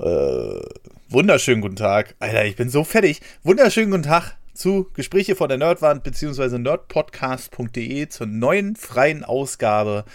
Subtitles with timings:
[0.00, 0.62] Äh,
[1.10, 2.14] wunderschönen guten Tag.
[2.20, 3.20] Alter, ich bin so fertig.
[3.42, 6.56] Wunderschönen guten Tag zu Gespräche von der Nerdwand bzw.
[6.56, 10.06] nerdpodcast.de zur neuen freien Ausgabe.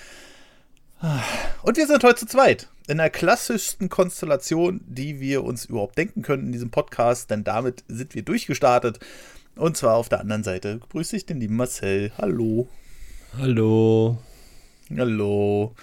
[1.62, 2.68] Und wir sind heute zu zweit.
[2.88, 7.84] In der klassischsten Konstellation, die wir uns überhaupt denken können in diesem Podcast, denn damit
[7.88, 9.00] sind wir durchgestartet.
[9.56, 12.12] Und zwar auf der anderen Seite grüße ich den lieben Marcel.
[12.18, 12.68] Hallo.
[13.38, 14.18] Hallo.
[14.98, 15.76] Hallo.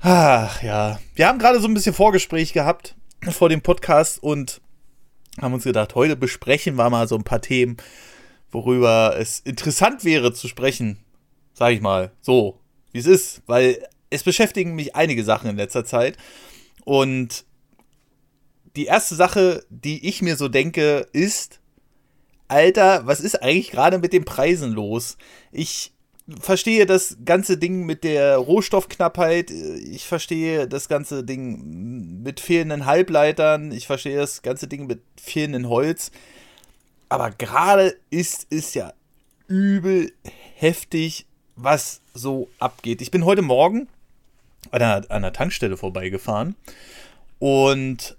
[0.00, 2.96] Ach ja, wir haben gerade so ein bisschen Vorgespräch gehabt
[3.30, 4.60] vor dem Podcast und
[5.40, 7.76] haben uns gedacht, heute besprechen wir mal so ein paar Themen,
[8.50, 10.98] worüber es interessant wäre zu sprechen.
[11.54, 12.58] Sag ich mal, so,
[12.92, 16.16] wie es ist, weil es beschäftigen mich einige Sachen in letzter Zeit.
[16.84, 17.44] Und
[18.76, 21.60] die erste Sache, die ich mir so denke, ist,
[22.48, 25.16] Alter, was ist eigentlich gerade mit den Preisen los?
[25.52, 25.92] Ich
[26.40, 33.72] verstehe das ganze Ding mit der Rohstoffknappheit, ich verstehe das ganze Ding mit fehlenden Halbleitern,
[33.72, 36.10] ich verstehe das ganze Ding mit fehlendem Holz.
[37.08, 38.92] Aber gerade ist es ja
[39.46, 40.12] übel
[40.56, 43.02] heftig, was so abgeht.
[43.02, 43.88] Ich bin heute Morgen
[44.70, 46.56] an einer Tankstelle vorbeigefahren
[47.38, 48.16] und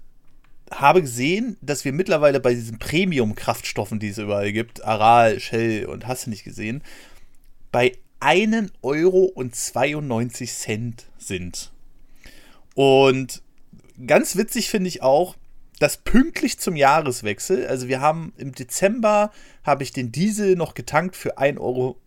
[0.70, 6.06] habe gesehen, dass wir mittlerweile bei diesen Premium-Kraftstoffen, die es überall gibt, Aral, Shell und
[6.06, 6.82] hast du nicht gesehen,
[7.72, 7.92] bei
[8.24, 11.72] 1 Euro und 92 Cent sind.
[12.74, 13.42] Und
[14.06, 15.36] ganz witzig finde ich auch,
[15.78, 19.30] dass pünktlich zum Jahreswechsel, also wir haben im Dezember,
[19.62, 21.98] habe ich den Diesel noch getankt für 1,44 Euro.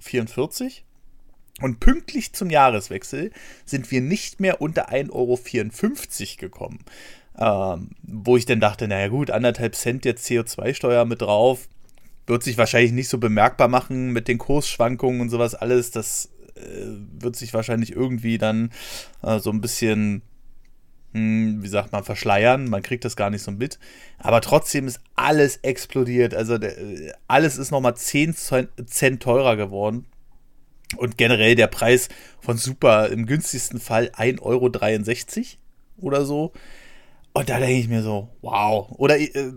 [1.61, 3.31] Und pünktlich zum Jahreswechsel
[3.65, 5.39] sind wir nicht mehr unter 1,54 Euro
[6.39, 6.79] gekommen.
[7.37, 11.67] Ähm, wo ich dann dachte, naja gut, anderthalb Cent jetzt CO2-Steuer mit drauf,
[12.27, 15.91] wird sich wahrscheinlich nicht so bemerkbar machen mit den Kursschwankungen und sowas alles.
[15.91, 16.85] Das äh,
[17.19, 18.71] wird sich wahrscheinlich irgendwie dann
[19.23, 20.21] äh, so ein bisschen,
[21.13, 22.69] hm, wie sagt man, verschleiern.
[22.69, 23.79] Man kriegt das gar nicht so mit.
[24.17, 26.33] Aber trotzdem ist alles explodiert.
[26.33, 26.75] Also der,
[27.27, 30.05] alles ist nochmal 10 Cent teurer geworden.
[30.95, 32.07] Und generell der Preis
[32.39, 34.71] von Super im günstigsten Fall 1,63 Euro
[35.97, 36.53] oder so.
[37.33, 38.89] Und da denke ich mir so, wow.
[38.97, 39.53] Oder äh,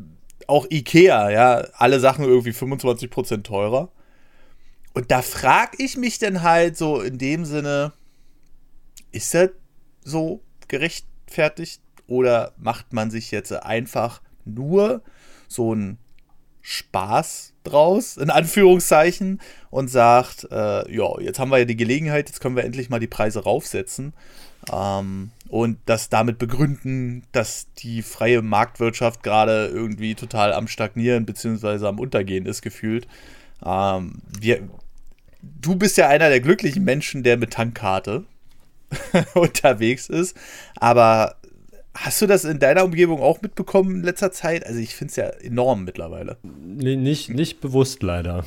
[0.51, 3.91] auch Ikea, ja, alle Sachen irgendwie 25% teurer.
[4.93, 7.93] Und da frage ich mich dann halt so in dem Sinne,
[9.13, 9.51] ist das
[10.03, 15.03] so gerechtfertigt oder macht man sich jetzt einfach nur
[15.49, 15.99] so einen
[16.63, 19.41] Spaß draus, in Anführungszeichen,
[19.71, 23.01] und sagt, äh, ja, jetzt haben wir ja die Gelegenheit, jetzt können wir endlich mal
[23.01, 24.13] die Preise raufsetzen.
[24.73, 31.87] Ähm, und das damit begründen, dass die freie Marktwirtschaft gerade irgendwie total am Stagnieren bzw.
[31.87, 33.07] am Untergehen ist, gefühlt.
[33.65, 34.69] Ähm, wir,
[35.43, 38.25] du bist ja einer der glücklichen Menschen, der mit Tankkarte
[39.35, 40.37] unterwegs ist.
[40.77, 41.37] Aber
[41.95, 44.67] hast du das in deiner Umgebung auch mitbekommen in letzter Zeit?
[44.67, 46.37] Also ich finde es ja enorm mittlerweile.
[46.43, 48.45] Nee, nicht, nicht bewusst leider.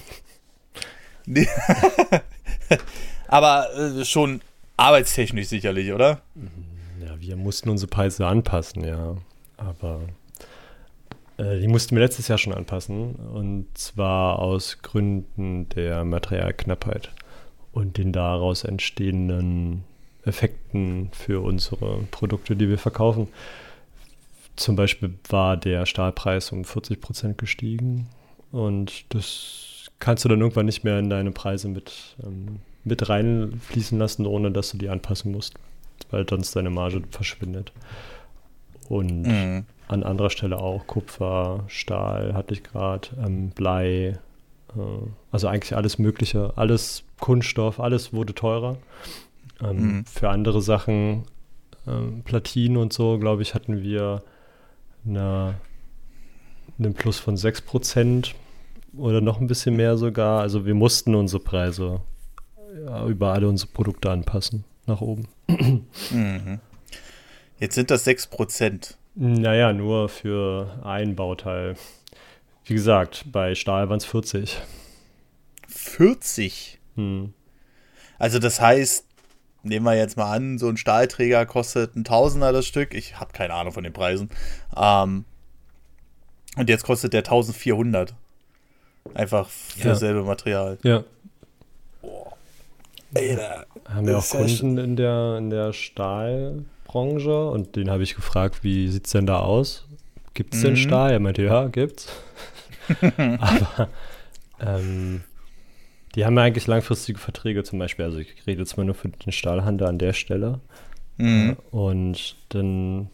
[3.27, 4.41] Aber äh, schon
[4.83, 6.21] arbeitstechnisch sicherlich, oder?
[7.01, 9.15] Ja, wir mussten unsere Preise anpassen, ja.
[9.57, 10.01] Aber
[11.37, 13.15] äh, die mussten wir letztes Jahr schon anpassen.
[13.15, 17.11] Und zwar aus Gründen der Materialknappheit
[17.71, 19.83] und den daraus entstehenden
[20.25, 23.27] Effekten für unsere Produkte, die wir verkaufen.
[24.55, 28.07] Zum Beispiel war der Stahlpreis um 40 Prozent gestiegen
[28.51, 33.97] und das kannst du dann irgendwann nicht mehr in deine Preise mit ähm, mit reinfließen
[33.97, 35.55] lassen, ohne dass du die anpassen musst,
[36.11, 37.71] weil sonst deine Marge verschwindet.
[38.89, 39.65] Und mhm.
[39.87, 44.19] an anderer Stelle auch Kupfer, Stahl hatte ich gerade, ähm, Blei,
[44.75, 44.79] äh,
[45.31, 48.77] also eigentlich alles Mögliche, alles Kunststoff, alles wurde teurer.
[49.61, 50.05] Ähm, mhm.
[50.05, 51.23] Für andere Sachen,
[51.87, 54.23] ähm, Platinen und so, glaube ich, hatten wir
[55.05, 55.55] eine,
[56.77, 58.33] einen Plus von 6%
[58.95, 60.41] oder noch ein bisschen mehr sogar.
[60.41, 62.01] Also wir mussten unsere Preise
[63.07, 65.27] über alle unsere Produkte anpassen, nach oben.
[66.11, 66.59] Mhm.
[67.59, 68.95] Jetzt sind das 6%.
[69.15, 71.75] Naja, nur für ein Bauteil.
[72.65, 74.59] Wie gesagt, bei Stahl waren es 40.
[75.67, 76.79] 40?
[76.95, 77.33] Hm.
[78.17, 79.05] Also das heißt,
[79.63, 82.93] nehmen wir jetzt mal an, so ein Stahlträger kostet ein Tausender das Stück.
[82.93, 84.29] Ich habe keine Ahnung von den Preisen.
[84.75, 85.25] Ähm,
[86.55, 88.13] und jetzt kostet der 1400.
[89.13, 89.85] Einfach für ja.
[89.93, 90.77] dasselbe Material.
[90.83, 91.03] Ja.
[93.15, 98.63] Alter, haben wir auch Kunden in der, in der Stahlbranche und den habe ich gefragt,
[98.63, 99.85] wie sieht es denn da aus?
[100.33, 100.67] Gibt es mhm.
[100.67, 101.11] denn Stahl?
[101.11, 102.07] Er meinte, ja, gibt's.
[103.17, 103.89] Aber
[104.59, 105.23] ähm,
[106.15, 108.05] die haben ja eigentlich langfristige Verträge zum Beispiel.
[108.05, 110.59] Also ich rede jetzt mal nur für den Stahlhandel an der Stelle.
[111.17, 111.57] Mhm.
[111.71, 113.09] Und dann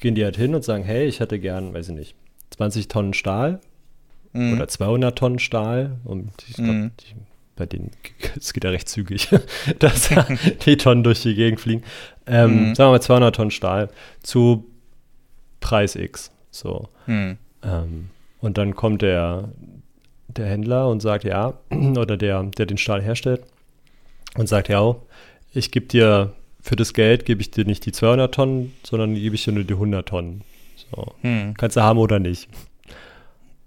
[0.00, 2.14] gehen die halt hin und sagen, hey, ich hätte gern, weiß ich nicht,
[2.50, 3.60] 20 Tonnen Stahl
[4.32, 4.54] mhm.
[4.54, 5.98] oder 200 Tonnen Stahl.
[6.04, 6.90] Und ich glaube, mhm.
[7.60, 7.90] Bei denen,
[8.36, 9.28] es geht ja recht zügig,
[9.78, 10.10] dass
[10.64, 11.84] die Tonnen durch die Gegend fliegen.
[12.26, 12.74] Ähm, mhm.
[12.74, 13.90] Sagen wir mal 200 Tonnen Stahl
[14.22, 14.66] zu
[15.60, 16.32] Preis X.
[16.50, 16.88] So.
[17.06, 17.36] Mhm.
[17.62, 18.10] Ähm,
[18.40, 19.50] und dann kommt der,
[20.28, 23.42] der Händler und sagt, ja, oder der, der den Stahl herstellt
[24.36, 24.96] und sagt, ja,
[25.52, 29.34] ich gebe dir, für das Geld gebe ich dir nicht die 200 Tonnen, sondern gebe
[29.34, 30.42] ich dir nur die 100 Tonnen.
[30.76, 31.14] So.
[31.20, 31.54] Hm.
[31.58, 32.48] Kannst du haben oder nicht.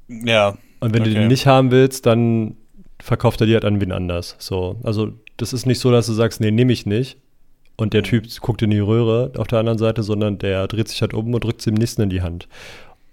[0.08, 0.58] Ja.
[0.80, 1.14] Und wenn okay.
[1.14, 2.56] du den nicht haben willst, dann
[3.04, 4.36] verkauft er dir halt an wen anders.
[4.40, 4.80] So.
[4.84, 7.18] Also, das ist nicht so, dass du sagst, nee, nehme ich nicht.
[7.76, 8.10] Und der hm.
[8.10, 11.34] Typ guckt in die Röhre auf der anderen Seite, sondern der dreht sich halt um
[11.34, 12.48] und drückt es dem nächsten in die Hand.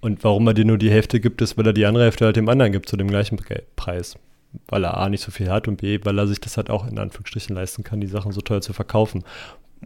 [0.00, 2.37] Und warum er dir nur die Hälfte gibt, ist, weil er die andere Hälfte halt
[2.37, 3.38] dem anderen gibt zu dem gleichen
[3.76, 4.16] Preis.
[4.69, 6.87] Weil er A nicht so viel hat und B, weil er sich das halt auch
[6.87, 9.25] in Anführungsstrichen leisten kann, die Sachen so teuer zu verkaufen.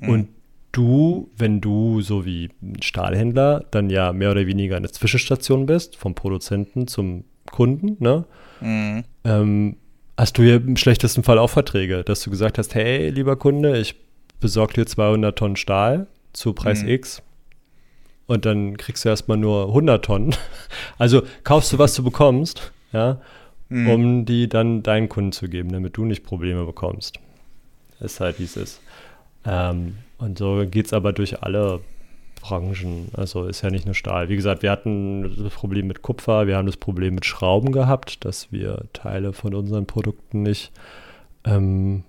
[0.01, 0.09] Mhm.
[0.09, 0.29] Und
[0.73, 5.97] du, wenn du so wie ein Stahlhändler dann ja mehr oder weniger eine Zwischenstation bist,
[5.97, 8.25] vom Produzenten zum Kunden, ne?
[8.61, 9.05] Mhm.
[9.25, 9.77] Ähm,
[10.17, 13.79] hast du ja im schlechtesten Fall auch Verträge, dass du gesagt hast, hey, lieber Kunde,
[13.79, 13.97] ich
[14.41, 16.89] besorge dir 200 Tonnen Stahl zu Preis mhm.
[16.89, 17.23] X
[18.27, 20.35] und dann kriegst du erstmal nur 100 Tonnen.
[20.99, 23.21] Also kaufst du, was du bekommst, ja,
[23.69, 23.89] mhm.
[23.89, 27.19] um die dann deinen Kunden zu geben, damit du nicht Probleme bekommst.
[28.01, 28.81] ist halt, wie es ist.
[29.45, 31.81] Ähm, und so geht es aber durch alle
[32.45, 33.09] Branchen.
[33.15, 34.29] Also ist ja nicht nur Stahl.
[34.29, 38.25] Wie gesagt, wir hatten das Problem mit Kupfer, wir haben das Problem mit Schrauben gehabt,
[38.25, 40.71] dass wir Teile von unseren Produkten nicht
[41.45, 42.05] ähm,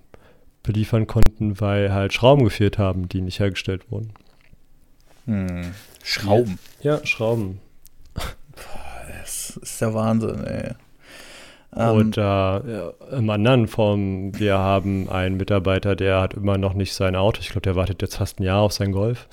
[0.62, 4.12] beliefern konnten, weil halt Schrauben gefehlt haben, die nicht hergestellt wurden.
[5.24, 5.72] Hm.
[6.02, 6.58] Schrauben.
[6.82, 7.60] Ja, Schrauben.
[9.22, 10.74] Das ist der Wahnsinn, ey.
[11.70, 16.94] Und ähm, ja, im anderen Form, wir haben einen Mitarbeiter, der hat immer noch nicht
[16.94, 17.40] sein Auto.
[17.40, 19.26] Ich glaube, der wartet jetzt fast ein Jahr auf sein Golf.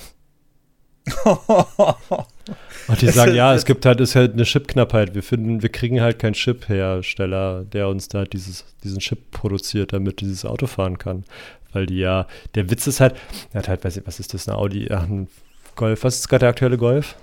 [2.87, 5.15] Und die sagen, ja, es gibt halt, ist halt eine Chipknappheit.
[5.15, 10.21] Wir finden, wir kriegen halt keinen Chip-Hersteller, der uns da dieses, diesen Chip produziert, damit
[10.21, 11.23] dieses Auto fahren kann.
[11.71, 13.15] Weil die ja, der Witz ist halt,
[13.51, 15.27] er hat halt, weiß ich, was ist das, eine Audi, ach, ein
[15.75, 17.15] Golf, was ist gerade der aktuelle Golf?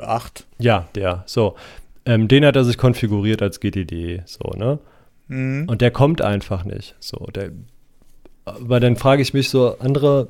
[0.00, 0.46] Acht.
[0.58, 1.56] Ja, der, so.
[2.04, 4.78] Ähm, den hat er sich konfiguriert als GTD, so, ne?
[5.28, 5.68] Mhm.
[5.68, 6.96] Und der kommt einfach nicht.
[7.00, 7.50] So, der,
[8.44, 10.28] aber dann frage ich mich so, andere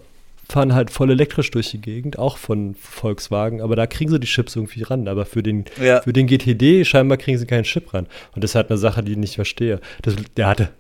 [0.51, 4.27] fahren halt voll elektrisch durch die Gegend, auch von Volkswagen, aber da kriegen sie die
[4.27, 5.09] Chips irgendwie ran.
[5.09, 6.01] Aber für den, ja.
[6.03, 8.07] für den GTD scheinbar kriegen sie keinen Chip ran.
[8.35, 9.81] Und das ist halt eine Sache, die ich nicht verstehe.
[10.03, 10.71] Das, der hatte,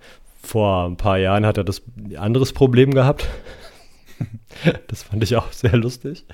[0.42, 1.82] vor ein paar Jahren hat er das
[2.16, 3.28] anderes Problem gehabt.
[4.88, 6.24] das fand ich auch sehr lustig.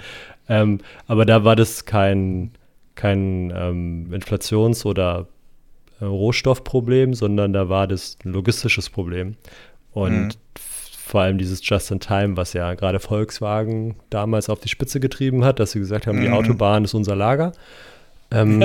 [0.48, 2.52] Ähm, aber da war das kein,
[2.94, 5.28] kein ähm, Inflations- oder
[6.00, 9.36] äh, Rohstoffproblem, sondern da war das ein logistisches Problem.
[9.92, 10.30] Und mhm.
[11.06, 15.70] Vor allem dieses Just-in-Time, was ja gerade Volkswagen damals auf die Spitze getrieben hat, dass
[15.70, 16.22] sie gesagt haben, mhm.
[16.22, 17.52] die Autobahn ist unser Lager.
[18.32, 18.60] Ähm,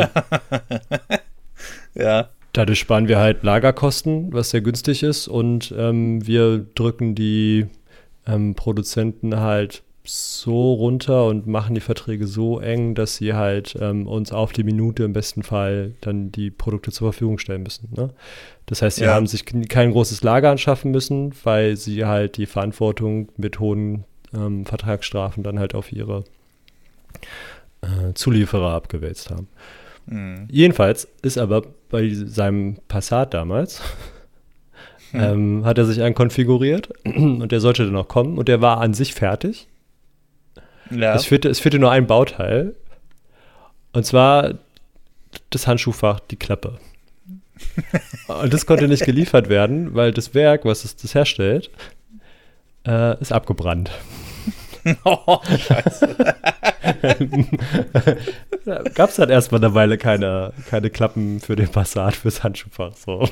[1.93, 2.29] ja.
[2.51, 7.67] Dadurch sparen wir halt Lagerkosten, was sehr günstig ist, und ähm, wir drücken die
[8.25, 14.07] ähm, Produzenten halt so runter und machen die Verträge so eng, dass sie halt ähm,
[14.07, 17.89] uns auf die Minute im besten Fall dann die Produkte zur Verfügung stellen müssen.
[17.95, 18.09] Ne?
[18.65, 19.13] Das heißt, sie ja.
[19.13, 24.65] haben sich kein großes Lager anschaffen müssen, weil sie halt die Verantwortung mit hohen ähm,
[24.65, 26.23] Vertragsstrafen dann halt auf ihre
[27.81, 29.47] äh, Zulieferer abgewälzt haben.
[30.07, 30.47] Mhm.
[30.49, 33.81] Jedenfalls ist aber bei seinem Passat damals
[35.11, 35.19] hm.
[35.21, 38.79] ähm, hat er sich einen konfiguriert und der sollte dann auch kommen und der war
[38.79, 39.67] an sich fertig.
[40.91, 41.15] Ja.
[41.15, 42.75] Es, fehlte, es fehlte nur ein Bauteil.
[43.93, 44.55] Und zwar
[45.49, 46.79] das Handschuhfach, die Klappe.
[48.27, 51.69] und das konnte nicht geliefert werden, weil das Werk, was es das herstellt,
[52.87, 53.91] äh, ist abgebrannt.
[55.05, 56.15] oh, scheiße.
[58.95, 62.93] Gab es dann erstmal eine Weile keine, keine Klappen für den Passat, fürs Handschuhfach.
[62.95, 63.27] So.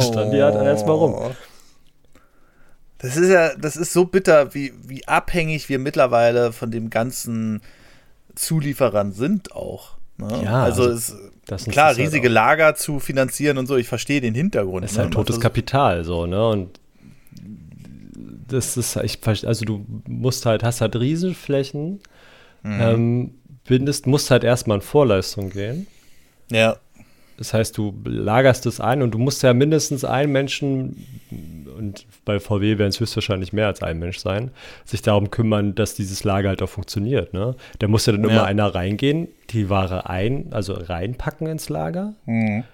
[0.00, 1.34] Stand die halt erstmal rum.
[2.98, 7.60] Das ist ja, das ist so bitter, wie, wie abhängig wir mittlerweile von dem ganzen
[8.34, 9.96] Zulieferern sind auch.
[10.18, 10.42] Ne?
[10.44, 11.16] Ja, also, also
[11.48, 14.84] ist klar, halt riesige halt Lager zu finanzieren und so, ich verstehe den Hintergrund.
[14.84, 15.14] Das ist halt ne?
[15.14, 16.48] totes also, Kapital, so, ne?
[16.48, 16.80] Und
[18.48, 22.00] das ist, ich also du musst halt, hast halt Riesenflächen,
[22.62, 22.80] mhm.
[22.80, 23.34] ähm,
[23.66, 25.86] bindest, musst halt erstmal in Vorleistung gehen.
[26.50, 26.76] Ja.
[27.36, 30.96] Das heißt, du lagerst es ein und du musst ja mindestens einen Menschen,
[31.76, 34.50] und bei VW werden es höchstwahrscheinlich mehr als ein Mensch sein,
[34.84, 37.34] sich darum kümmern, dass dieses Lager halt auch funktioniert.
[37.34, 37.54] Ne?
[37.78, 38.30] Da muss ja dann ja.
[38.30, 42.64] immer einer reingehen, die Ware ein, also reinpacken ins Lager, mhm.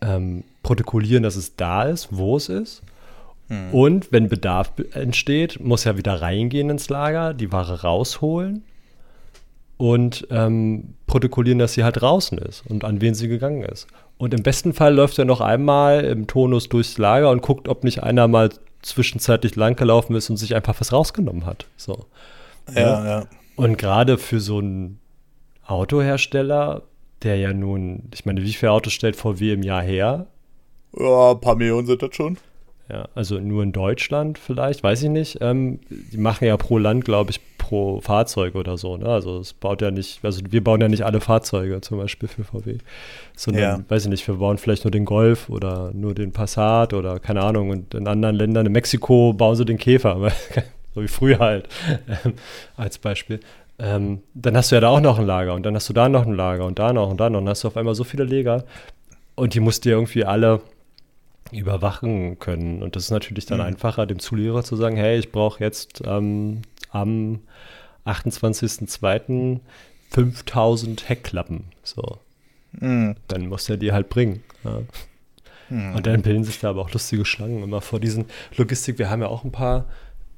[0.00, 2.82] ähm, protokollieren, dass es da ist, wo es ist.
[3.48, 3.72] Mhm.
[3.72, 8.64] Und wenn Bedarf entsteht, muss er wieder reingehen ins Lager, die Ware rausholen
[9.76, 13.86] und ähm, protokollieren, dass sie halt draußen ist und an wen sie gegangen ist.
[14.18, 17.84] Und im besten Fall läuft er noch einmal im Tonus durchs Lager und guckt, ob
[17.84, 18.50] nicht einer mal
[18.82, 21.66] zwischenzeitlich langgelaufen ist und sich einfach was rausgenommen hat.
[21.76, 22.06] So.
[22.74, 23.06] Ja, ja.
[23.06, 23.26] ja.
[23.56, 25.00] Und gerade für so einen
[25.66, 26.82] Autohersteller,
[27.22, 30.26] der ja nun, ich meine, wie viele Autos stellt VW im Jahr her?
[30.96, 32.38] Ja, ein paar Millionen sind das schon.
[32.88, 35.38] Ja, also nur in Deutschland vielleicht, weiß ich nicht.
[35.40, 38.96] Ähm, die machen ja pro Land, glaube ich, pro Fahrzeug oder so.
[38.96, 39.06] Ne?
[39.06, 42.44] Also es baut ja nicht, also wir bauen ja nicht alle Fahrzeuge zum Beispiel für
[42.44, 42.78] VW,
[43.34, 43.80] sondern, ja.
[43.88, 47.42] weiß ich nicht, wir bauen vielleicht nur den Golf oder nur den Passat oder keine
[47.42, 47.70] Ahnung.
[47.70, 50.30] Und in anderen Ländern, in Mexiko, bauen sie den Käfer,
[50.94, 51.68] so wie früher halt,
[52.24, 52.34] ähm,
[52.76, 53.40] als Beispiel.
[53.80, 56.08] Ähm, dann hast du ja da auch noch ein Lager und dann hast du da
[56.08, 57.40] noch ein Lager und da noch und da noch.
[57.40, 58.64] Und dann hast du auf einmal so viele Lager
[59.34, 60.60] und die musst du irgendwie alle
[61.52, 62.82] überwachen können.
[62.82, 63.66] Und das ist natürlich dann mhm.
[63.66, 67.40] einfacher, dem Zulieferer zu sagen, hey, ich brauche jetzt ähm, am
[68.04, 69.60] 28.02.
[70.10, 71.64] 5000 Heckklappen.
[71.82, 72.18] So.
[72.72, 73.16] Mhm.
[73.28, 74.42] Dann muss er die halt bringen.
[74.64, 74.82] Ja.
[75.68, 75.96] Mhm.
[75.96, 78.26] Und dann bilden sich da aber auch lustige Schlangen immer vor diesen
[78.56, 78.98] Logistik.
[78.98, 79.86] Wir haben ja auch ein paar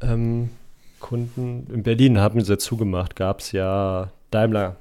[0.01, 0.51] ähm,
[1.01, 1.67] Kunden.
[1.73, 4.77] In Berlin haben sie ja zugemacht, gab es ja Daimler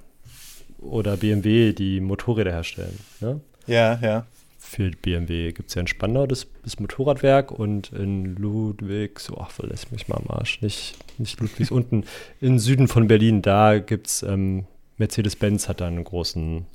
[0.79, 2.97] oder BMW, die Motorräder herstellen.
[3.19, 3.41] Ne?
[3.67, 4.25] Ja, ja
[4.67, 9.91] für BMW gibt es ja in Spandau das, das, Motorradwerk und in Ludwigs, oh, verlässt
[9.91, 12.03] mich mal am Arsch, nicht, nicht Ludwigs, unten
[12.41, 14.65] im Süden von Berlin, da gibt es, ähm,
[14.97, 16.65] Mercedes-Benz hat da einen großen,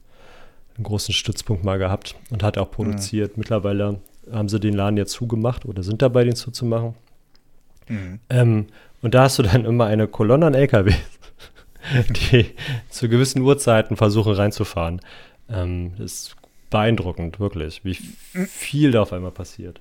[0.76, 3.36] einen großen Stützpunkt mal gehabt und hat auch produziert.
[3.36, 3.40] Mhm.
[3.40, 6.94] Mittlerweile haben sie den Laden jetzt zugemacht oder sind dabei, den zuzumachen.
[7.88, 8.20] Mhm.
[8.30, 8.66] Ähm,
[9.02, 10.94] und da hast du dann immer eine Kolonne an LKW,
[12.32, 12.46] die
[12.88, 15.00] zu gewissen Uhrzeiten versuchen reinzufahren.
[15.50, 16.36] Ähm, das
[16.72, 19.80] beeindruckend, wirklich, wie viel da auf einmal passiert.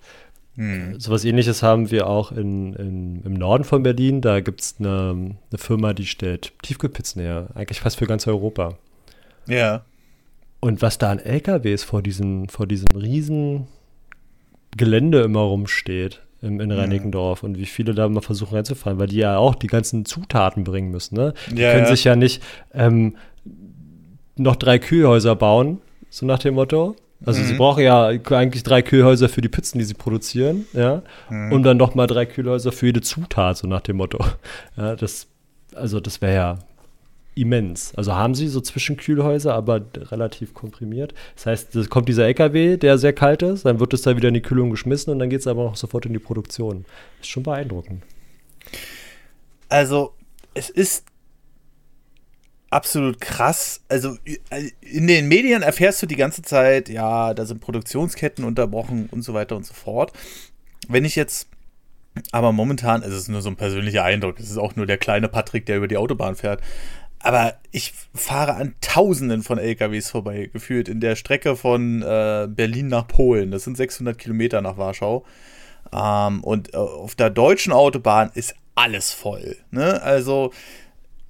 [0.55, 0.99] Mhm.
[0.99, 4.21] So was ähnliches haben wir auch in, in, im Norden von Berlin.
[4.21, 8.77] Da gibt es eine, eine, Firma, die stellt Tiefkühlpizzen her, eigentlich fast für ganz Europa.
[9.47, 9.85] Ja.
[10.59, 13.67] Und was da an LKWs vor diesem, vor diesem riesen
[14.77, 17.49] Gelände immer rumsteht im, in Reinickendorf mhm.
[17.49, 20.91] und wie viele da mal versuchen reinzufahren, weil die ja auch die ganzen Zutaten bringen
[20.91, 21.15] müssen.
[21.15, 21.33] Ne?
[21.49, 21.91] Die ja, können ja.
[21.91, 22.43] sich ja nicht
[22.73, 23.15] ähm,
[24.35, 25.79] noch drei Kühlhäuser bauen
[26.11, 26.95] so nach dem Motto.
[27.25, 27.45] Also mhm.
[27.45, 31.01] sie brauchen ja eigentlich drei Kühlhäuser für die Pizzen, die sie produzieren, ja.
[31.29, 31.51] Mhm.
[31.51, 34.23] Und dann noch mal drei Kühlhäuser für jede Zutat, so nach dem Motto.
[34.77, 35.27] Ja, das,
[35.73, 36.59] also das wäre ja
[37.35, 37.93] immens.
[37.95, 41.13] Also haben sie so Zwischenkühlhäuser, aber relativ komprimiert.
[41.35, 44.27] Das heißt, es kommt dieser LKW, der sehr kalt ist, dann wird es da wieder
[44.27, 46.85] in die Kühlung geschmissen und dann geht es aber noch sofort in die Produktion.
[47.21, 48.03] Ist schon beeindruckend.
[49.69, 50.13] Also,
[50.53, 51.05] es ist
[52.71, 53.81] absolut krass.
[53.89, 54.17] Also
[54.81, 59.33] in den Medien erfährst du die ganze Zeit, ja, da sind Produktionsketten unterbrochen und so
[59.33, 60.13] weiter und so fort.
[60.87, 61.47] Wenn ich jetzt,
[62.31, 64.39] aber momentan ist es nur so ein persönlicher Eindruck.
[64.39, 66.61] Es ist auch nur der kleine Patrick, der über die Autobahn fährt.
[67.19, 72.87] Aber ich fahre an Tausenden von LKWs vorbei, gefühlt in der Strecke von äh, Berlin
[72.87, 73.51] nach Polen.
[73.51, 75.23] Das sind 600 Kilometer nach Warschau.
[75.93, 79.57] Ähm, und äh, auf der deutschen Autobahn ist alles voll.
[79.69, 80.01] Ne?
[80.01, 80.51] Also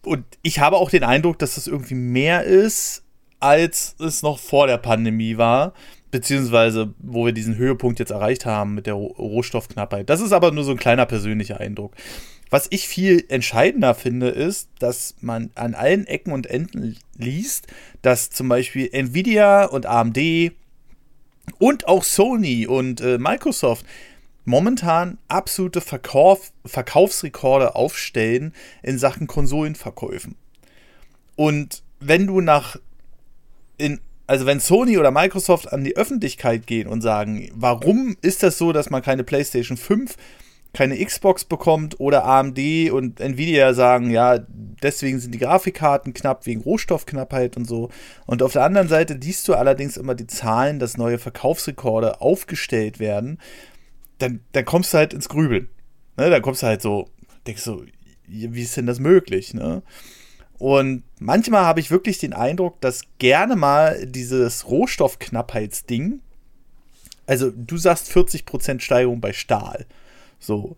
[0.03, 3.03] und ich habe auch den Eindruck, dass das irgendwie mehr ist,
[3.39, 5.73] als es noch vor der Pandemie war.
[6.09, 10.09] Beziehungsweise, wo wir diesen Höhepunkt jetzt erreicht haben mit der Rohstoffknappheit.
[10.09, 11.93] Das ist aber nur so ein kleiner persönlicher Eindruck.
[12.49, 17.67] Was ich viel entscheidender finde, ist, dass man an allen Ecken und Enden liest,
[18.01, 20.51] dass zum Beispiel Nvidia und AMD
[21.59, 23.85] und auch Sony und äh, Microsoft
[24.45, 30.35] momentan absolute Verkauf, Verkaufsrekorde aufstellen in Sachen Konsolenverkäufen.
[31.35, 32.77] Und wenn du nach
[33.77, 33.99] in
[34.31, 38.71] also wenn Sony oder Microsoft an die Öffentlichkeit gehen und sagen, warum ist das so,
[38.71, 40.15] dass man keine PlayStation 5,
[40.73, 46.61] keine Xbox bekommt oder AMD und Nvidia sagen, ja, deswegen sind die Grafikkarten knapp wegen
[46.61, 47.89] Rohstoffknappheit und so.
[48.25, 52.99] Und auf der anderen Seite liest du allerdings immer die Zahlen, dass neue Verkaufsrekorde aufgestellt
[52.99, 53.37] werden
[54.21, 55.69] dann, dann kommst du halt ins Grübeln.
[56.17, 56.29] Ne?
[56.29, 57.09] Dann kommst du halt so,
[57.47, 57.85] denkst du,
[58.27, 59.53] wie ist denn das möglich?
[59.53, 59.81] Ne?
[60.57, 66.19] Und manchmal habe ich wirklich den Eindruck, dass gerne dieses Rohstoffknappheitsding,
[67.25, 69.85] also du sagst 40% Steigerung bei Stahl.
[70.39, 70.75] So.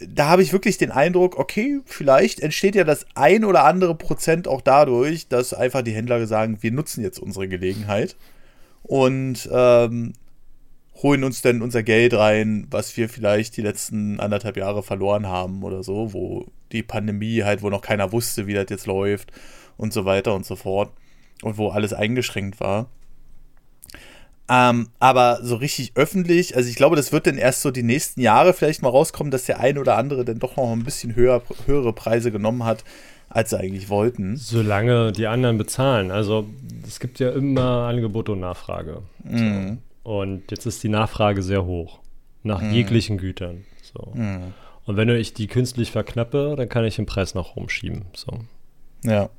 [0.00, 4.46] Da habe ich wirklich den Eindruck, okay, vielleicht entsteht ja das ein oder andere Prozent
[4.48, 8.16] auch dadurch, dass einfach die Händler sagen, wir nutzen jetzt unsere Gelegenheit
[8.82, 10.12] und ähm,
[11.02, 15.62] holen uns denn unser Geld rein, was wir vielleicht die letzten anderthalb Jahre verloren haben
[15.62, 19.32] oder so, wo die Pandemie halt, wo noch keiner wusste, wie das jetzt läuft
[19.76, 20.92] und so weiter und so fort
[21.42, 22.88] und wo alles eingeschränkt war.
[24.48, 28.20] Ähm, aber so richtig öffentlich, also ich glaube, das wird dann erst so die nächsten
[28.20, 31.42] Jahre vielleicht mal rauskommen, dass der eine oder andere dann doch noch ein bisschen höher,
[31.66, 32.84] höhere Preise genommen hat.
[33.30, 34.36] als sie eigentlich wollten.
[34.36, 36.10] Solange die anderen bezahlen.
[36.10, 36.46] Also
[36.86, 39.02] es gibt ja immer Angebot und Nachfrage.
[39.24, 39.78] Mhm.
[40.04, 41.98] Und jetzt ist die Nachfrage sehr hoch.
[42.44, 42.72] Nach Mhm.
[42.72, 43.64] jeglichen Gütern.
[43.82, 44.12] So.
[44.14, 44.52] Mhm.
[44.86, 48.02] Und wenn ich die künstlich verknappe, dann kann ich den Preis nach oben schieben.
[48.14, 48.40] So.
[49.02, 49.30] Ja.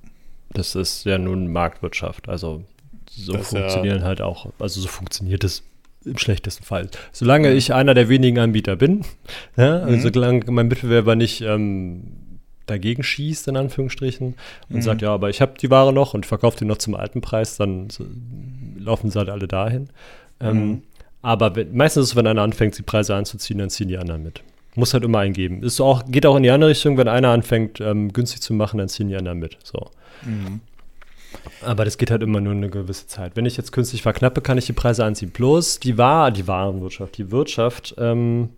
[0.49, 2.27] Das ist ja nun Marktwirtschaft.
[2.29, 2.63] Also
[3.09, 5.63] so Das ist ja- funktionieren halt auch, also so funktioniert es
[6.03, 6.89] im schlechtesten Fall.
[7.11, 9.01] Solange ich einer der wenigen Anbieter bin,
[9.57, 10.13] ja, also Mhm.
[10.13, 12.03] solange mein Mitbewerber nicht ähm,
[12.65, 14.35] dagegen schießt, in Anführungsstrichen,
[14.69, 14.81] und Mhm.
[14.81, 17.57] sagt, ja, aber ich habe die Ware noch und verkaufe die noch zum alten Preis,
[17.57, 18.05] dann so,
[18.79, 19.89] laufen sie halt alle dahin.
[20.39, 20.81] Ähm, Mhm.
[21.21, 24.23] aber wenn, meistens ist es, wenn einer anfängt, die Preise anzuziehen, dann ziehen die anderen
[24.23, 24.41] mit.
[24.75, 25.63] Muss halt immer eingeben.
[25.63, 28.77] Ist auch, geht auch in die andere Richtung, wenn einer anfängt, ähm, günstig zu machen,
[28.77, 29.57] dann ziehen die anderen mit.
[29.63, 29.89] So.
[30.23, 30.59] Mhm.
[31.63, 33.33] Aber das geht halt immer nur eine gewisse Zeit.
[33.35, 35.31] Wenn ich jetzt künstlich verknappe, kann ich die Preise anziehen.
[35.31, 38.49] Bloß die, War die Warenwirtschaft, die Wirtschaft ähm,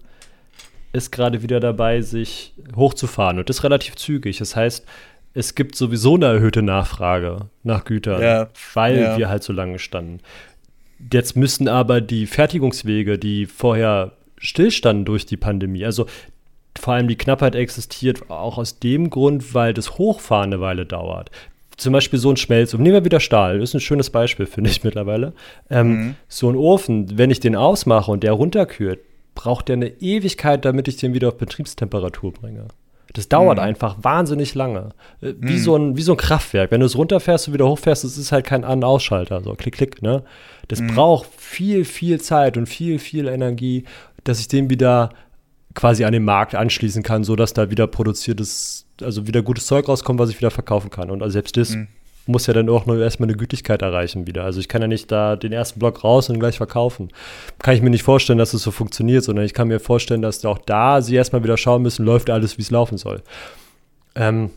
[0.94, 4.38] ist gerade wieder dabei, sich hochzufahren und das relativ zügig.
[4.40, 4.86] Das heißt,
[5.34, 8.48] es gibt sowieso eine erhöhte Nachfrage nach Gütern, Ja.
[8.74, 9.18] weil Ja.
[9.18, 10.20] wir halt so lange standen.
[11.12, 16.06] Jetzt müssen aber die Fertigungswege, die vorher stillstanden durch die Pandemie, also
[16.78, 21.32] vor allem die Knappheit existiert auch aus dem Grund, weil das Hochfahren eine Weile dauert.
[21.76, 24.70] Zum Beispiel so ein Schmelzofen, nehmen wir wieder Stahl, das ist ein schönes Beispiel, finde
[24.70, 25.34] ich mittlerweile.
[25.70, 26.16] Ähm, Mhm.
[26.28, 29.00] So ein Ofen, wenn ich den ausmache und der runterkühlt,
[29.36, 32.68] braucht der eine Ewigkeit, damit ich den wieder auf Betriebstemperatur bringe.
[33.14, 33.64] Das dauert Mhm.
[33.64, 34.90] einfach wahnsinnig lange.
[35.22, 35.58] Äh, Wie, Mhm.
[35.60, 36.72] so ein, wie so ein Kraftwerk.
[36.72, 39.42] Wenn du es runterfährst und wieder hochfährst, das ist halt kein An- und Ausschalter.
[39.42, 40.24] So klick, klick, ne?
[40.68, 40.88] Das Mhm.
[40.96, 43.86] braucht viel, viel Zeit und viel, viel Energie,
[44.24, 45.10] dass ich den wieder
[45.74, 50.20] quasi an den Markt anschließen kann, sodass da wieder produziertes, also wieder gutes Zeug rauskommt,
[50.20, 51.10] was ich wieder verkaufen kann.
[51.12, 51.88] Und also selbst das Mhm.
[52.28, 54.44] Muss ja dann auch nur erstmal eine Gütigkeit erreichen wieder.
[54.44, 57.10] Also ich kann ja nicht da den ersten Block raus und gleich verkaufen.
[57.60, 60.44] Kann ich mir nicht vorstellen, dass es so funktioniert, sondern ich kann mir vorstellen, dass
[60.46, 63.22] auch da sie erstmal wieder schauen müssen, läuft alles, wie es laufen soll.
[64.16, 64.52] Ähm,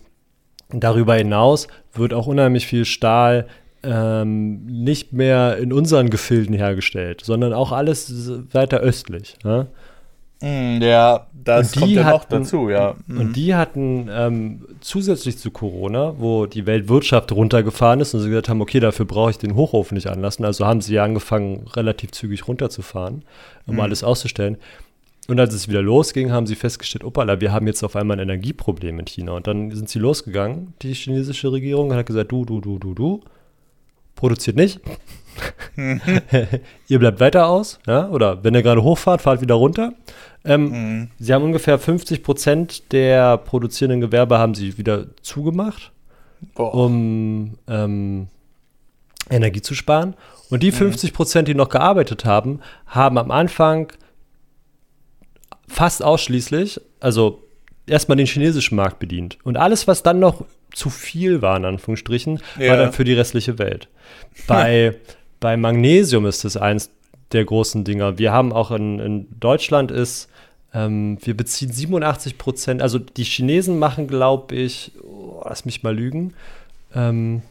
[0.70, 3.46] darüber hinaus wird auch unheimlich viel Stahl
[3.82, 9.36] ähm, nicht mehr in unseren Gefilden hergestellt, sondern auch alles weiter östlich.
[9.44, 9.66] Ja?
[10.42, 12.94] Mhm, Ja, das Und die kommt ja noch hatten- dazu, ja.
[13.06, 13.20] Mhm.
[13.20, 18.48] Und die hatten ähm, zusätzlich zu Corona, wo die Weltwirtschaft runtergefahren ist und sie gesagt
[18.48, 20.44] haben, okay, dafür brauche ich den Hochofen nicht anlassen.
[20.44, 23.22] Also haben sie ja angefangen, relativ zügig runterzufahren,
[23.66, 23.80] um Mhm.
[23.80, 24.56] alles auszustellen.
[25.28, 28.22] Und als es wieder losging, haben sie festgestellt, opala, wir haben jetzt auf einmal ein
[28.24, 29.32] Energieproblem in China.
[29.32, 32.94] Und dann sind sie losgegangen, die chinesische Regierung, und hat gesagt, du, du, du, du,
[32.94, 33.20] du,
[34.16, 34.80] produziert nicht.
[36.88, 39.92] ihr bleibt weiter aus, ja, oder wenn ihr gerade hochfahrt, fahrt wieder runter.
[40.44, 41.08] Ähm, Mhm.
[41.18, 45.92] Sie haben ungefähr 50 Prozent der produzierenden Gewerbe haben sie wieder zugemacht,
[46.54, 46.74] Boah.
[46.74, 48.28] um ähm,
[49.28, 50.14] Energie zu sparen.
[50.48, 50.76] Und die Mhm.
[50.76, 53.92] 50 Prozent, die noch gearbeitet haben, haben am Anfang
[55.68, 57.42] fast ausschließlich, also
[57.86, 59.38] erstmal den chinesischen Markt bedient.
[59.44, 62.70] Und alles, was dann noch zu viel war, in Anführungsstrichen, Ja.
[62.70, 63.88] war dann für die restliche Welt.
[64.46, 64.96] Bei,
[65.38, 66.90] bei Magnesium ist das eins
[67.32, 68.18] der großen Dinger.
[68.18, 70.28] Wir haben auch in, in Deutschland ist,
[70.72, 75.94] ähm, wir beziehen 87 Prozent, also die Chinesen machen, glaube ich, oh, lass mich mal
[75.94, 76.34] lügen,
[76.94, 77.42] ähm,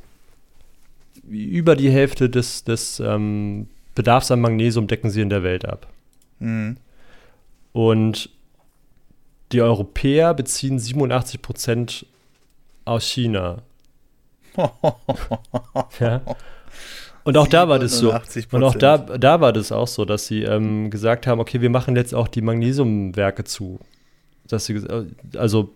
[1.27, 5.87] über die Hälfte des, des ähm, Bedarfs an Magnesium decken sie in der Welt ab.
[6.39, 6.77] Mhm.
[7.73, 8.29] Und
[9.51, 12.05] die Europäer beziehen 87 Prozent
[12.85, 13.61] aus China.
[15.99, 16.21] ja.
[17.23, 18.13] Und auch da war das so.
[18.13, 18.55] 87%.
[18.55, 21.69] Und auch da, da war das auch so, dass sie ähm, gesagt haben, okay, wir
[21.69, 23.79] machen jetzt auch die Magnesiumwerke zu.
[24.47, 24.82] Dass sie,
[25.36, 25.75] also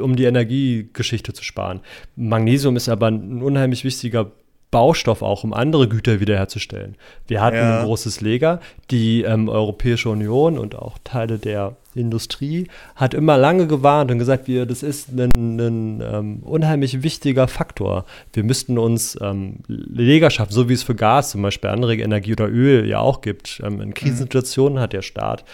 [0.00, 1.80] um die Energiegeschichte zu sparen.
[2.16, 4.32] Magnesium ist aber ein unheimlich wichtiger
[4.74, 6.96] Baustoff auch, um andere Güter wiederherzustellen.
[7.28, 7.78] Wir hatten Ja.
[7.78, 8.60] ein großes Leger.
[8.90, 14.48] Die ähm, Europäische Union und auch Teile der Industrie hat immer lange gewarnt und gesagt,
[14.48, 18.04] wir, das ist ein, ein ähm, unheimlich wichtiger Faktor.
[18.32, 22.32] Wir müssten uns ähm, Leger schaffen, so wie es für Gas zum Beispiel, andere Energie
[22.32, 23.62] oder Öl ja auch gibt.
[23.64, 25.44] Ähm, in Krisensituationen hat der Staat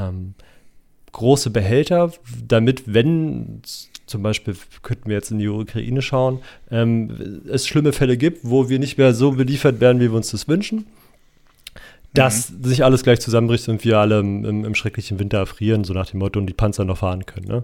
[0.00, 0.34] ähm,
[1.12, 2.12] große Behälter,
[2.46, 3.62] damit, wenn
[4.06, 8.68] zum Beispiel könnten wir jetzt in die Ukraine schauen, ähm, es schlimme Fälle gibt, wo
[8.68, 10.86] wir nicht mehr so beliefert werden, wie wir uns das wünschen,
[12.12, 15.94] dass sich alles gleich zusammenbricht und wir alle im, im, im schrecklichen Winter erfrieren, so
[15.94, 17.46] nach dem Motto, und die Panzer noch fahren können.
[17.46, 17.62] Ne?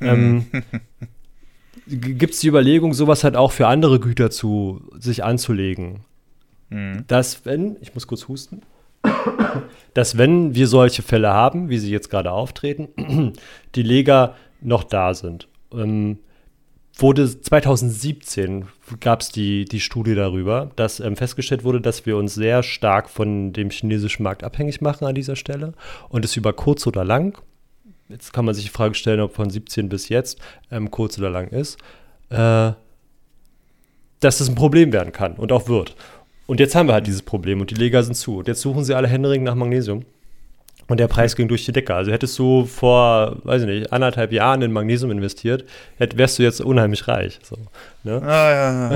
[0.00, 0.46] Ähm,
[1.86, 6.00] Gibt es die Überlegung, sowas halt auch für andere Güter zu sich anzulegen?
[6.68, 7.04] Mhm.
[7.06, 8.62] dass wenn, ich muss kurz husten,
[9.94, 13.32] dass wenn wir solche Fälle haben, wie sie jetzt gerade auftreten,
[13.74, 15.48] die Leger noch da sind.
[15.72, 16.18] Ähm,
[16.98, 18.66] wurde 2017
[19.00, 23.10] gab es die, die Studie darüber, dass ähm, festgestellt wurde, dass wir uns sehr stark
[23.10, 25.74] von dem chinesischen Markt abhängig machen an dieser Stelle
[26.08, 27.38] und es über kurz oder lang,
[28.08, 30.38] jetzt kann man sich die Frage stellen, ob von 17 bis jetzt
[30.70, 31.78] ähm, kurz oder lang ist,
[32.30, 32.72] äh,
[34.20, 35.96] dass das ein Problem werden kann und auch wird.
[36.46, 38.38] Und jetzt haben wir halt dieses Problem und die Leger sind zu.
[38.38, 40.04] Und jetzt suchen sie alle händeringend nach Magnesium.
[40.88, 41.94] Und der Preis ging durch die Decke.
[41.94, 45.64] Also hättest du vor, weiß ich nicht, anderthalb Jahren in Magnesium investiert,
[45.96, 47.40] hätt, wärst du jetzt unheimlich reich.
[47.42, 47.56] So,
[48.04, 48.22] ne?
[48.22, 48.90] Ah ja.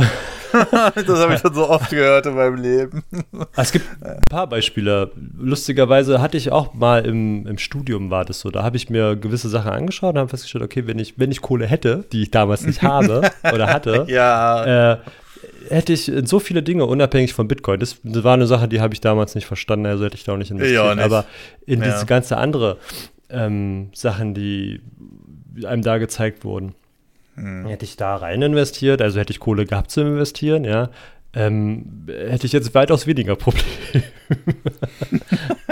[0.94, 3.02] das habe ich schon so oft gehört in meinem Leben.
[3.56, 5.10] Ah, es gibt ein paar Beispiele.
[5.36, 8.50] Lustigerweise hatte ich auch mal im, im Studium war das so.
[8.50, 11.40] Da habe ich mir gewisse Sachen angeschaut und habe festgestellt, okay, wenn ich, wenn ich
[11.40, 14.92] Kohle hätte, die ich damals nicht habe oder hatte, ja.
[14.92, 14.98] äh,
[15.68, 18.80] hätte ich in so viele Dinge, unabhängig von Bitcoin, das, das war eine Sache, die
[18.80, 20.84] habe ich damals nicht verstanden, also hätte ich da auch nicht investiert.
[20.84, 21.04] Ja, nicht.
[21.04, 21.24] Aber
[21.66, 21.92] in ja.
[21.92, 22.78] diese ganze andere
[23.28, 24.80] ähm, Sachen, die
[25.64, 26.74] einem da gezeigt wurden,
[27.34, 27.66] hm.
[27.66, 30.90] hätte ich da rein investiert, also hätte ich Kohle gehabt zu investieren, ja,
[31.32, 33.64] ähm, hätte ich jetzt weitaus weniger Probleme.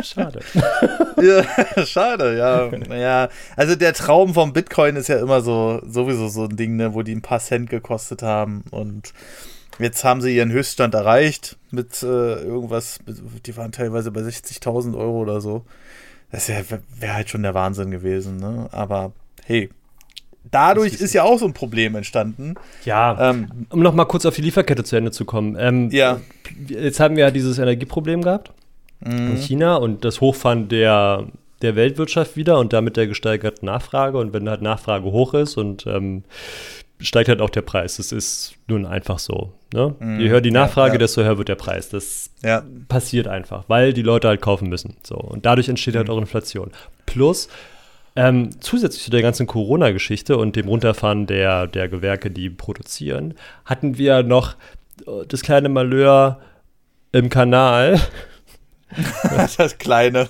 [0.05, 0.39] schade.
[1.21, 2.71] ja, schade, ja.
[2.97, 3.29] ja.
[3.57, 7.03] Also der Traum vom Bitcoin ist ja immer so sowieso so ein Ding, ne, wo
[7.03, 9.13] die ein paar Cent gekostet haben und
[9.79, 12.99] Jetzt haben sie ihren Höchststand erreicht mit äh, irgendwas,
[13.47, 15.65] die waren teilweise bei 60.000 Euro oder so.
[16.31, 16.65] Das wäre
[16.99, 18.69] wär halt schon der Wahnsinn gewesen, ne?
[18.73, 19.13] Aber
[19.45, 19.71] hey,
[20.51, 22.55] dadurch ist, ist ja auch so ein Problem entstanden.
[22.85, 25.57] Ja, ähm, um noch mal kurz auf die Lieferkette zu Ende zu kommen.
[25.59, 26.21] Ähm, ja.
[26.69, 28.53] Jetzt haben wir ja dieses Energieproblem gehabt
[29.01, 29.33] mhm.
[29.33, 31.27] in China und das Hochfahren der,
[31.63, 34.19] der Weltwirtschaft wieder und damit der gesteigerten Nachfrage.
[34.19, 36.25] Und wenn halt Nachfrage hoch ist und ähm,
[37.01, 37.97] steigt halt auch der Preis.
[37.97, 39.53] Das ist nun einfach so.
[39.73, 39.95] Ne?
[39.99, 40.99] Mm, Je höher die Nachfrage, ja, ja.
[40.99, 41.89] desto höher wird der Preis.
[41.89, 42.63] Das ja.
[42.89, 44.97] passiert einfach, weil die Leute halt kaufen müssen.
[45.03, 45.17] So.
[45.17, 46.11] Und dadurch entsteht halt mm.
[46.11, 46.71] auch Inflation.
[47.07, 47.49] Plus,
[48.17, 53.35] ähm, zusätzlich zu der ganzen Corona-Geschichte und dem Runterfahren der, der Gewerke, die produzieren,
[53.65, 54.57] hatten wir noch
[55.29, 56.41] das kleine Malheur
[57.13, 58.01] im Kanal.
[59.57, 60.29] das kleine.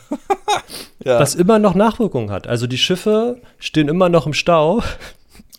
[1.04, 1.18] ja.
[1.18, 2.46] Was immer noch Nachwirkungen hat.
[2.46, 4.83] Also die Schiffe stehen immer noch im Stau,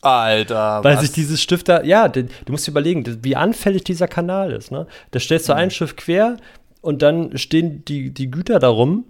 [0.01, 0.83] Alter.
[0.83, 1.01] Weil was?
[1.01, 4.71] sich dieses Stift da, ja, du musst dir überlegen, wie anfällig dieser Kanal ist.
[4.71, 4.87] Ne?
[5.11, 5.59] Da stellst du mhm.
[5.59, 6.37] ein Schiff quer
[6.81, 9.05] und dann stehen die, die Güter darum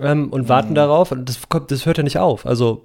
[0.00, 0.76] ähm, und warten mhm.
[0.76, 2.46] darauf und das, kommt, das hört ja nicht auf.
[2.46, 2.84] Also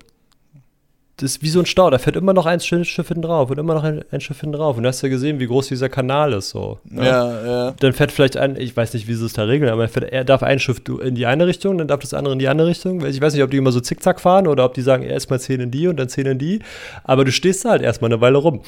[1.18, 3.58] das ist wie so ein Stau, da fährt immer noch ein Schiff hinten drauf und
[3.58, 4.76] immer noch ein, ein, Schiff hinten drauf.
[4.76, 6.50] Und du hast ja gesehen, wie groß dieser Kanal ist.
[6.50, 7.06] So, ne?
[7.06, 7.72] Ja, ja.
[7.80, 10.26] Dann fährt vielleicht ein, ich weiß nicht, wie sie es da regeln, aber fährt, er
[10.26, 13.06] darf ein Schiff in die eine Richtung, dann darf das andere in die andere Richtung.
[13.06, 15.62] Ich weiß nicht, ob die immer so zickzack fahren oder ob die sagen, erstmal 10
[15.62, 16.60] in die und dann 10 in die.
[17.06, 18.62] Aber du stehst da halt erstmal eine Weile rum.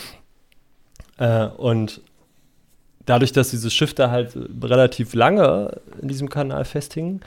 [1.18, 2.00] Äh, und
[3.06, 7.20] dadurch, dass dieses Schiff da halt relativ lange in diesem Kanal festhing,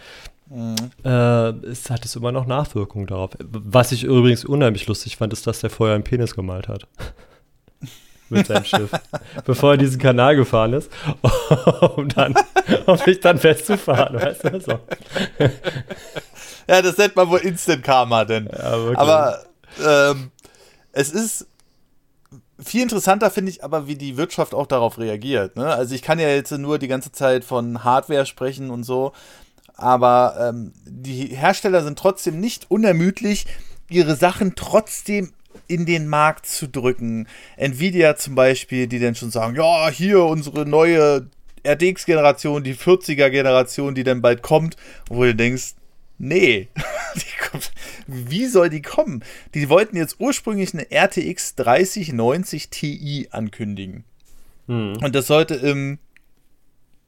[0.51, 0.75] Mhm.
[1.05, 3.31] Äh, es hat es immer noch Nachwirkungen darauf.
[3.39, 6.87] Was ich übrigens unheimlich lustig fand, ist, dass der vorher einen Penis gemalt hat.
[8.29, 8.91] Mit seinem Schiff.
[9.45, 10.91] Bevor er diesen Kanal gefahren ist,
[11.97, 12.35] um dann,
[12.87, 14.61] um sich dann festzufahren, weißt du?
[14.61, 14.79] So.
[16.69, 18.49] Ja, das nennt man wohl Instant Karma, denn.
[18.53, 19.45] Ja, aber
[19.85, 20.31] ähm,
[20.93, 21.47] es ist
[22.63, 25.57] viel interessanter finde ich aber, wie die Wirtschaft auch darauf reagiert.
[25.57, 25.67] Ne?
[25.67, 29.13] Also ich kann ja jetzt nur die ganze Zeit von Hardware sprechen und so,
[29.81, 33.47] aber ähm, die Hersteller sind trotzdem nicht unermüdlich,
[33.89, 35.33] ihre Sachen trotzdem
[35.67, 37.27] in den Markt zu drücken.
[37.57, 41.29] Nvidia zum Beispiel, die dann schon sagen, ja, hier unsere neue
[41.65, 44.77] RTX-Generation, die 40er-Generation, die dann bald kommt,
[45.09, 45.75] wo du denkst,
[46.19, 46.69] nee,
[47.51, 47.73] kommt,
[48.07, 49.25] wie soll die kommen?
[49.55, 54.05] Die wollten jetzt ursprünglich eine RTX 3090 Ti ankündigen.
[54.67, 54.99] Hm.
[55.03, 55.99] Und das sollte im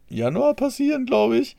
[0.09, 1.57] Januar passieren, glaube ich.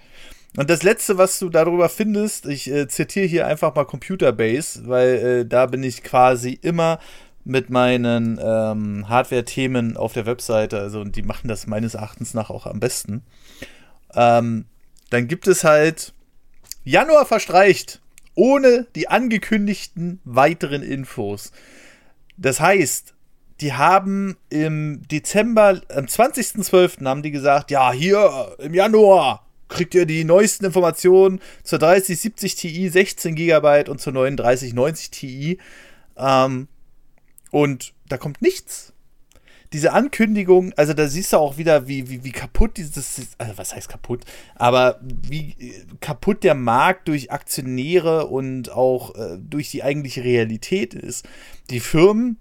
[0.55, 5.07] Und das letzte, was du darüber findest, ich äh, zitiere hier einfach mal Computerbase, weil
[5.07, 6.99] äh, da bin ich quasi immer
[7.43, 12.49] mit meinen ähm, Hardware-Themen auf der Webseite, also und die machen das meines Erachtens nach
[12.49, 13.23] auch am besten.
[14.13, 14.65] Ähm,
[15.09, 16.13] dann gibt es halt
[16.83, 18.01] Januar verstreicht,
[18.35, 21.51] ohne die angekündigten weiteren Infos.
[22.37, 23.13] Das heißt,
[23.59, 27.05] die haben im Dezember, am 20.12.
[27.05, 32.89] haben die gesagt, ja, hier im Januar kriegt ihr die neuesten Informationen zur 3070 Ti
[32.89, 35.57] 16 GB und zur neuen 3090 Ti.
[36.15, 36.67] Ähm,
[37.51, 38.93] und da kommt nichts.
[39.73, 43.75] Diese Ankündigung, also da siehst du auch wieder, wie, wie, wie kaputt dieses, also was
[43.75, 45.55] heißt kaputt, aber wie
[45.99, 51.27] kaputt der Markt durch Aktionäre und auch äh, durch die eigentliche Realität ist.
[51.71, 52.37] Die Firmen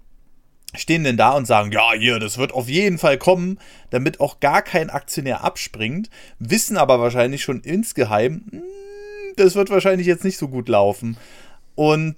[0.75, 3.59] stehen denn da und sagen, ja, hier, das wird auf jeden Fall kommen,
[3.89, 6.09] damit auch gar kein Aktionär abspringt,
[6.39, 8.63] wissen aber wahrscheinlich schon insgeheim, hm,
[9.35, 11.17] das wird wahrscheinlich jetzt nicht so gut laufen.
[11.75, 12.15] Und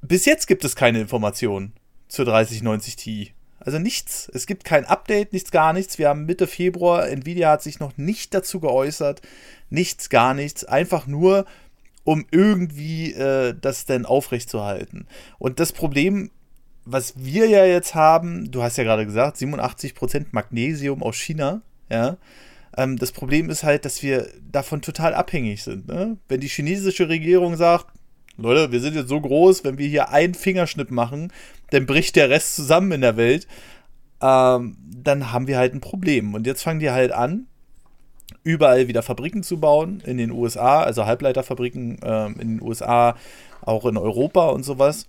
[0.00, 1.72] bis jetzt gibt es keine Informationen
[2.08, 3.34] zur 3090 Ti.
[3.64, 4.30] Also nichts.
[4.32, 5.98] Es gibt kein Update, nichts, gar nichts.
[5.98, 7.08] Wir haben Mitte Februar.
[7.08, 9.22] Nvidia hat sich noch nicht dazu geäußert.
[9.70, 10.64] Nichts, gar nichts.
[10.64, 11.46] Einfach nur,
[12.04, 15.06] um irgendwie äh, das denn aufrechtzuerhalten.
[15.38, 16.30] Und das Problem
[16.84, 22.16] was wir ja jetzt haben, du hast ja gerade gesagt, 87% Magnesium aus China, ja.
[22.76, 25.86] Ähm, das Problem ist halt, dass wir davon total abhängig sind.
[25.86, 26.16] Ne?
[26.28, 27.86] Wenn die chinesische Regierung sagt,
[28.36, 31.32] Leute, wir sind jetzt so groß, wenn wir hier einen Fingerschnipp machen,
[31.70, 33.46] dann bricht der Rest zusammen in der Welt,
[34.20, 36.34] ähm, dann haben wir halt ein Problem.
[36.34, 37.46] Und jetzt fangen die halt an,
[38.42, 43.16] überall wieder Fabriken zu bauen in den USA, also Halbleiterfabriken ähm, in den USA,
[43.62, 45.06] auch in Europa und sowas.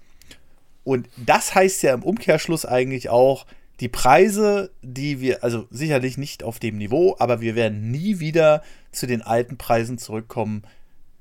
[0.85, 3.45] Und das heißt ja im Umkehrschluss eigentlich auch,
[3.81, 8.63] die Preise, die wir, also sicherlich nicht auf dem Niveau, aber wir werden nie wieder
[8.93, 10.63] zu den alten Preisen zurückkommen,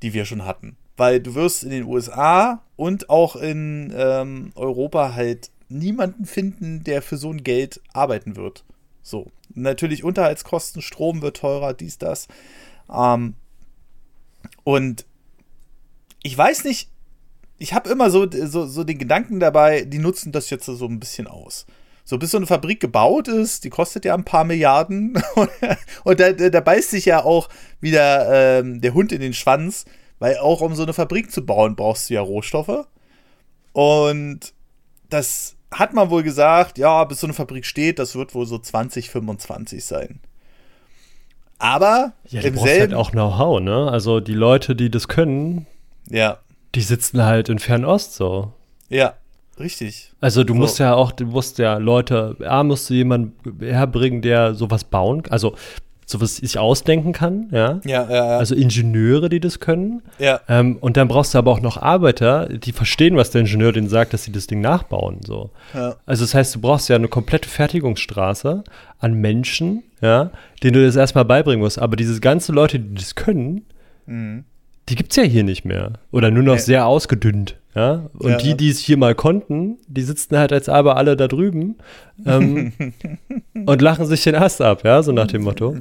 [0.03, 0.77] die wir schon hatten.
[0.97, 7.03] Weil du wirst in den USA und auch in ähm, Europa halt niemanden finden, der
[7.03, 8.65] für so ein Geld arbeiten wird.
[9.03, 9.33] So.
[9.55, 12.29] Natürlich Unterhaltskosten, Strom wird teurer, dies, das.
[12.93, 13.35] Ähm,
[14.63, 15.07] und
[16.23, 16.89] ich weiß nicht,
[17.59, 21.01] ich habe immer so, so, so den Gedanken dabei, die nutzen das jetzt so ein
[21.01, 21.67] bisschen aus.
[22.05, 25.15] So, bis so eine Fabrik gebaut ist, die kostet ja ein paar Milliarden.
[26.05, 27.49] und da, da, beißt sich ja auch
[27.81, 29.87] wieder ähm, der Hund in den Schwanz,
[30.19, 32.87] weil auch um so eine Fabrik zu bauen, brauchst du ja Rohstoffe.
[33.73, 34.53] Und
[35.09, 38.59] das hat man wohl gesagt, ja, bis so eine Fabrik steht, das wird wohl so
[38.59, 40.21] 2025 sein.
[41.59, 43.91] Aber ja, im selben halt auch Know-how, ne?
[43.91, 45.67] Also die Leute, die das können,
[46.11, 46.39] ja,
[46.75, 48.53] die sitzen halt in Fernost so.
[48.89, 49.15] Ja,
[49.59, 50.13] Richtig.
[50.21, 50.59] Also du so.
[50.59, 55.23] musst ja auch, du musst ja Leute, A, musst du jemanden herbringen, der sowas bauen,
[55.31, 55.55] also
[56.07, 57.81] sowas sich ausdenken kann, ja.
[57.85, 58.39] Ja, ja, ja.
[58.39, 60.03] Also Ingenieure, die das können.
[60.19, 60.41] Ja.
[60.49, 63.89] Ähm, und dann brauchst du aber auch noch Arbeiter, die verstehen, was der Ingenieur denen
[63.89, 65.21] sagt, dass sie das Ding nachbauen.
[65.25, 65.51] So.
[65.73, 65.97] Ja.
[66.05, 68.65] Also das heißt, du brauchst ja eine komplette Fertigungsstraße
[68.99, 70.31] an Menschen, ja,
[70.63, 71.79] denen du das erstmal beibringen musst.
[71.79, 73.65] Aber diese ganzen Leute, die das können,
[74.05, 74.45] mhm.
[74.89, 75.95] Die gibt es ja hier nicht mehr.
[76.11, 76.61] Oder nur noch ja.
[76.61, 77.57] sehr ausgedünnt.
[77.75, 81.17] Ja, und ja, die, die es hier mal konnten, die sitzen halt als aber alle
[81.17, 81.75] da drüben
[82.25, 82.73] ähm,
[83.67, 85.79] und lachen sich den Ast ab, ja, so nach dem Motto.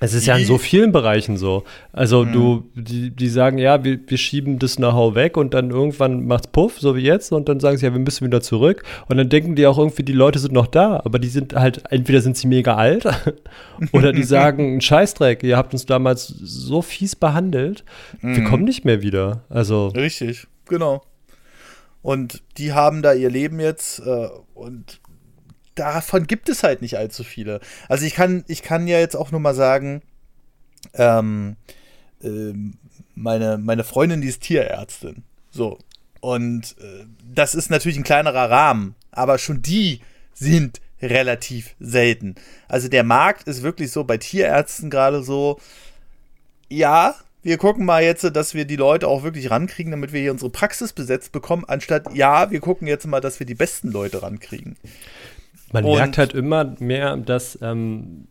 [0.00, 1.64] Es ist ja in so vielen Bereichen so.
[1.92, 2.32] Also mhm.
[2.32, 6.48] du, die, die sagen, ja, wir, wir schieben das Know-how weg und dann irgendwann macht's
[6.48, 8.84] Puff, so wie jetzt, und dann sagen sie, ja, wir müssen wieder zurück.
[9.08, 11.82] Und dann denken die auch irgendwie, die Leute sind noch da, aber die sind halt,
[11.90, 13.06] entweder sind sie mega alt
[13.92, 17.84] oder die sagen, ein Scheißdreck, ihr habt uns damals so fies behandelt,
[18.20, 18.36] mhm.
[18.36, 19.42] wir kommen nicht mehr wieder.
[19.48, 19.88] Also.
[19.88, 21.02] Richtig, genau.
[22.02, 25.00] Und die haben da ihr Leben jetzt äh, und
[25.78, 27.60] davon gibt es halt nicht allzu viele.
[27.88, 30.02] Also ich kann, ich kann ja jetzt auch nur mal sagen,
[30.94, 31.56] ähm,
[32.22, 32.52] äh,
[33.14, 35.24] meine, meine Freundin, die ist Tierärztin.
[35.50, 35.78] So.
[36.20, 40.00] Und äh, das ist natürlich ein kleinerer Rahmen, aber schon die
[40.34, 42.34] sind relativ selten.
[42.66, 45.60] Also der Markt ist wirklich so bei Tierärzten gerade so,
[46.68, 50.32] ja, wir gucken mal jetzt, dass wir die Leute auch wirklich rankriegen, damit wir hier
[50.32, 54.22] unsere Praxis besetzt bekommen, anstatt, ja, wir gucken jetzt mal, dass wir die besten Leute
[54.22, 54.76] rankriegen.
[55.72, 58.26] Man Und merkt halt immer mehr, dass ähm,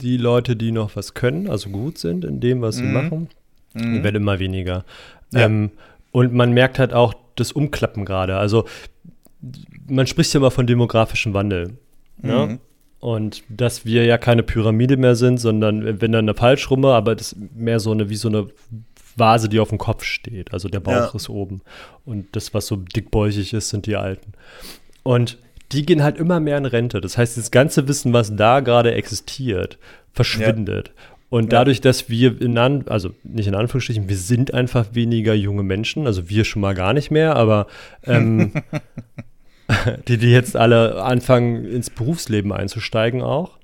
[0.00, 2.92] die Leute, die noch was können, also gut sind in dem, was sie mhm.
[2.92, 3.28] machen,
[3.74, 3.94] mhm.
[3.94, 4.84] die werden immer weniger.
[5.32, 5.46] Ja.
[5.46, 5.70] Ähm,
[6.12, 8.36] und man merkt halt auch das Umklappen gerade.
[8.36, 8.66] Also
[9.86, 11.78] man spricht ja immer von demografischem Wandel.
[12.20, 12.46] Ne?
[12.46, 12.58] Mhm.
[13.00, 17.32] Und dass wir ja keine Pyramide mehr sind, sondern wenn dann eine Falschrumme, aber das
[17.32, 18.48] ist mehr so eine, wie so eine
[19.16, 20.52] Vase, die auf dem Kopf steht.
[20.52, 21.14] Also der Bauch ja.
[21.14, 21.60] ist oben.
[22.04, 24.32] Und das, was so dickbäuchig ist, sind die Alten.
[25.04, 25.38] Und
[25.72, 27.00] die gehen halt immer mehr in Rente.
[27.00, 29.78] Das heißt, das ganze Wissen, was da gerade existiert,
[30.12, 30.88] verschwindet.
[30.88, 30.94] Ja.
[31.30, 35.62] Und dadurch, dass wir in An also nicht in Anführungsstrichen, wir sind einfach weniger junge
[35.62, 37.66] Menschen, also wir schon mal gar nicht mehr, aber
[38.04, 38.52] ähm,
[40.08, 43.58] die, die jetzt alle anfangen, ins Berufsleben einzusteigen auch.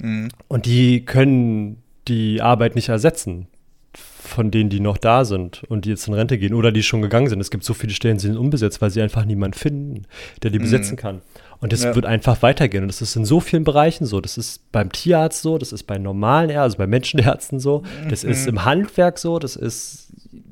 [0.00, 0.28] Mhm.
[0.48, 3.46] Und die können die Arbeit nicht ersetzen
[3.94, 7.02] von denen, die noch da sind und die jetzt in Rente gehen oder die schon
[7.02, 7.40] gegangen sind.
[7.40, 10.02] Es gibt so viele Stellen, die sind unbesetzt, weil sie einfach niemanden finden,
[10.42, 10.64] der die mhm.
[10.64, 11.22] besetzen kann.
[11.60, 11.94] Und das ja.
[11.94, 12.84] wird einfach weitergehen.
[12.84, 14.20] Und das ist in so vielen Bereichen so.
[14.20, 18.24] Das ist beim Tierarzt so, das ist bei normalen Ärzten, also bei Menschenärzten so, das
[18.24, 18.30] mhm.
[18.30, 20.08] ist im Handwerk so, das ist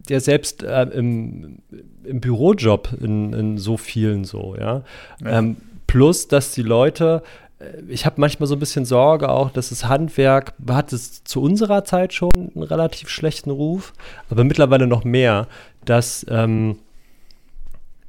[0.09, 1.59] ja selbst äh, im,
[2.05, 4.83] im Bürojob in, in so vielen so, ja.
[5.23, 5.38] ja.
[5.38, 7.23] Ähm, plus, dass die Leute
[7.59, 11.43] äh, ich habe manchmal so ein bisschen Sorge auch, dass das Handwerk hat es zu
[11.43, 13.93] unserer Zeit schon einen relativ schlechten Ruf,
[14.31, 15.47] aber mittlerweile noch mehr,
[15.85, 16.79] dass ähm,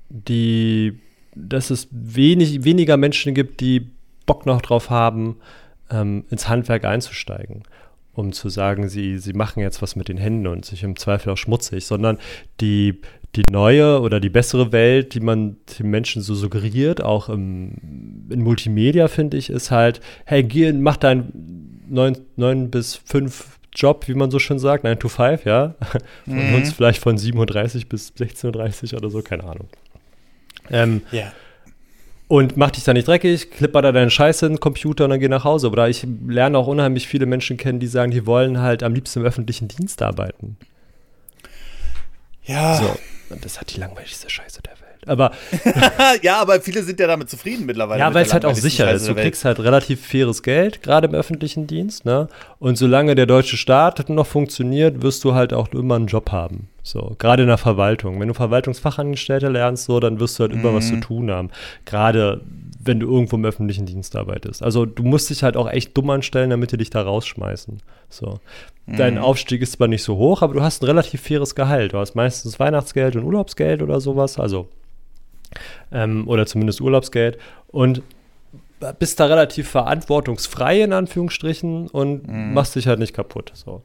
[0.09, 0.97] die,
[1.35, 3.91] dass es wenig, weniger Menschen gibt, die
[4.25, 5.37] Bock noch drauf haben,
[5.91, 7.63] ähm, ins Handwerk einzusteigen
[8.15, 11.31] um zu sagen, sie, sie machen jetzt was mit den Händen und sich im Zweifel
[11.31, 12.17] auch schmutzig, sondern
[12.61, 13.01] die,
[13.35, 18.41] die neue oder die bessere Welt, die man den Menschen so suggeriert, auch im, in
[18.41, 24.13] Multimedia, finde ich, ist halt, hey, geh, mach deinen 9, 9 bis 5 Job, wie
[24.13, 25.75] man so schön sagt, 9 to 5, ja.
[26.25, 26.55] Von mhm.
[26.55, 27.35] uns vielleicht von 7.30
[27.83, 29.67] Uhr bis 16.30 Uhr oder so, keine Ahnung.
[30.69, 31.31] Ähm, ja.
[32.27, 35.19] Und mach dich da nicht dreckig, klipper da deinen Scheiß in den Computer und dann
[35.19, 35.69] geh nach Hause.
[35.69, 39.19] Oder ich lerne auch unheimlich viele Menschen kennen, die sagen, die wollen halt am liebsten
[39.19, 40.57] im öffentlichen Dienst arbeiten.
[42.43, 42.75] Ja.
[42.75, 42.97] So,
[43.29, 44.74] und das hat die langweiligste Scheiße der
[45.05, 45.31] Aber
[46.21, 47.99] ja, aber viele sind ja damit zufrieden mittlerweile.
[47.99, 49.07] ja, weil es halt auch sicher ist.
[49.07, 52.27] Du kriegst halt relativ faires Geld, gerade im öffentlichen Dienst, ne?
[52.59, 56.69] Und solange der deutsche Staat noch funktioniert, wirst du halt auch immer einen Job haben.
[56.83, 58.19] So, gerade in der Verwaltung.
[58.19, 61.49] Wenn du Verwaltungsfachangestellte lernst, so, dann wirst du halt immer was zu tun haben.
[61.85, 62.41] Gerade
[62.79, 64.61] wenn du irgendwo im öffentlichen Dienst arbeitest.
[64.61, 67.79] Also du musst dich halt auch echt dumm anstellen, damit die dich da rausschmeißen.
[68.09, 68.39] So.
[68.85, 71.93] Dein Aufstieg ist zwar nicht so hoch, aber du hast ein relativ faires Gehalt.
[71.93, 74.39] Du hast meistens Weihnachtsgeld und Urlaubsgeld oder sowas.
[74.39, 74.69] Also
[75.91, 77.37] ähm, oder zumindest Urlaubsgeld
[77.67, 78.01] und
[78.99, 83.51] bist da relativ verantwortungsfrei in Anführungsstrichen und machst dich halt nicht kaputt.
[83.55, 83.81] So.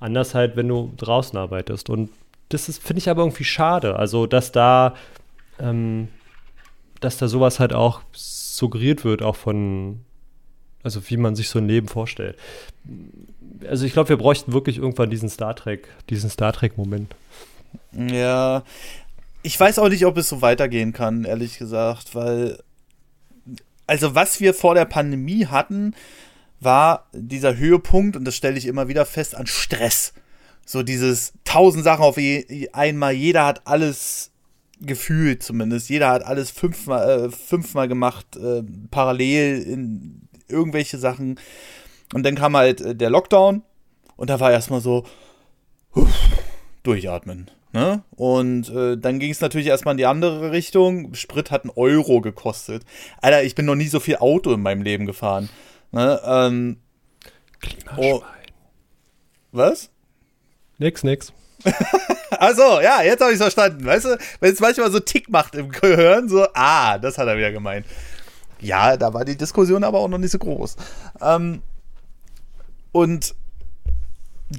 [0.00, 1.88] Anders halt, wenn du draußen arbeitest.
[1.88, 2.10] Und
[2.48, 3.96] das ist, finde ich aber irgendwie schade.
[3.96, 4.94] Also, dass da,
[5.58, 6.08] ähm,
[7.00, 10.00] dass da sowas halt auch suggeriert wird, auch von,
[10.82, 12.36] also wie man sich so ein Leben vorstellt.
[13.68, 17.14] Also ich glaube, wir bräuchten wirklich irgendwann diesen Star Trek, diesen Star Trek-Moment.
[17.92, 18.64] Ja.
[19.42, 22.58] Ich weiß auch nicht, ob es so weitergehen kann, ehrlich gesagt, weil.
[23.86, 25.94] Also, was wir vor der Pandemie hatten,
[26.60, 30.12] war dieser Höhepunkt, und das stelle ich immer wieder fest, an Stress.
[30.64, 32.16] So dieses tausend Sachen auf
[32.72, 34.30] einmal, jeder hat alles
[34.80, 41.38] gefühlt zumindest, jeder hat alles fünfmal, äh, fünfmal gemacht, äh, parallel in irgendwelche Sachen.
[42.14, 43.62] Und dann kam halt äh, der Lockdown
[44.16, 45.04] und da war erstmal so,
[46.82, 47.50] durchatmen.
[47.72, 48.02] Ne?
[48.16, 51.14] Und äh, dann ging es natürlich erstmal in die andere Richtung.
[51.14, 52.84] Sprit hat einen Euro gekostet.
[53.20, 55.48] Alter, ich bin noch nie so viel Auto in meinem Leben gefahren.
[55.90, 56.20] Ne?
[56.24, 56.76] Ähm,
[57.96, 58.22] Oh.
[59.52, 59.90] was?
[60.78, 61.32] Nix, nix.
[62.38, 63.84] Also, ja, jetzt habe ich verstanden.
[63.84, 67.36] Weißt du, wenn es manchmal so Tick macht im Gehirn, so, ah, das hat er
[67.36, 67.86] wieder gemeint.
[68.58, 70.76] Ja, da war die Diskussion aber auch noch nicht so groß.
[71.20, 71.62] Ähm,
[72.90, 73.34] und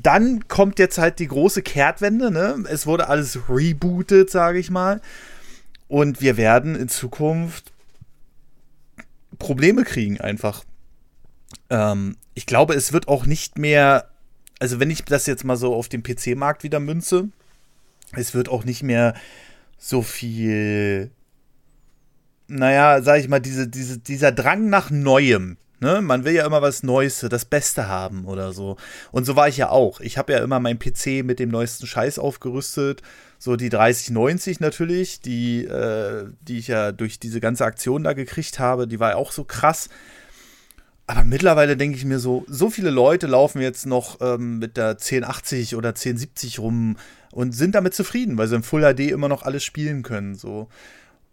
[0.01, 2.63] dann kommt jetzt halt die große Kehrtwende, ne?
[2.69, 5.01] Es wurde alles rebootet, sage ich mal.
[5.87, 7.71] Und wir werden in Zukunft
[9.37, 10.63] Probleme kriegen, einfach.
[11.69, 14.09] Ähm, ich glaube, es wird auch nicht mehr,
[14.59, 17.29] also wenn ich das jetzt mal so auf den PC-Markt wieder münze,
[18.15, 19.13] es wird auch nicht mehr
[19.77, 21.11] so viel,
[22.47, 25.57] naja, sag ich mal, diese, diese, dieser Drang nach Neuem.
[25.83, 26.01] Ne?
[26.01, 28.77] Man will ja immer was Neues, das Beste haben oder so.
[29.11, 29.99] Und so war ich ja auch.
[29.99, 33.01] Ich habe ja immer meinen PC mit dem neuesten Scheiß aufgerüstet.
[33.37, 38.59] So die 3090 natürlich, die, äh, die ich ja durch diese ganze Aktion da gekriegt
[38.59, 39.89] habe, die war ja auch so krass.
[41.05, 44.91] Aber mittlerweile denke ich mir so, so viele Leute laufen jetzt noch ähm, mit der
[44.91, 46.95] 1080 oder 1070 rum
[47.31, 50.35] und sind damit zufrieden, weil sie in Full HD immer noch alles spielen können.
[50.35, 50.69] So.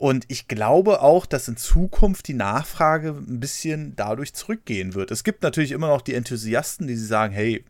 [0.00, 5.10] Und ich glaube auch, dass in Zukunft die Nachfrage ein bisschen dadurch zurückgehen wird.
[5.10, 7.66] Es gibt natürlich immer noch die Enthusiasten, die sagen, hey,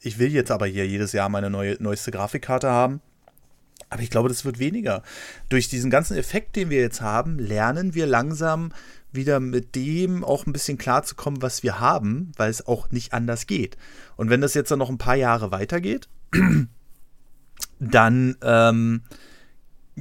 [0.00, 3.00] ich will jetzt aber hier jedes Jahr meine neue, neueste Grafikkarte haben.
[3.90, 5.04] Aber ich glaube, das wird weniger.
[5.50, 8.72] Durch diesen ganzen Effekt, den wir jetzt haben, lernen wir langsam
[9.12, 13.46] wieder mit dem auch ein bisschen klarzukommen, was wir haben, weil es auch nicht anders
[13.46, 13.76] geht.
[14.16, 16.08] Und wenn das jetzt dann noch ein paar Jahre weitergeht,
[17.78, 19.02] dann ähm,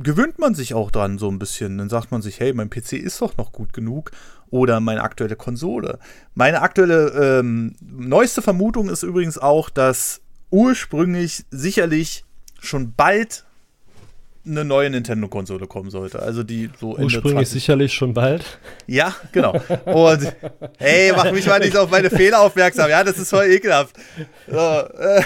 [0.04, 1.78] gewöhnt man sich auch dran so ein bisschen.
[1.78, 4.12] Dann sagt man sich, hey, mein PC ist doch noch gut genug
[4.50, 6.00] oder meine aktuelle Konsole.
[6.36, 12.24] Meine aktuelle ähm, neueste Vermutung ist übrigens auch, dass ursprünglich sicherlich
[12.60, 13.46] schon bald
[14.48, 16.20] eine neue Nintendo-Konsole kommen sollte.
[16.20, 17.54] Also die so Ende Ursprünglich 20.
[17.54, 18.60] sicherlich schon bald.
[18.88, 19.60] Ja, genau.
[19.86, 20.34] Und
[20.78, 22.90] hey, mach mich mal nicht auf meine Fehler aufmerksam.
[22.90, 23.96] Ja, das ist voll ekelhaft.
[24.48, 25.24] So, äh,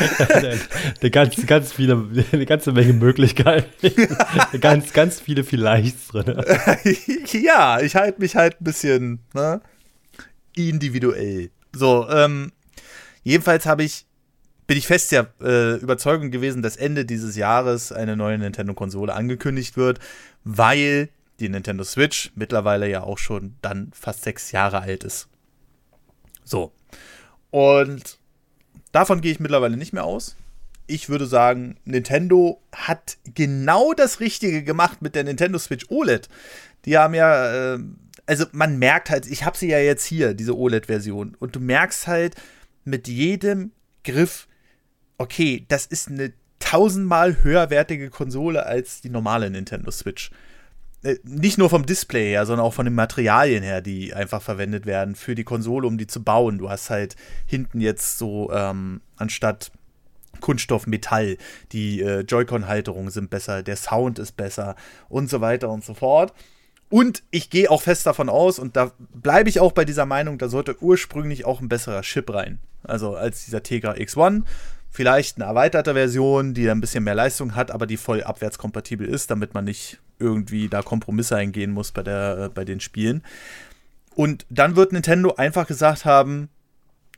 [1.00, 3.70] eine, ganz, ganz viele, eine ganze Menge Möglichkeiten.
[4.60, 6.44] ganz, ganz viele Vielleichts drin.
[7.44, 9.62] ja, ich halte mich halt ein bisschen ne,
[10.56, 11.52] individuell.
[11.74, 12.52] So, ähm,
[13.24, 14.06] jedenfalls habe ich
[14.68, 19.76] bin ich fest der äh, Überzeugung gewesen, dass Ende dieses Jahres eine neue Nintendo-Konsole angekündigt
[19.76, 20.00] wird,
[20.44, 21.10] weil
[21.40, 25.28] die Nintendo Switch mittlerweile ja auch schon dann fast sechs Jahre alt ist.
[26.44, 26.72] So.
[27.50, 28.20] Und
[28.92, 30.38] davon gehe ich mittlerweile nicht mehr aus.
[30.88, 36.30] Ich würde sagen, Nintendo hat genau das Richtige gemacht mit der Nintendo Switch OLED.
[36.86, 37.80] Die haben ja, äh,
[38.26, 41.36] also man merkt halt, ich habe sie ja jetzt hier, diese OLED-Version.
[41.40, 42.36] Und du merkst halt
[42.84, 43.72] mit jedem
[44.04, 44.48] Griff,
[45.22, 50.32] okay, das ist eine tausendmal höherwertige Konsole als die normale Nintendo Switch.
[51.04, 54.86] Äh, Nicht nur vom Display her, sondern auch von den Materialien her, die einfach verwendet
[54.86, 56.58] werden für die Konsole, um die zu bauen.
[56.58, 57.16] Du hast halt
[57.46, 59.72] hinten jetzt so ähm, anstatt
[60.40, 61.38] Kunststoff Metall,
[61.72, 64.76] die äh, Joy-Con-Halterungen sind besser, der Sound ist besser
[65.10, 66.34] und so weiter und so fort.
[66.90, 70.38] Und ich gehe auch fest davon aus, und da bleibe ich auch bei dieser Meinung,
[70.38, 72.60] da sollte ursprünglich auch ein besserer Chip rein.
[72.84, 74.44] Also als dieser Tegra X1.
[74.94, 79.32] Vielleicht eine erweiterte Version, die ein bisschen mehr Leistung hat, aber die voll abwärtskompatibel ist,
[79.32, 83.24] damit man nicht irgendwie da Kompromisse eingehen muss bei, der, äh, bei den Spielen.
[84.16, 86.50] Und dann wird Nintendo einfach gesagt haben,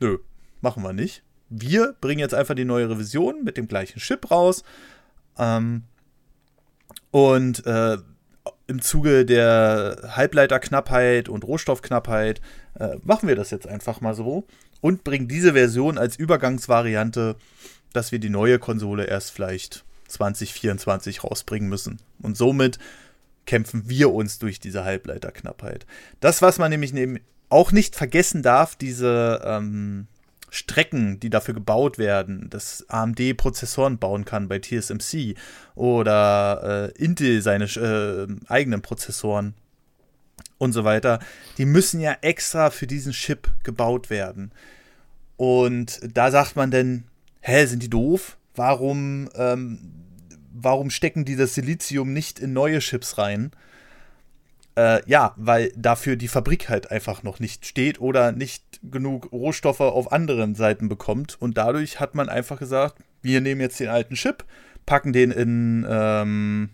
[0.00, 0.18] nö,
[0.60, 1.24] machen wir nicht.
[1.48, 4.62] Wir bringen jetzt einfach die neue Revision mit dem gleichen Chip raus.
[5.36, 5.82] Ähm,
[7.10, 7.98] und äh,
[8.66, 12.40] im Zuge der Halbleiterknappheit und Rohstoffknappheit
[12.78, 14.46] äh, machen wir das jetzt einfach mal so
[14.84, 17.36] und bringen diese Version als Übergangsvariante,
[17.94, 22.00] dass wir die neue Konsole erst vielleicht 2024 rausbringen müssen.
[22.20, 22.78] Und somit
[23.46, 25.86] kämpfen wir uns durch diese Halbleiterknappheit.
[26.20, 26.92] Das, was man nämlich
[27.48, 30.06] auch nicht vergessen darf, diese ähm,
[30.50, 35.34] Strecken, die dafür gebaut werden, dass AMD Prozessoren bauen kann bei TSMC
[35.76, 39.54] oder äh, Intel seine äh, eigenen Prozessoren
[40.58, 41.20] und so weiter,
[41.58, 44.52] die müssen ja extra für diesen Chip gebaut werden.
[45.36, 47.04] Und da sagt man denn,
[47.40, 48.36] hä, sind die doof?
[48.54, 49.78] Warum, ähm,
[50.52, 53.50] warum stecken die das Silizium nicht in neue Chips rein?
[54.76, 59.80] Äh, ja, weil dafür die Fabrik halt einfach noch nicht steht oder nicht genug Rohstoffe
[59.80, 61.40] auf anderen Seiten bekommt.
[61.40, 64.44] Und dadurch hat man einfach gesagt, wir nehmen jetzt den alten Chip,
[64.86, 66.70] packen den in ähm,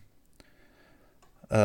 [1.50, 1.56] äh,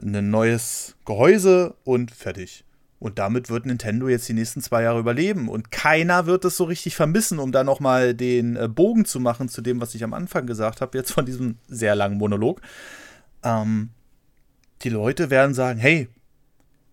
[0.00, 2.64] ein neues Gehäuse und fertig.
[2.98, 5.48] Und damit wird Nintendo jetzt die nächsten zwei Jahre überleben.
[5.48, 9.48] Und keiner wird es so richtig vermissen, um da nochmal den äh, Bogen zu machen
[9.48, 12.60] zu dem, was ich am Anfang gesagt habe, jetzt von diesem sehr langen Monolog.
[13.42, 13.90] Ähm,
[14.82, 16.08] die Leute werden sagen, hey,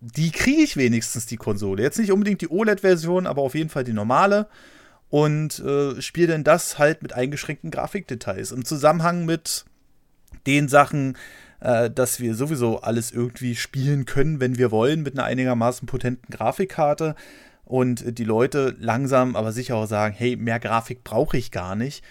[0.02, 1.84] die kriege ich wenigstens die Konsole.
[1.84, 4.48] Jetzt nicht unbedingt die OLED-Version, aber auf jeden Fall die normale.
[5.10, 8.52] Und äh, spiele denn das halt mit eingeschränkten Grafikdetails.
[8.52, 9.66] Im Zusammenhang mit
[10.48, 11.18] den Sachen,
[11.60, 16.34] äh, dass wir sowieso alles irgendwie spielen können, wenn wir wollen, mit einer einigermaßen potenten
[16.34, 17.16] Grafikkarte.
[17.66, 22.04] Und die Leute langsam, aber sicher auch sagen, hey, mehr Grafik brauche ich gar nicht.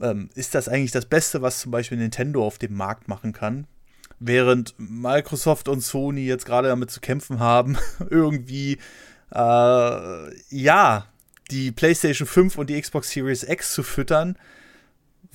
[0.00, 3.66] Ähm, ist das eigentlich das Beste, was zum Beispiel Nintendo auf dem Markt machen kann?
[4.24, 7.76] während Microsoft und Sony jetzt gerade damit zu kämpfen haben,
[8.10, 8.78] irgendwie,
[9.34, 11.06] äh, ja,
[11.50, 14.36] die PlayStation 5 und die Xbox Series X zu füttern,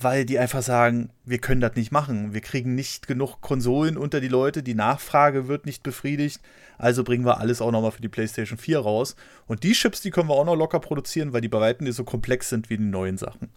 [0.00, 2.32] weil die einfach sagen, wir können das nicht machen.
[2.32, 6.40] Wir kriegen nicht genug Konsolen unter die Leute, die Nachfrage wird nicht befriedigt,
[6.78, 9.16] also bringen wir alles auch nochmal für die PlayStation 4 raus.
[9.46, 11.96] Und die Chips, die können wir auch noch locker produzieren, weil die bei weitem nicht
[11.96, 13.50] so komplex sind wie die neuen Sachen.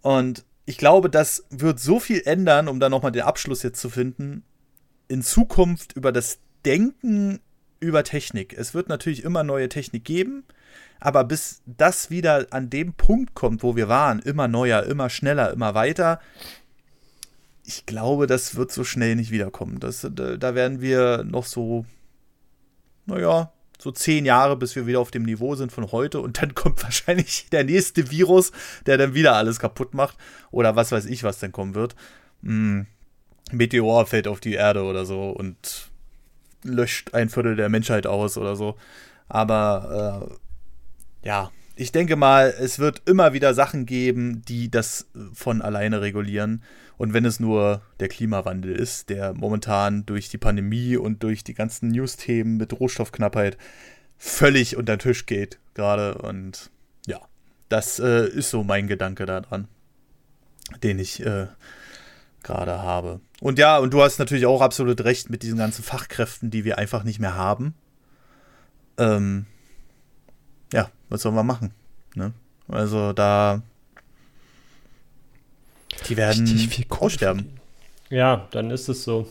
[0.00, 3.90] Und ich glaube, das wird so viel ändern, um da nochmal den Abschluss jetzt zu
[3.90, 4.44] finden,
[5.08, 7.40] in Zukunft über das Denken
[7.80, 8.54] über Technik.
[8.56, 10.44] Es wird natürlich immer neue Technik geben,
[11.00, 15.52] aber bis das wieder an dem Punkt kommt, wo wir waren, immer neuer, immer schneller,
[15.52, 16.20] immer weiter,
[17.64, 19.80] ich glaube, das wird so schnell nicht wiederkommen.
[19.80, 21.86] Das, da werden wir noch so,
[23.06, 26.54] naja, so zehn Jahre, bis wir wieder auf dem Niveau sind von heute und dann
[26.54, 28.52] kommt wahrscheinlich der nächste Virus,
[28.86, 30.16] der dann wieder alles kaputt macht
[30.50, 31.94] oder was weiß ich, was dann kommen wird.
[32.42, 32.86] Hm,
[33.52, 35.90] Meteor fällt auf die Erde oder so und
[36.62, 38.76] löscht ein Viertel der Menschheit aus oder so.
[39.28, 40.34] Aber äh,
[41.24, 46.62] ja, ich denke mal, es wird immer wieder Sachen geben, die das von alleine regulieren.
[46.96, 51.54] Und wenn es nur der Klimawandel ist, der momentan durch die Pandemie und durch die
[51.54, 53.58] ganzen News-Themen mit Rohstoffknappheit
[54.16, 56.18] völlig unter den Tisch geht gerade.
[56.18, 56.70] Und
[57.06, 57.20] ja,
[57.68, 59.66] das äh, ist so mein Gedanke daran,
[60.84, 61.48] den ich äh,
[62.44, 63.20] gerade habe.
[63.40, 66.78] Und ja, und du hast natürlich auch absolut recht mit diesen ganzen Fachkräften, die wir
[66.78, 67.74] einfach nicht mehr haben.
[68.96, 69.46] Ähm,
[70.74, 71.70] ja, was sollen wir machen?
[72.14, 72.32] Ne?
[72.68, 73.62] Also da
[76.08, 77.60] die werden viel aussterben.
[78.10, 79.28] Ja, dann ist es so.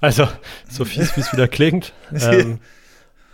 [0.00, 0.28] Also,
[0.68, 1.92] so fies, wie es wieder klingt.
[2.12, 2.58] ähm,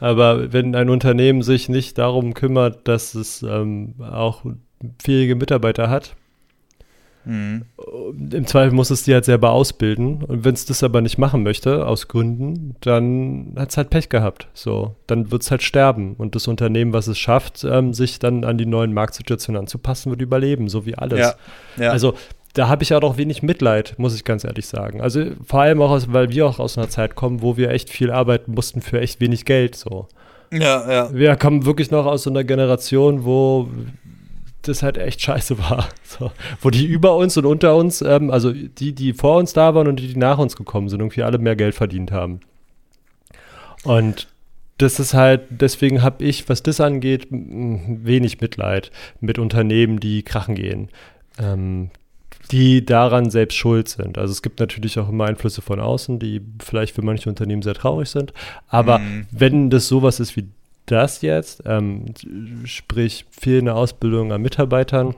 [0.00, 4.44] aber wenn ein Unternehmen sich nicht darum kümmert, dass es ähm, auch
[5.02, 6.14] fähige Mitarbeiter hat,
[7.28, 7.66] Mhm.
[8.32, 10.24] Im Zweifel muss es die halt selber ausbilden.
[10.24, 14.08] Und wenn es das aber nicht machen möchte, aus Gründen, dann hat es halt Pech
[14.08, 14.48] gehabt.
[14.54, 16.14] So, dann wird es halt sterben.
[16.16, 20.22] Und das Unternehmen, was es schafft, ähm, sich dann an die neuen Marktsituationen anzupassen, wird
[20.22, 21.18] überleben, so wie alles.
[21.18, 21.34] Ja.
[21.84, 21.90] Ja.
[21.90, 22.14] Also
[22.54, 25.02] da habe ich auch noch wenig Mitleid, muss ich ganz ehrlich sagen.
[25.02, 27.90] Also vor allem auch, aus, weil wir auch aus einer Zeit kommen, wo wir echt
[27.90, 29.76] viel arbeiten mussten für echt wenig Geld.
[29.76, 30.08] So.
[30.50, 31.14] Ja, ja.
[31.14, 33.68] Wir kommen wirklich noch aus so einer Generation, wo
[34.62, 35.88] das halt echt scheiße war.
[36.08, 36.32] So.
[36.62, 39.86] Wo die über uns und unter uns, ähm, also die, die vor uns da waren
[39.88, 42.40] und die, die nach uns gekommen sind, irgendwie alle mehr Geld verdient haben.
[43.84, 44.26] Und
[44.78, 48.90] das ist halt, deswegen habe ich, was das angeht, wenig Mitleid
[49.20, 50.88] mit Unternehmen, die krachen gehen.
[51.38, 51.90] Ähm,
[52.50, 54.16] die daran selbst schuld sind.
[54.16, 57.74] Also es gibt natürlich auch immer Einflüsse von außen, die vielleicht für manche Unternehmen sehr
[57.74, 58.32] traurig sind.
[58.68, 59.26] Aber mhm.
[59.30, 60.48] wenn das sowas ist wie
[60.90, 62.06] das jetzt, ähm,
[62.64, 65.14] sprich fehlende Ausbildung an Mitarbeitern,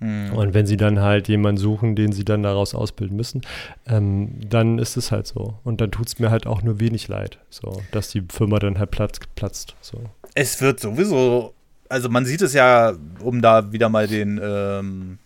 [0.00, 0.32] mhm.
[0.32, 3.42] und wenn sie dann halt jemanden suchen, den sie dann daraus ausbilden müssen,
[3.86, 5.58] ähm, dann ist es halt so.
[5.64, 8.78] Und dann tut es mir halt auch nur wenig leid, so, dass die Firma dann
[8.78, 9.34] halt platzt.
[9.34, 9.98] platzt so.
[10.34, 11.54] Es wird sowieso,
[11.88, 15.18] also man sieht es ja, um da wieder mal den ähm,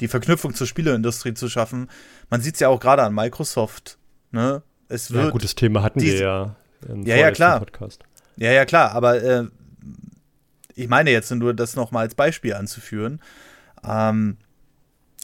[0.00, 1.88] die Verknüpfung zur Spieleindustrie zu schaffen.
[2.30, 3.98] Man sieht es ja auch gerade an Microsoft.
[4.30, 4.62] Ne?
[4.88, 6.56] Es wird ja, gutes Thema hatten wir ja
[6.88, 7.58] im ja, ja, klar.
[7.58, 8.04] Podcast.
[8.38, 9.44] Ja, ja, klar, aber äh,
[10.74, 13.20] ich meine jetzt nur, das nochmal als Beispiel anzuführen.
[13.84, 14.36] Ähm,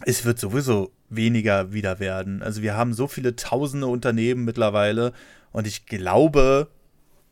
[0.04, 2.42] es wird sowieso weniger wieder werden.
[2.42, 5.12] Also wir haben so viele tausende Unternehmen mittlerweile
[5.52, 6.68] und ich glaube,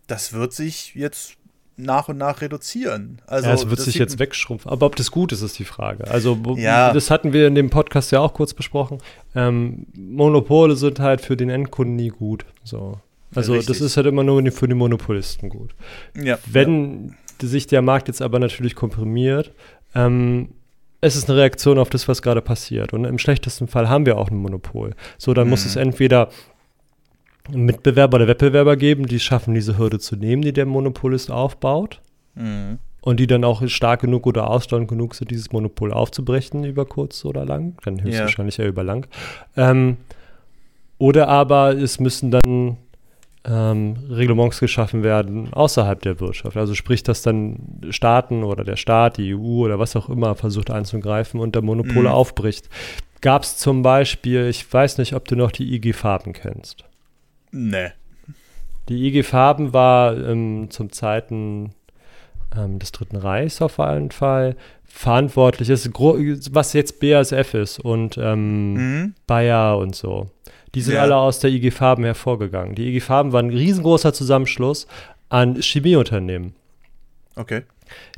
[0.07, 1.37] das wird sich jetzt
[1.76, 3.20] nach und nach reduzieren.
[3.26, 4.70] Also, ja, es wird sich jetzt wegschrumpfen.
[4.70, 6.09] Aber ob das gut ist, ist die Frage.
[6.09, 6.93] Also, ja.
[6.93, 8.99] das hatten wir in dem Podcast ja auch kurz besprochen.
[9.35, 12.45] Ähm, Monopole sind halt für den Endkunden nie gut.
[12.62, 13.01] So.
[13.35, 13.68] Also, Richtig.
[13.68, 15.74] das ist halt immer nur für die Monopolisten gut.
[16.20, 16.39] Ja.
[16.47, 17.49] Wenn ja.
[17.49, 19.53] sich der Markt jetzt aber natürlich komprimiert,
[19.95, 20.51] ähm,
[21.01, 22.93] es ist eine Reaktion auf das, was gerade passiert.
[22.93, 24.95] Und im schlechtesten Fall haben wir auch ein Monopol.
[25.18, 25.51] So, dann mhm.
[25.51, 26.28] muss es entweder
[27.51, 32.01] Mitbewerber oder Wettbewerber geben, die schaffen, diese Hürde zu nehmen, die der Monopolist aufbaut.
[32.35, 32.78] Mhm.
[33.05, 37.24] Und die dann auch stark genug oder ausdauernd genug sind, dieses Monopol aufzubrechen über kurz
[37.24, 37.76] oder lang.
[37.85, 38.64] Dann höchstwahrscheinlich ja.
[38.64, 39.09] eher über lang.
[39.57, 39.97] Ähm,
[40.99, 42.76] oder aber es müssen dann
[43.45, 46.57] ähm, Reglements geschaffen werden außerhalb der Wirtschaft.
[46.57, 50.70] Also sprich, dass dann Staaten oder der Staat, die EU oder was auch immer versucht
[50.70, 52.14] einzugreifen und der Monopole mhm.
[52.14, 52.68] aufbricht.
[53.20, 56.84] Gab es zum Beispiel, ich weiß nicht, ob du noch die IG Farben kennst.
[57.51, 57.90] Nee.
[58.88, 61.74] Die IG Farben war ähm, zum Zeiten
[62.57, 65.90] ähm, des Dritten Reichs auf jeden Fall verantwortlich, ist,
[66.55, 69.14] was jetzt BASF ist und ähm, mhm.
[69.26, 70.28] Bayer und so.
[70.75, 71.03] Die sind ja.
[71.03, 72.75] alle aus der IG Farben hervorgegangen.
[72.75, 74.87] Die IG Farben war ein riesengroßer Zusammenschluss
[75.29, 76.55] an Chemieunternehmen.
[77.37, 77.62] Okay.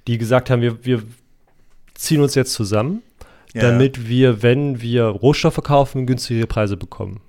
[0.07, 1.03] Die gesagt haben, wir, wir
[1.95, 3.03] ziehen uns jetzt zusammen,
[3.55, 3.63] ja.
[3.63, 7.21] damit wir, wenn wir Rohstoffe kaufen, günstigere Preise bekommen.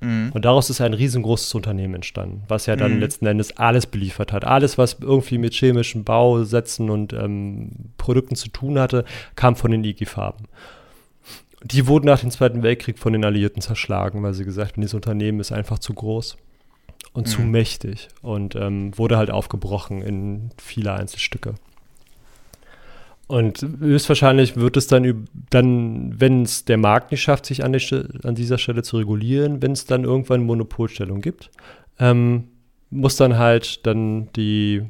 [0.00, 0.30] Mhm.
[0.32, 3.00] Und daraus ist ein riesengroßes Unternehmen entstanden, was ja dann mhm.
[3.00, 4.44] letzten Endes alles beliefert hat.
[4.44, 9.04] Alles, was irgendwie mit chemischen Bausätzen und ähm, Produkten zu tun hatte,
[9.36, 10.46] kam von den IG-Farben.
[11.62, 14.94] Die wurden nach dem Zweiten Weltkrieg von den Alliierten zerschlagen, weil sie gesagt haben, dieses
[14.94, 16.36] Unternehmen ist einfach zu groß
[17.12, 17.30] und mhm.
[17.30, 21.54] zu mächtig und ähm, wurde halt aufgebrochen in viele Einzelstücke.
[23.26, 27.76] Und höchstwahrscheinlich wird es dann, dann wenn es der Markt nicht schafft, sich an,
[28.24, 31.50] an dieser Stelle zu regulieren, wenn es dann irgendwann Monopolstellung gibt,
[32.00, 32.48] ähm,
[32.90, 34.82] muss dann halt dann die,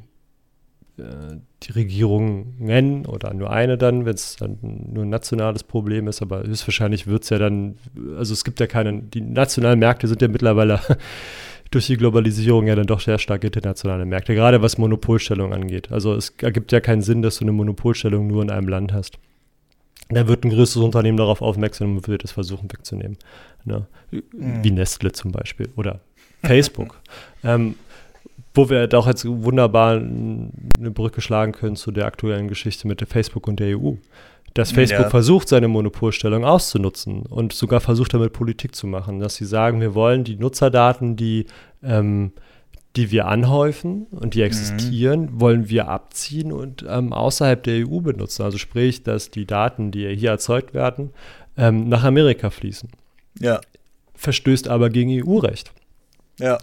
[1.62, 6.22] die Regierung nennen oder nur eine dann, wenn es dann nur ein nationales Problem ist,
[6.22, 7.76] aber höchstwahrscheinlich wird es ja dann,
[8.16, 10.80] also es gibt ja keine, die nationalen Märkte sind ja mittlerweile
[11.70, 15.92] durch die Globalisierung ja dann doch sehr stark internationale Märkte, gerade was Monopolstellung angeht.
[15.92, 19.18] Also es ergibt ja keinen Sinn, dass du eine Monopolstellung nur in einem Land hast.
[20.08, 23.16] Da wird ein größeres Unternehmen darauf aufmerksam und wird es versuchen wegzunehmen.
[23.64, 23.86] Ne?
[24.10, 24.64] Mhm.
[24.64, 26.00] Wie Nestle zum Beispiel oder
[26.42, 27.00] Facebook.
[27.44, 27.76] ähm,
[28.54, 33.06] wo wir doch jetzt wunderbar eine Brücke schlagen können zu der aktuellen Geschichte mit der
[33.06, 33.94] Facebook und der EU
[34.54, 35.10] dass Facebook ja.
[35.10, 39.94] versucht, seine Monopolstellung auszunutzen und sogar versucht, damit Politik zu machen, dass sie sagen, wir
[39.94, 41.46] wollen die Nutzerdaten, die,
[41.82, 42.32] ähm,
[42.96, 45.40] die wir anhäufen und die existieren, mhm.
[45.40, 48.42] wollen wir abziehen und ähm, außerhalb der EU benutzen.
[48.42, 51.10] Also sprich, dass die Daten, die hier erzeugt werden,
[51.56, 52.88] ähm, nach Amerika fließen.
[53.38, 53.60] Ja.
[54.14, 55.72] Verstößt aber gegen EU-Recht.
[56.40, 56.58] Ja.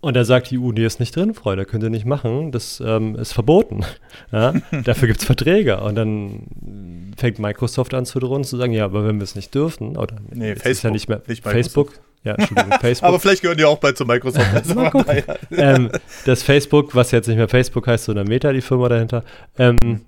[0.00, 2.80] Und da sagt die EU, nee, ist nicht drin, Freunde, könnt ihr nicht machen, das
[2.84, 3.84] ähm, ist verboten.
[4.32, 4.52] Ja?
[4.84, 5.80] Dafür gibt es Verträge.
[5.80, 9.54] Und dann fängt Microsoft an zu drohen, zu sagen, ja, aber wenn wir es nicht
[9.54, 11.94] dürfen, oder nee, Facebook, ist ja nicht mehr nicht Facebook.
[12.24, 13.08] Ja, Entschuldigung, Facebook.
[13.08, 14.46] aber vielleicht gehören die auch bald zu Microsoft.
[14.54, 15.04] Also
[15.50, 15.90] ähm,
[16.26, 19.24] das Facebook, was jetzt nicht mehr Facebook heißt, sondern Meta, die Firma dahinter,
[19.58, 20.02] ähm,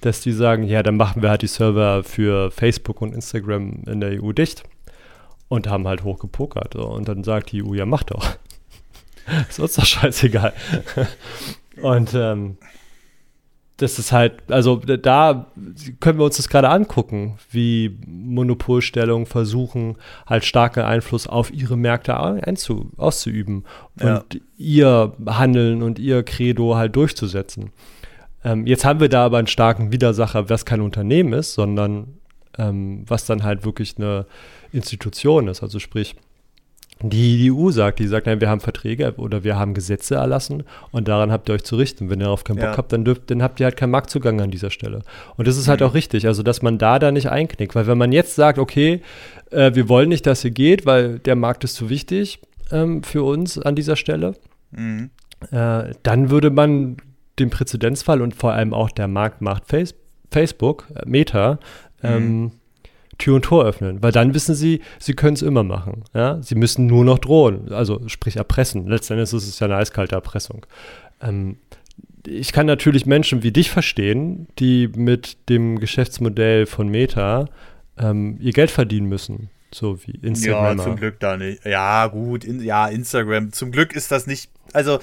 [0.00, 4.00] dass die sagen, ja, dann machen wir halt die Server für Facebook und Instagram in
[4.00, 4.64] der EU dicht
[5.48, 6.74] und haben halt hochgepokert.
[6.76, 8.36] Und dann sagt die EU, ja, mach doch.
[9.48, 10.52] Ist uns doch scheißegal.
[11.80, 12.56] Und ähm,
[13.82, 15.46] das ist halt, also da
[16.00, 19.96] können wir uns das gerade angucken, wie Monopolstellungen versuchen,
[20.26, 23.64] halt starken Einfluss auf ihre Märkte einzu, auszuüben
[24.00, 24.18] ja.
[24.18, 27.70] und ihr Handeln und ihr Credo halt durchzusetzen.
[28.44, 32.18] Ähm, jetzt haben wir da aber einen starken Widersacher, was kein Unternehmen ist, sondern
[32.58, 34.26] ähm, was dann halt wirklich eine
[34.72, 35.62] Institution ist.
[35.62, 36.14] Also sprich,
[37.10, 37.98] die EU sagt.
[37.98, 41.54] Die sagt, nein, wir haben Verträge oder wir haben Gesetze erlassen und daran habt ihr
[41.54, 42.10] euch zu richten.
[42.10, 42.76] Wenn ihr darauf keinen Bock Ja.
[42.76, 45.02] habt, dann, dürft, dann habt ihr halt keinen Marktzugang an dieser Stelle.
[45.36, 45.86] Und das ist halt Mhm.
[45.86, 47.74] auch richtig, also dass man da da nicht einknickt.
[47.74, 49.00] Weil wenn man jetzt sagt, okay,
[49.50, 52.40] äh, wir wollen nicht, dass ihr geht, weil der Markt ist zu wichtig
[52.70, 54.34] ähm, für uns an dieser Stelle,
[54.70, 55.10] Mhm.
[55.50, 56.96] äh, dann würde man
[57.38, 59.94] den Präzedenzfall und vor allem auch der Markt macht Face
[60.30, 61.58] Facebook, äh, Meta,
[62.02, 62.52] ähm,
[63.18, 66.04] Tür und Tor öffnen, weil dann wissen sie, sie können es immer machen.
[66.14, 66.40] Ja?
[66.42, 68.86] Sie müssen nur noch drohen, also sprich erpressen.
[68.86, 70.66] Letztendlich ist es ja eine eiskalte Erpressung.
[71.20, 71.56] Ähm,
[72.26, 77.46] ich kann natürlich Menschen wie dich verstehen, die mit dem Geschäftsmodell von Meta
[77.98, 80.78] ähm, ihr Geld verdienen müssen, so wie Ja, Instagram.
[80.78, 81.64] zum Glück da nicht.
[81.64, 83.52] Ja, gut, in, ja, Instagram.
[83.52, 85.00] Zum Glück ist das nicht, also,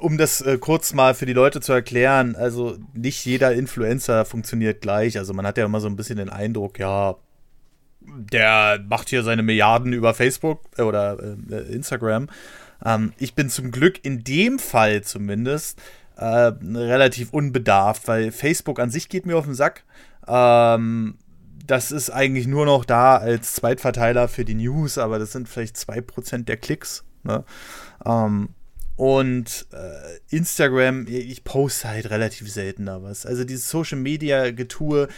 [0.00, 4.80] um das äh, kurz mal für die Leute zu erklären, also nicht jeder Influencer funktioniert
[4.80, 5.18] gleich.
[5.18, 7.16] Also man hat ja immer so ein bisschen den Eindruck, ja,
[8.00, 11.18] der macht hier seine Milliarden über Facebook äh, oder
[11.50, 12.28] äh, Instagram.
[12.84, 15.80] Ähm, ich bin zum Glück in dem Fall zumindest
[16.16, 19.84] äh, relativ unbedarft, weil Facebook an sich geht mir auf den Sack.
[20.26, 21.16] Ähm,
[21.66, 25.76] das ist eigentlich nur noch da als Zweitverteiler für die News, aber das sind vielleicht
[25.76, 27.04] 2% der Klicks.
[27.22, 27.44] Ne?
[28.04, 28.50] Ähm,
[28.96, 33.26] und äh, Instagram, ich poste halt relativ selten da was.
[33.26, 35.08] Also dieses Social Media Getue,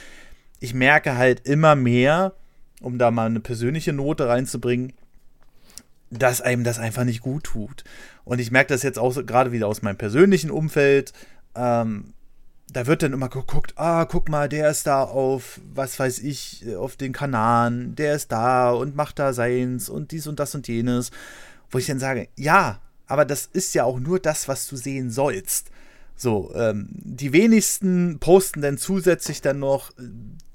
[0.61, 2.35] ich merke halt immer mehr,
[2.81, 4.93] um da mal eine persönliche Note reinzubringen,
[6.11, 7.85] dass einem das einfach nicht gut tut.
[8.25, 11.13] Und ich merke das jetzt auch so, gerade wieder aus meinem persönlichen Umfeld.
[11.55, 12.15] Ähm,
[12.73, 16.65] da wird dann immer geguckt, ah, guck mal, der ist da auf, was weiß ich,
[16.77, 20.67] auf den Kanaren, der ist da und macht da seins und dies und das und
[20.69, 21.11] jenes.
[21.71, 25.11] Wo ich dann sage, ja, aber das ist ja auch nur das, was du sehen
[25.11, 25.71] sollst.
[26.17, 30.03] So, ähm, die wenigsten posten dann zusätzlich dann noch äh,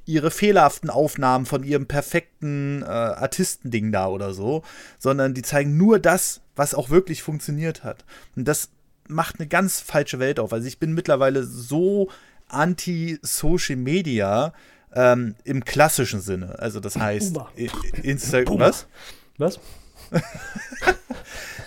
[0.05, 4.63] ihre fehlerhaften Aufnahmen von ihrem perfekten äh, Artistending da oder so,
[4.97, 8.05] sondern die zeigen nur das, was auch wirklich funktioniert hat.
[8.35, 8.69] Und das
[9.07, 10.53] macht eine ganz falsche Welt auf.
[10.53, 12.09] Also ich bin mittlerweile so
[12.47, 14.53] anti-Social Media
[14.93, 16.57] ähm, im klassischen Sinne.
[16.59, 17.37] Also das heißt,
[18.01, 18.87] Instagram, was?
[19.37, 19.59] Was?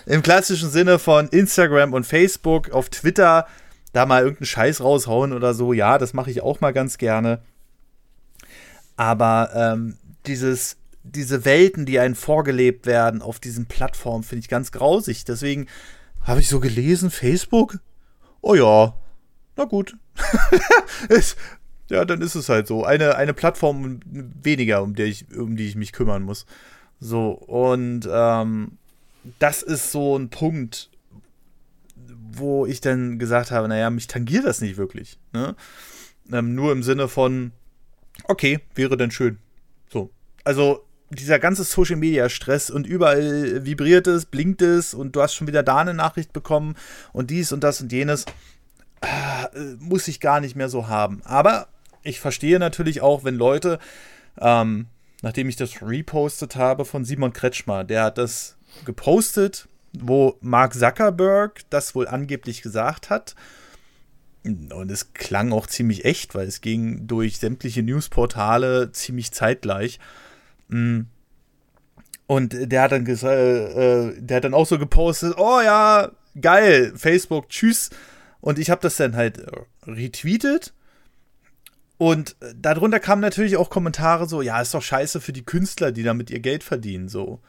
[0.07, 3.47] Im klassischen Sinne von Instagram und Facebook, auf Twitter,
[3.93, 7.43] da mal irgendeinen Scheiß raushauen oder so, ja, das mache ich auch mal ganz gerne.
[8.97, 9.97] Aber ähm,
[10.27, 15.25] dieses, diese Welten, die einen vorgelebt werden auf diesen Plattformen, finde ich ganz grausig.
[15.25, 15.67] Deswegen
[16.23, 17.79] habe ich so gelesen, Facebook?
[18.41, 18.95] Oh ja,
[19.57, 19.97] na gut.
[21.91, 22.85] ja, dann ist es halt so.
[22.85, 26.47] Eine, eine Plattform weniger, um die, ich, um die ich mich kümmern muss.
[27.01, 28.79] So, und ähm,
[29.39, 30.91] das ist so ein Punkt,
[32.33, 35.19] wo ich dann gesagt habe, naja, mich tangiert das nicht wirklich.
[35.33, 35.55] Ne?
[36.33, 37.53] Ähm, nur im Sinne von,
[38.25, 39.39] okay, wäre denn schön.
[39.91, 40.11] So.
[40.45, 45.35] Also dieser ganze Social Media Stress und überall vibriert es, blinkt es und du hast
[45.35, 46.75] schon wieder da eine Nachricht bekommen
[47.13, 48.25] und dies und das und jenes.
[49.03, 51.23] Äh, muss ich gar nicht mehr so haben.
[51.25, 51.69] Aber
[52.03, 53.79] ich verstehe natürlich auch, wenn Leute,
[54.41, 54.87] ähm,
[55.23, 61.63] nachdem ich das repostet habe von Simon Kretschmer, der hat das gepostet, wo Mark Zuckerberg
[61.71, 63.35] das wohl angeblich gesagt hat.
[64.45, 70.01] Und es klang auch ziemlich echt, weil es ging durch sämtliche Newsportale ziemlich zeitgleich.
[70.69, 71.03] Mm.
[72.27, 76.11] Und der hat dann gesagt, äh, der hat dann auch so gepostet, oh ja,
[76.41, 77.91] geil, Facebook, tschüss.
[78.41, 79.51] Und ich habe das dann halt äh,
[79.87, 80.73] retweetet.
[81.99, 85.93] Und äh, darunter kamen natürlich auch Kommentare so, ja, ist doch scheiße für die Künstler,
[85.93, 87.41] die damit ihr Geld verdienen, so.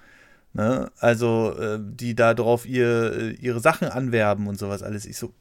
[0.54, 0.92] Ne?
[1.00, 5.06] Also, äh, die da drauf ihr, äh, ihre Sachen anwerben und sowas alles.
[5.06, 5.34] Ich so,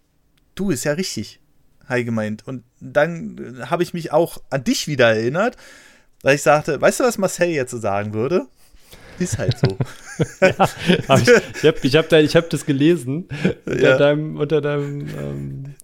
[0.55, 1.41] du, ist ja richtig,
[1.89, 2.47] Hai gemeint.
[2.47, 5.57] Und dann äh, habe ich mich auch an dich wieder erinnert,
[6.23, 8.47] weil ich sagte, weißt du, was Marcel jetzt so sagen würde?
[9.19, 9.77] Ist halt so.
[10.41, 10.57] ja,
[11.09, 13.29] hab ich ich habe ich hab da, ich hab das gelesen
[13.67, 13.99] unter Ja.
[13.99, 15.75] deinem, unter deinem ähm,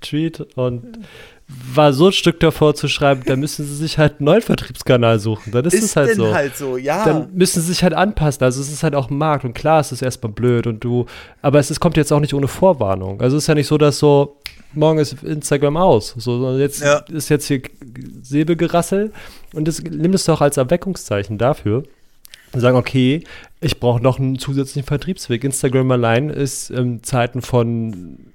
[0.00, 1.00] Tweet und
[1.74, 5.18] war so ein Stück davor zu schreiben, da müssen sie sich halt einen neuen Vertriebskanal
[5.18, 5.52] suchen.
[5.52, 6.34] Dann ist, es halt so.
[6.34, 7.04] halt so, ja.
[7.04, 8.42] Dann müssen sie sich halt anpassen.
[8.44, 11.06] Also es ist halt auch ein Markt und klar, es ist erstmal blöd und du,
[11.42, 13.20] aber es ist, kommt jetzt auch nicht ohne Vorwarnung.
[13.20, 14.36] Also es ist ja nicht so, dass so,
[14.72, 16.14] morgen ist Instagram aus.
[16.16, 16.98] So, sondern jetzt Ja.
[17.10, 17.62] ist jetzt hier
[18.22, 19.12] Säbelgerassel
[19.54, 21.84] und das, nimm es doch als Erweckungszeichen dafür
[22.52, 23.24] und sagen, okay,
[23.60, 25.44] ich brauche noch einen zusätzlichen Vertriebsweg.
[25.44, 28.29] Instagram allein ist in Zeiten von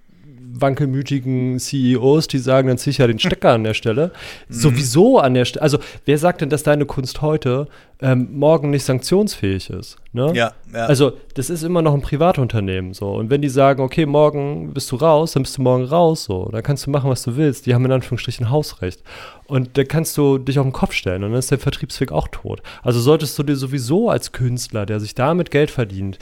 [0.61, 4.11] wankelmütigen CEOs, die sagen, dann zieh ich ja den Stecker an der Stelle.
[4.47, 4.53] Mhm.
[4.53, 5.63] Sowieso an der Stelle.
[5.63, 7.67] Also, wer sagt denn, dass deine Kunst heute
[8.01, 9.97] ähm, morgen nicht sanktionsfähig ist?
[10.13, 10.31] Ne?
[10.35, 10.85] Ja, ja.
[10.85, 13.11] Also, das ist immer noch ein Privatunternehmen so.
[13.13, 16.49] Und wenn die sagen, okay, morgen bist du raus, dann bist du morgen raus so.
[16.51, 17.65] Dann kannst du machen, was du willst.
[17.65, 19.03] Die haben in Anführungsstrichen Hausrecht.
[19.47, 22.27] Und da kannst du dich auf den Kopf stellen und dann ist der Vertriebsweg auch
[22.27, 22.61] tot.
[22.83, 26.17] Also solltest du dir sowieso als Künstler, der sich damit Geld verdient,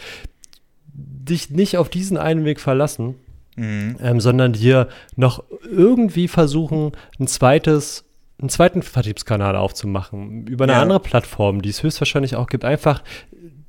[0.94, 3.16] dich nicht auf diesen einen Weg verlassen,
[3.56, 3.98] mhm.
[4.02, 8.06] ähm, sondern dir noch irgendwie versuchen, ein zweites
[8.40, 10.82] einen zweiten Vertriebskanal aufzumachen, über eine ja.
[10.82, 13.02] andere Plattform, die es höchstwahrscheinlich auch gibt, einfach,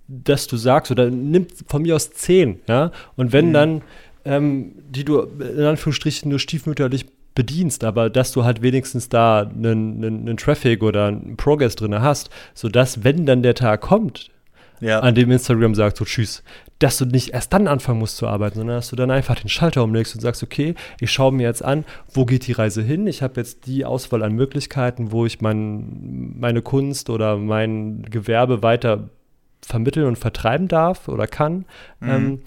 [0.08, 3.52] dass du sagst, oder nimm von mir aus zehn, ja, und wenn mhm.
[3.52, 3.82] dann,
[4.24, 10.02] ähm, die du in Anführungsstrichen nur stiefmütterlich bedienst, aber dass du halt wenigstens da einen,
[10.02, 14.30] einen, einen Traffic oder einen Progress drin hast, sodass, wenn dann der Tag kommt,
[14.80, 15.00] ja.
[15.00, 16.42] an dem Instagram sagt, so tschüss,
[16.78, 19.48] dass du nicht erst dann anfangen musst zu arbeiten, sondern dass du dann einfach den
[19.48, 23.06] Schalter umlegst und sagst, okay, ich schaue mir jetzt an, wo geht die Reise hin?
[23.06, 28.62] Ich habe jetzt die Auswahl an Möglichkeiten, wo ich mein, meine Kunst oder mein Gewerbe
[28.62, 29.08] weiter
[29.62, 31.64] vermitteln und vertreiben darf oder kann.
[32.00, 32.10] Mhm.
[32.10, 32.40] Ähm,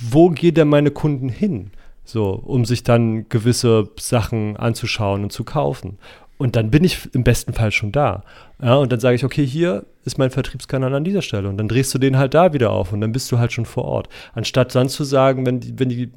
[0.00, 1.70] wo gehen denn meine Kunden hin?
[2.06, 5.98] So, um sich dann gewisse Sachen anzuschauen und zu kaufen.
[6.36, 8.24] Und dann bin ich im besten Fall schon da.
[8.60, 11.48] Ja, und dann sage ich, okay, hier ist mein Vertriebskanal an dieser Stelle.
[11.48, 13.66] Und dann drehst du den halt da wieder auf und dann bist du halt schon
[13.66, 14.08] vor Ort.
[14.34, 16.10] Anstatt dann zu sagen, wenn, die, wenn, die,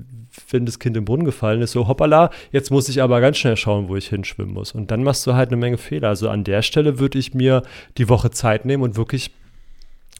[0.49, 3.57] wenn das Kind im Brunnen gefallen ist, so hoppala, jetzt muss ich aber ganz schnell
[3.57, 4.71] schauen, wo ich hinschwimmen muss.
[4.71, 6.09] Und dann machst du halt eine Menge Fehler.
[6.09, 7.61] Also an der Stelle würde ich mir
[7.97, 9.31] die Woche Zeit nehmen und wirklich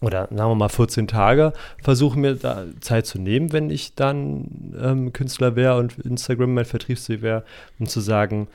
[0.01, 4.75] oder sagen wir mal 14 Tage, versuchen mir da Zeit zu nehmen, wenn ich dann
[4.79, 7.43] ähm, Künstler wäre und Instagram mein Vertriebsweg wäre,
[7.79, 8.47] um zu sagen,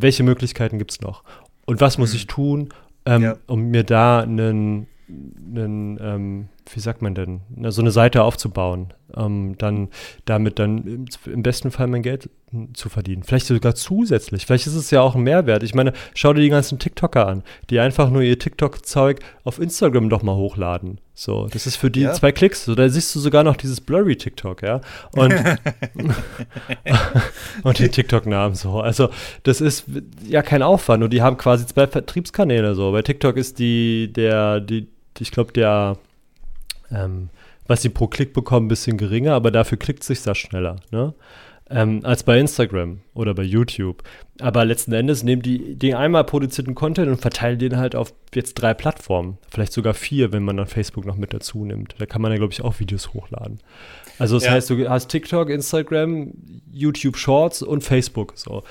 [0.00, 1.22] welche Möglichkeiten gibt es noch?
[1.64, 2.16] Und was muss mhm.
[2.16, 2.68] ich tun,
[3.04, 3.36] ähm, ja.
[3.46, 9.56] um mir da einen, einen ähm, wie sagt man denn, so eine Seite aufzubauen, ähm,
[9.58, 9.88] dann
[10.24, 12.30] damit dann im, besten Fall mein Geld
[12.74, 13.22] zu verdienen.
[13.22, 14.46] Vielleicht sogar zusätzlich.
[14.46, 15.62] Vielleicht ist es ja auch ein Mehrwert.
[15.62, 20.08] Ich meine, schau dir die ganzen TikToker an, die einfach nur ihr TikTok-Zeug auf Instagram
[20.08, 21.00] doch mal hochladen.
[21.14, 22.12] So, das ist für die ja.
[22.12, 22.64] zwei Klicks.
[22.64, 24.80] So, da siehst du sogar noch dieses blurry TikTok, ja.
[25.12, 25.34] Und,
[27.62, 28.80] und den TikTok-Namen so.
[28.80, 29.08] Also,
[29.42, 29.86] das ist
[30.26, 31.02] ja kein Aufwand.
[31.02, 32.92] Und die haben quasi zwei Vertriebskanäle so.
[32.92, 34.88] Bei TikTok ist die, der, die,
[35.18, 35.96] ich glaube, der
[36.90, 37.30] ähm,
[37.66, 41.14] was sie pro Klick bekommen, ein bisschen geringer, aber dafür klickt sich das schneller, ne?
[41.68, 44.04] Ähm, als bei Instagram oder bei YouTube.
[44.40, 48.54] Aber letzten Endes nehmen die den einmal produzierten Content und verteilen den halt auf jetzt
[48.54, 49.38] drei Plattformen.
[49.50, 51.96] Vielleicht sogar vier, wenn man dann Facebook noch mit dazu nimmt.
[51.98, 53.58] Da kann man ja, glaube ich, auch Videos hochladen.
[54.18, 54.52] Also das ja.
[54.52, 56.32] heißt, du hast TikTok, Instagram,
[56.72, 58.32] YouTube Shorts und Facebook.
[58.36, 58.62] So.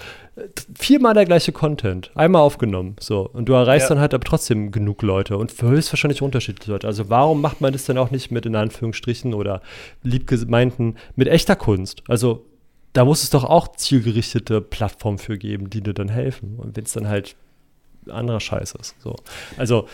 [0.78, 2.96] Viermal der gleiche Content, einmal aufgenommen.
[3.00, 3.30] So.
[3.32, 3.96] Und du erreichst ja.
[3.96, 6.88] dann halt aber trotzdem genug Leute und höchstwahrscheinlich unterschiedliche Leute.
[6.88, 9.62] Also warum macht man das dann auch nicht mit in Anführungsstrichen oder
[10.04, 12.04] liebgemeinten mit echter Kunst?
[12.08, 12.46] Also
[12.93, 16.56] da muss es doch auch zielgerichtete Plattformen für geben, die dir dann helfen.
[16.58, 17.36] Und wenn es dann halt
[18.10, 18.96] anderer Scheiß ist.
[19.00, 19.16] So.
[19.58, 19.88] Also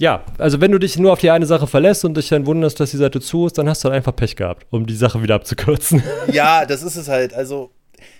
[0.00, 2.78] ja, also wenn du dich nur auf die eine Sache verlässt und dich dann wunderst,
[2.80, 5.22] dass die Seite zu ist, dann hast du halt einfach Pech gehabt, um die Sache
[5.22, 6.02] wieder abzukürzen.
[6.32, 7.34] Ja, das ist es halt.
[7.34, 7.70] Also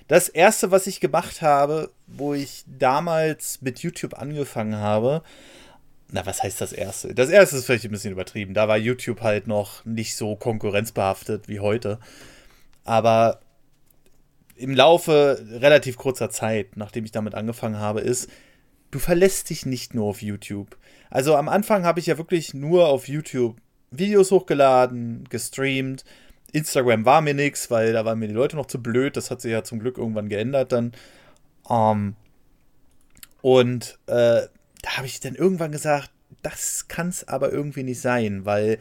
[0.09, 5.23] das erste, was ich gemacht habe, wo ich damals mit YouTube angefangen habe,
[6.11, 7.15] na, was heißt das erste?
[7.15, 8.55] Das erste ist vielleicht ein bisschen übertrieben.
[8.55, 11.99] Da war YouTube halt noch nicht so konkurrenzbehaftet wie heute.
[12.85, 13.41] Aber
[14.57, 18.31] im Laufe relativ kurzer Zeit, nachdem ich damit angefangen habe, ist,
[18.91, 20.79] du verlässt dich nicht nur auf YouTube.
[21.11, 23.57] Also am Anfang habe ich ja wirklich nur auf YouTube
[23.91, 26.05] Videos hochgeladen, gestreamt.
[26.53, 29.17] Instagram war mir nichts, weil da waren mir die Leute noch zu blöd.
[29.17, 30.93] Das hat sich ja zum Glück irgendwann geändert dann.
[31.65, 32.17] Um, ähm,
[33.41, 34.47] und äh,
[34.83, 36.11] da habe ich dann irgendwann gesagt,
[36.43, 38.79] das kann es aber irgendwie nicht sein, weil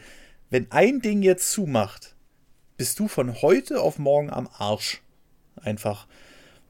[0.50, 2.16] wenn ein Ding jetzt zumacht,
[2.76, 5.02] bist du von heute auf morgen am Arsch.
[5.60, 6.06] Einfach.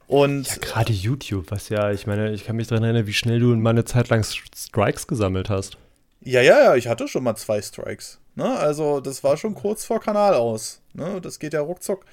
[0.08, 3.40] Und ja, gerade YouTube, was ja, ich meine, ich kann mich daran erinnern, wie schnell
[3.40, 5.76] du mal eine Zeit lang Strikes gesammelt hast.
[6.22, 8.18] Ja, ja, ja, ich hatte schon mal zwei Strikes.
[8.34, 8.58] Ne?
[8.58, 10.80] Also, das war schon kurz vor Kanal aus.
[10.94, 11.20] Ne?
[11.20, 12.06] Das geht ja ruckzuck.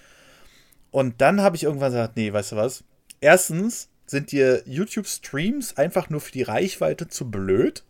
[0.92, 2.84] Und dann habe ich irgendwann gesagt, nee, weißt du was?
[3.22, 7.86] Erstens sind dir YouTube-Streams einfach nur für die Reichweite zu blöd.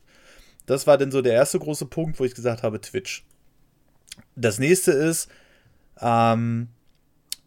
[0.68, 3.26] Das war dann so der erste große Punkt, wo ich gesagt habe, Twitch.
[4.36, 5.30] Das nächste ist,
[6.00, 6.70] ähm,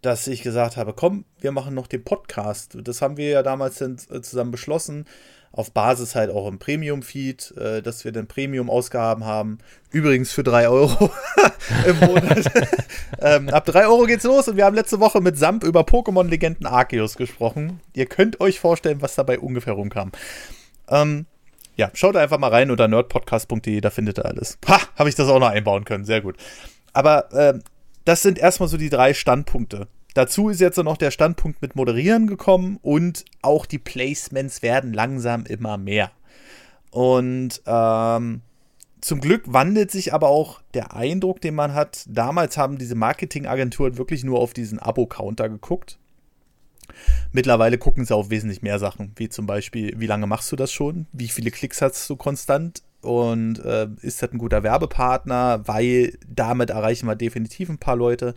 [0.03, 2.76] dass ich gesagt habe, komm, wir machen noch den Podcast.
[2.82, 5.07] Das haben wir ja damals dann äh, zusammen beschlossen,
[5.51, 9.59] auf Basis halt auch im Premium-Feed, äh, dass wir dann Premium-Ausgaben haben.
[9.90, 11.11] Übrigens für 3 Euro
[11.86, 12.51] im Monat.
[13.20, 16.66] ähm, ab 3 Euro geht's los und wir haben letzte Woche mit Samp über Pokémon-Legenden
[16.66, 17.80] Arceus gesprochen.
[17.94, 20.12] Ihr könnt euch vorstellen, was dabei ungefähr rumkam.
[20.88, 21.26] Ähm,
[21.76, 24.59] ja, schaut einfach mal rein unter nerdpodcast.de, da findet ihr alles.
[24.66, 26.36] Ha, habe ich das auch noch einbauen können, sehr gut.
[26.92, 27.59] Aber äh,
[28.09, 29.86] das sind erstmal so die drei Standpunkte.
[30.14, 35.44] Dazu ist jetzt noch der Standpunkt mit Moderieren gekommen und auch die Placements werden langsam
[35.44, 36.11] immer mehr.
[36.90, 38.40] Und ähm,
[39.02, 42.06] zum Glück wandelt sich aber auch der Eindruck, den man hat.
[42.09, 45.98] Damals haben diese Marketingagenturen wirklich nur auf diesen Abo-Counter geguckt.
[47.32, 50.72] Mittlerweile gucken sie auf wesentlich mehr Sachen, wie zum Beispiel, wie lange machst du das
[50.72, 51.06] schon?
[51.12, 52.82] Wie viele Klicks hast du konstant?
[53.01, 55.62] Und äh, ist das ein guter Werbepartner?
[55.66, 58.34] Weil damit erreichen wir definitiv ein paar Leute.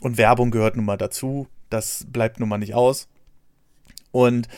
[0.00, 1.48] Und Werbung gehört nun mal dazu.
[1.70, 3.08] Das bleibt nun mal nicht aus.
[4.10, 4.48] Und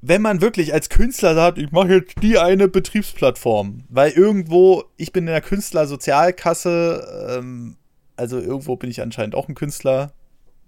[0.00, 5.12] wenn man wirklich als Künstler sagt, ich mache jetzt die eine Betriebsplattform, weil irgendwo, ich
[5.12, 7.76] bin in der Künstlersozialkasse, ähm,
[8.16, 10.12] also irgendwo bin ich anscheinend auch ein Künstler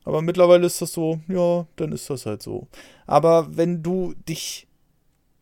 [0.06, 2.68] aber mittlerweile ist das so, ja, dann ist das halt so.
[3.08, 4.68] Aber wenn du dich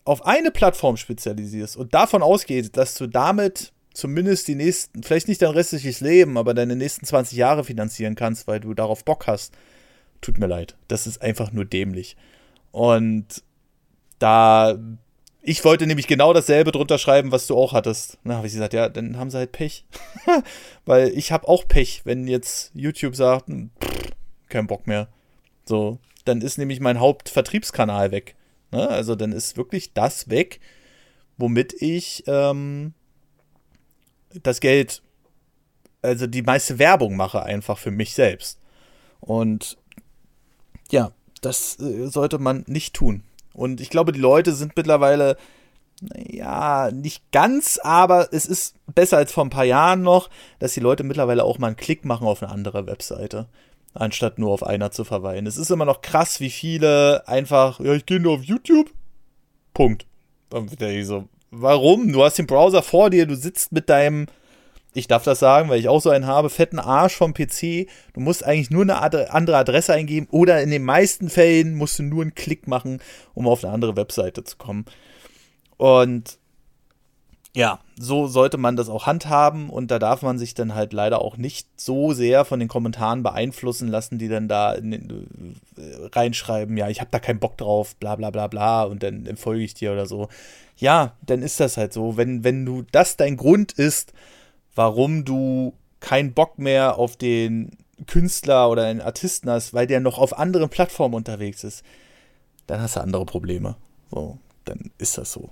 [0.05, 5.41] auf eine Plattform spezialisierst und davon ausgehst, dass du damit zumindest die nächsten, vielleicht nicht
[5.41, 9.53] dein restliches Leben, aber deine nächsten 20 Jahre finanzieren kannst, weil du darauf Bock hast,
[10.21, 10.75] tut mir leid.
[10.87, 12.17] Das ist einfach nur dämlich.
[12.71, 13.43] Und
[14.19, 14.77] da,
[15.41, 18.17] ich wollte nämlich genau dasselbe drunter schreiben, was du auch hattest.
[18.23, 19.85] Na, habe ich gesagt, ja, dann haben sie halt Pech.
[20.85, 24.02] weil ich habe auch Pech, wenn jetzt YouTube sagt, hm, pff,
[24.53, 25.09] keinen Bock mehr.
[25.65, 28.35] So, dann ist nämlich mein Hauptvertriebskanal weg.
[28.71, 28.87] Ne?
[28.87, 30.59] Also dann ist wirklich das weg,
[31.37, 32.93] womit ich ähm,
[34.41, 35.01] das Geld,
[36.01, 38.59] also die meiste Werbung mache einfach für mich selbst.
[39.19, 39.77] Und
[40.91, 43.23] ja, das äh, sollte man nicht tun.
[43.53, 45.37] Und ich glaube, die Leute sind mittlerweile,
[46.15, 50.29] ja, nicht ganz, aber es ist besser als vor ein paar Jahren noch,
[50.59, 53.47] dass die Leute mittlerweile auch mal einen Klick machen auf eine andere Webseite
[53.93, 55.45] anstatt nur auf einer zu verweilen.
[55.45, 58.91] Es ist immer noch krass, wie viele einfach, ja, ich gehe nur auf YouTube.
[59.73, 60.05] Punkt.
[60.49, 62.11] Dann wird der so, warum?
[62.11, 64.27] Du hast den Browser vor dir, du sitzt mit deinem,
[64.93, 67.87] ich darf das sagen, weil ich auch so einen habe, fetten Arsch vom PC.
[68.13, 72.03] Du musst eigentlich nur eine andere Adresse eingeben oder in den meisten Fällen musst du
[72.03, 73.01] nur einen Klick machen,
[73.33, 74.85] um auf eine andere Webseite zu kommen.
[75.77, 76.37] Und
[77.55, 81.21] ja, so sollte man das auch handhaben und da darf man sich dann halt leider
[81.21, 85.27] auch nicht so sehr von den Kommentaren beeinflussen lassen, die dann da den,
[85.77, 89.37] äh, reinschreiben, ja, ich habe da keinen Bock drauf, bla bla bla bla und dann
[89.37, 90.29] folge ich dir oder so.
[90.77, 92.17] Ja, dann ist das halt so.
[92.17, 94.13] Wenn, wenn du das dein Grund ist,
[94.73, 97.77] warum du keinen Bock mehr auf den
[98.07, 101.83] Künstler oder einen Artisten hast, weil der noch auf anderen Plattformen unterwegs ist,
[102.65, 103.75] dann hast du andere Probleme.
[104.09, 105.51] So, dann ist das so.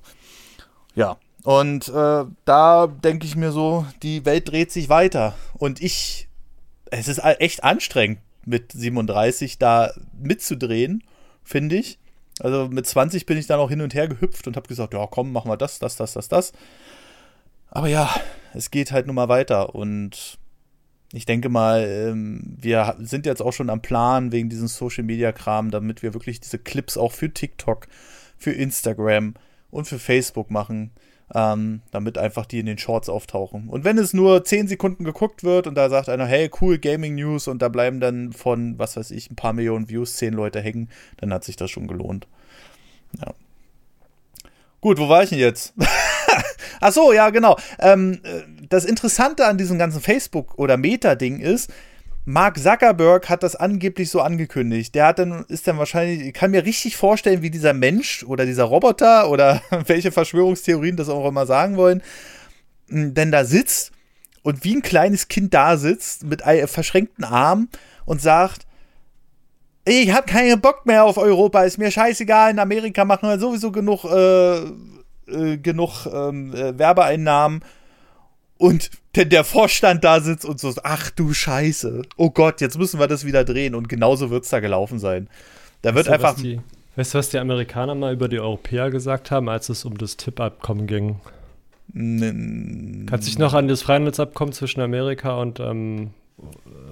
[0.96, 5.36] Ja, und äh, da denke ich mir so, die Welt dreht sich weiter.
[5.54, 6.28] Und ich,
[6.92, 11.04] es ist echt anstrengend, mit 37 da mitzudrehen,
[11.44, 12.00] finde ich.
[12.40, 15.06] Also mit 20 bin ich dann auch hin und her gehüpft und habe gesagt, ja
[15.08, 16.54] komm, machen wir das, das, das, das, das.
[17.70, 18.10] Aber ja,
[18.54, 19.74] es geht halt nun mal weiter.
[19.74, 20.38] Und
[21.14, 26.04] ich denke mal, ähm, wir sind jetzt auch schon am Plan wegen diesem Social-Media-Kram, damit
[26.04, 27.88] wir wirklich diese Clips auch für TikTok,
[28.38, 29.36] für Instagram
[29.72, 30.92] und für Facebook machen
[31.34, 33.70] ähm, damit einfach die in den Shorts auftauchen.
[33.70, 37.16] Und wenn es nur 10 Sekunden geguckt wird und da sagt einer, hey, cool, Gaming
[37.16, 40.62] News und da bleiben dann von, was weiß ich, ein paar Millionen Views 10 Leute
[40.62, 42.28] hängen, dann hat sich das schon gelohnt.
[43.20, 43.34] Ja.
[44.82, 45.74] Gut, wo war ich denn jetzt?
[46.82, 47.58] Ach so, ja, genau.
[47.80, 51.72] Ähm, äh, das Interessante an diesem ganzen Facebook- oder Meta-Ding ist,
[52.26, 54.94] Mark Zuckerberg hat das angeblich so angekündigt.
[54.94, 58.46] Der hat dann, ist dann wahrscheinlich, ich kann mir richtig vorstellen, wie dieser Mensch oder
[58.46, 62.04] dieser Roboter oder welche Verschwörungstheorien das auch immer sagen wollen,
[62.90, 63.92] denn da sitzt
[64.44, 67.70] und wie ein kleines Kind da sitzt mit verschränkten Armen
[68.06, 68.66] und sagt,
[69.86, 73.72] ich habe keinen Bock mehr auf Europa, ist mir scheißegal, in Amerika machen wir sowieso
[73.72, 74.58] genug, äh,
[75.28, 77.64] äh, genug ähm, äh, Werbeeinnahmen
[78.62, 83.00] und der, der Vorstand da sitzt und so, ach du Scheiße, oh Gott, jetzt müssen
[83.00, 85.28] wir das wieder drehen und genauso wird es da gelaufen sein.
[85.82, 86.36] Da wird weißt einfach.
[86.36, 86.62] Du, die,
[86.96, 90.16] weißt du, was die Amerikaner mal über die Europäer gesagt haben, als es um das
[90.16, 91.20] TIP-Abkommen ging?
[91.94, 96.12] Kannst du dich noch an das Freihandelsabkommen zwischen Amerika und ähm,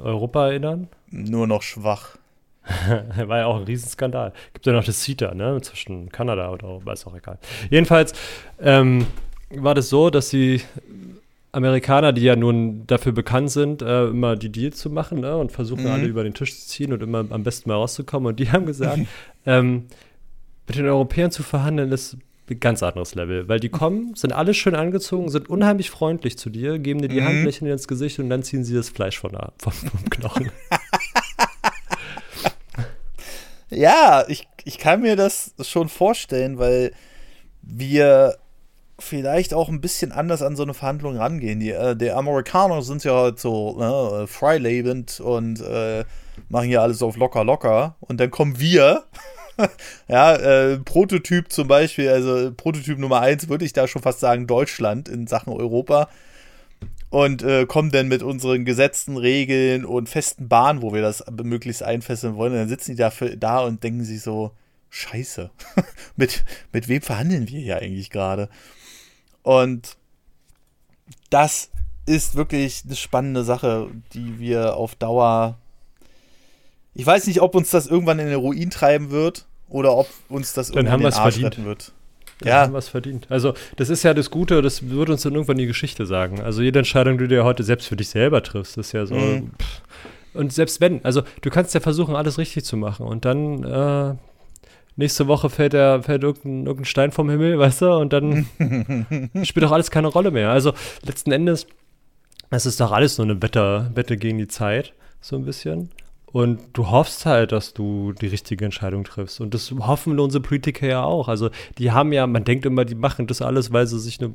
[0.03, 0.87] Europa erinnern?
[1.11, 2.17] Nur noch schwach.
[3.15, 4.33] War ja auch ein Riesenskandal.
[4.53, 5.61] Gibt ja noch das CETA, ne?
[5.61, 7.37] Zwischen Kanada und Europa, ist auch egal.
[7.69, 8.13] Jedenfalls
[8.59, 9.05] ähm,
[9.51, 10.61] war das so, dass die
[11.51, 15.35] Amerikaner, die ja nun dafür bekannt sind, äh, immer die Deals zu machen ne?
[15.35, 15.91] und versuchen mhm.
[15.91, 18.27] alle über den Tisch zu ziehen und immer am besten mal rauszukommen.
[18.27, 18.99] Und die haben gesagt,
[19.45, 19.87] ähm,
[20.67, 22.17] mit den Europäern zu verhandeln ist
[22.49, 26.49] ein ganz anderes Level, weil die kommen, sind alle schön angezogen, sind unheimlich freundlich zu
[26.49, 27.25] dir, geben dir die mhm.
[27.25, 30.51] Handflächen ins Gesicht und dann ziehen sie das Fleisch von der, vom, vom Knochen.
[33.69, 36.91] ja, ich, ich kann mir das schon vorstellen, weil
[37.61, 38.37] wir
[39.01, 41.59] vielleicht auch ein bisschen anders an so eine Verhandlung rangehen.
[41.59, 46.05] Die, äh, die Amerikaner sind ja halt so ne, freilebend und äh,
[46.49, 47.95] machen hier alles auf locker locker.
[47.99, 49.03] Und dann kommen wir.
[50.07, 54.47] ja, äh, Prototyp zum Beispiel, also Prototyp Nummer 1 würde ich da schon fast sagen,
[54.47, 56.09] Deutschland in Sachen Europa.
[57.09, 61.81] Und äh, kommen dann mit unseren gesetzten Regeln und festen Bahnen, wo wir das möglichst
[61.81, 62.53] einfesseln wollen.
[62.53, 64.51] Und dann sitzen die dafür, da und denken sich so,
[64.89, 65.51] Scheiße,
[66.15, 68.49] mit, mit wem verhandeln wir hier eigentlich gerade?
[69.49, 69.97] Und
[71.31, 71.71] das
[72.05, 75.57] ist wirklich eine spannende Sache, die wir auf Dauer.
[76.93, 80.53] Ich weiß nicht, ob uns das irgendwann in den Ruin treiben wird oder ob uns
[80.53, 81.45] das dann irgendwann haben den Arsch verdient.
[81.45, 81.93] retten wird.
[82.41, 82.61] Dann ja.
[82.61, 83.25] haben wir es verdient.
[83.31, 86.41] Also, das ist ja das Gute, das wird uns dann irgendwann die Geschichte sagen.
[86.41, 89.15] Also, jede Entscheidung, die du dir heute selbst für dich selber triffst, ist ja so.
[89.15, 89.49] Mhm.
[90.35, 94.13] Und selbst wenn, also, du kannst ja versuchen, alles richtig zu machen und dann äh,
[94.99, 98.45] nächste Woche fällt, der, fällt irgendein, irgendein Stein vom Himmel, weißt du, und dann
[99.43, 100.51] spielt doch alles keine Rolle mehr.
[100.51, 100.73] Also
[101.03, 101.65] letzten Endes,
[102.51, 105.89] es ist doch alles nur eine Wette, Wette gegen die Zeit, so ein bisschen.
[106.31, 109.41] Und du hoffst halt, dass du die richtige Entscheidung triffst.
[109.41, 111.27] Und das hoffen unsere Politiker ja auch.
[111.27, 114.31] Also die haben ja, man denkt immer, die machen das alles, weil sie sich nur,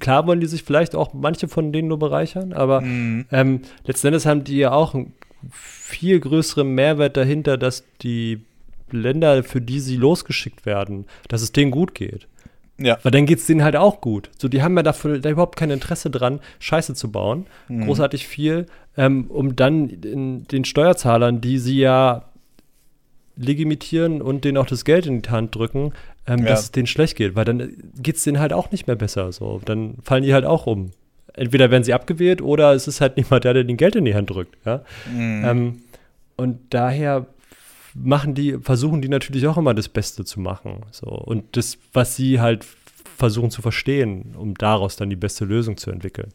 [0.00, 3.24] klar wollen die sich vielleicht auch manche von denen nur bereichern, aber mhm.
[3.30, 5.14] ähm, letzten Endes haben die ja auch einen
[5.50, 8.42] viel größeren Mehrwert dahinter, dass die
[8.92, 12.26] Länder, für die sie losgeschickt werden, dass es denen gut geht.
[12.80, 12.98] Ja.
[13.02, 14.30] Weil dann geht es denen halt auch gut.
[14.38, 17.46] So, die haben ja dafür da überhaupt kein Interesse dran, Scheiße zu bauen.
[17.68, 17.86] Mhm.
[17.86, 18.66] Großartig viel,
[18.96, 22.26] ähm, um dann in, den Steuerzahlern, die sie ja
[23.36, 25.92] legitimieren und denen auch das Geld in die Hand drücken,
[26.26, 26.46] ähm, ja.
[26.46, 27.34] dass es denen schlecht geht.
[27.34, 29.32] Weil dann geht es denen halt auch nicht mehr besser.
[29.32, 29.60] So.
[29.64, 30.92] Dann fallen die halt auch um.
[31.34, 34.04] Entweder werden sie abgewählt oder es ist halt nicht mal der, der den Geld in
[34.04, 34.56] die Hand drückt.
[34.64, 34.82] Ja?
[35.12, 35.44] Mhm.
[35.44, 35.82] Ähm,
[36.36, 37.26] und daher
[38.02, 40.82] machen die, versuchen die natürlich auch immer das Beste zu machen.
[40.90, 41.06] So.
[41.06, 42.66] Und das, was sie halt
[43.16, 46.32] versuchen zu verstehen, um daraus dann die beste Lösung zu entwickeln.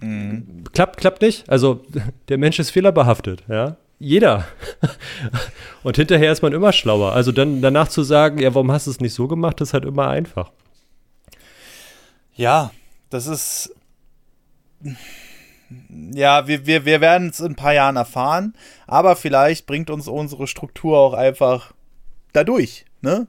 [0.00, 0.64] Mhm.
[0.72, 1.48] Klappt, klappt nicht.
[1.50, 1.84] Also
[2.28, 3.76] der Mensch ist fehlerbehaftet, ja.
[3.98, 4.46] Jeder.
[5.84, 7.12] Und hinterher ist man immer schlauer.
[7.12, 9.84] Also dann danach zu sagen, ja, warum hast du es nicht so gemacht, ist halt
[9.84, 10.50] immer einfach.
[12.34, 12.72] Ja,
[13.10, 13.74] das ist
[16.14, 18.54] ja, wir, wir, wir werden es in ein paar Jahren erfahren,
[18.86, 21.72] aber vielleicht bringt uns unsere Struktur auch einfach
[22.32, 23.28] dadurch, ne?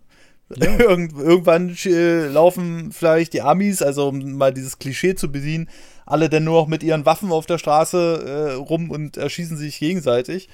[0.56, 0.78] Ja.
[0.80, 5.68] Irgend, irgendwann äh, laufen vielleicht die Amis, also um mal dieses Klischee zu bedienen,
[6.06, 9.80] alle dann nur noch mit ihren Waffen auf der Straße äh, rum und erschießen sich
[9.80, 10.50] gegenseitig,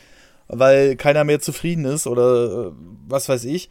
[0.47, 2.71] weil keiner mehr zufrieden ist oder äh,
[3.07, 3.69] was weiß ich.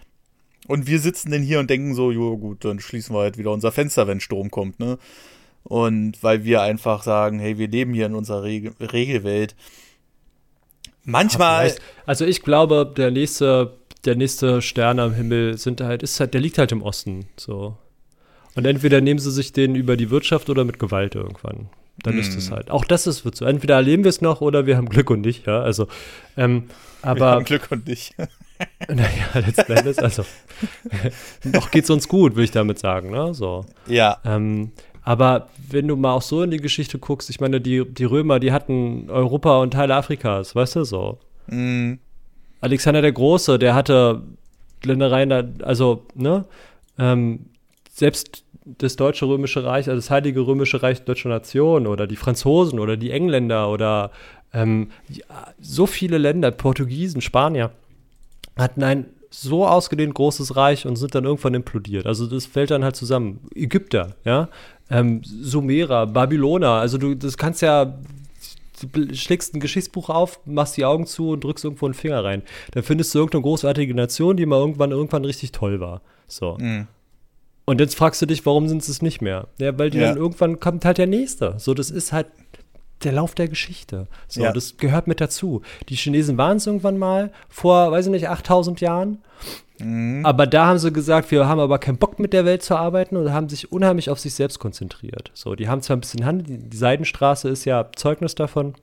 [0.66, 3.52] Und wir sitzen denn hier und denken so, jo gut, dann schließen wir halt wieder
[3.52, 4.98] unser Fenster, wenn Strom kommt, ne?
[5.68, 9.54] Und weil wir einfach sagen, hey, wir leben hier in unserer Reg Regelwelt.
[11.04, 11.74] Manchmal.
[12.06, 16.40] Also ich glaube, der nächste, der nächste Stern am Himmel sind halt, ist halt, der
[16.40, 17.26] liegt halt im Osten.
[17.36, 17.76] So.
[18.54, 21.68] Und entweder nehmen sie sich den über die Wirtschaft oder mit Gewalt irgendwann.
[22.02, 22.20] Dann mm.
[22.20, 22.56] ist es hm.
[22.56, 22.70] halt.
[22.70, 23.44] Auch das ist wird so.
[23.44, 25.60] Entweder erleben wir es noch oder wir haben Glück und nicht, ja.
[25.60, 25.86] Also,
[26.36, 26.64] ähm,
[27.02, 27.20] aber.
[27.20, 28.14] Wir haben Glück und nicht.
[28.88, 30.24] naja, letzten Endes, also
[31.44, 33.34] noch geht es uns gut, würde ich damit sagen, ne?
[33.34, 33.64] So.
[33.86, 34.18] Ja.
[34.24, 34.72] Ähm,
[35.08, 38.40] aber wenn du mal auch so in die Geschichte guckst, ich meine, die, die Römer,
[38.40, 41.18] die hatten Europa und Teile Afrikas, weißt du so.
[41.46, 41.94] Mm.
[42.60, 44.20] Alexander der Große, der hatte
[44.84, 46.44] Ländereien, also, ne,
[46.98, 47.46] ähm,
[47.90, 52.78] selbst das Deutsche Römische Reich, also das Heilige Römische Reich Deutscher Nation oder die Franzosen
[52.78, 54.10] oder die Engländer oder
[54.52, 54.90] ähm,
[55.58, 57.70] so viele Länder, Portugiesen, Spanier,
[58.58, 62.06] hatten ein so ausgedehnt großes Reich und sind dann irgendwann implodiert.
[62.06, 63.40] Also das fällt dann halt zusammen.
[63.54, 64.48] Ägypter, ja,
[64.90, 66.72] ähm, Sumerer, Babyloner.
[66.72, 67.98] Also du, das kannst ja,
[68.92, 72.42] du schlägst ein Geschichtsbuch auf, machst die Augen zu und drückst irgendwo einen Finger rein.
[72.72, 76.00] Dann findest du irgendeine großartige Nation, die mal irgendwann irgendwann richtig toll war.
[76.26, 76.56] So.
[76.60, 76.86] Mhm.
[77.64, 79.48] Und jetzt fragst du dich, warum sind sie es nicht mehr?
[79.58, 80.08] Ja, weil die Ja.
[80.08, 81.54] dann irgendwann kommt halt der nächste.
[81.58, 82.28] So, das ist halt
[83.04, 84.06] der Lauf der Geschichte.
[84.26, 84.52] So, Ja.
[84.52, 85.62] das gehört mit dazu.
[85.88, 89.18] Die Chinesen waren es irgendwann mal vor, weiß ich nicht, 8000 Jahren.
[89.80, 90.26] Mhm.
[90.26, 93.16] Aber da haben sie gesagt, wir haben aber keinen Bock mit der Welt zu arbeiten
[93.16, 95.30] und haben sich unheimlich auf sich selbst konzentriert.
[95.34, 98.74] So, die haben zwar ein bisschen Handel, die- Seidenstraße ist ja Zeugnis davon.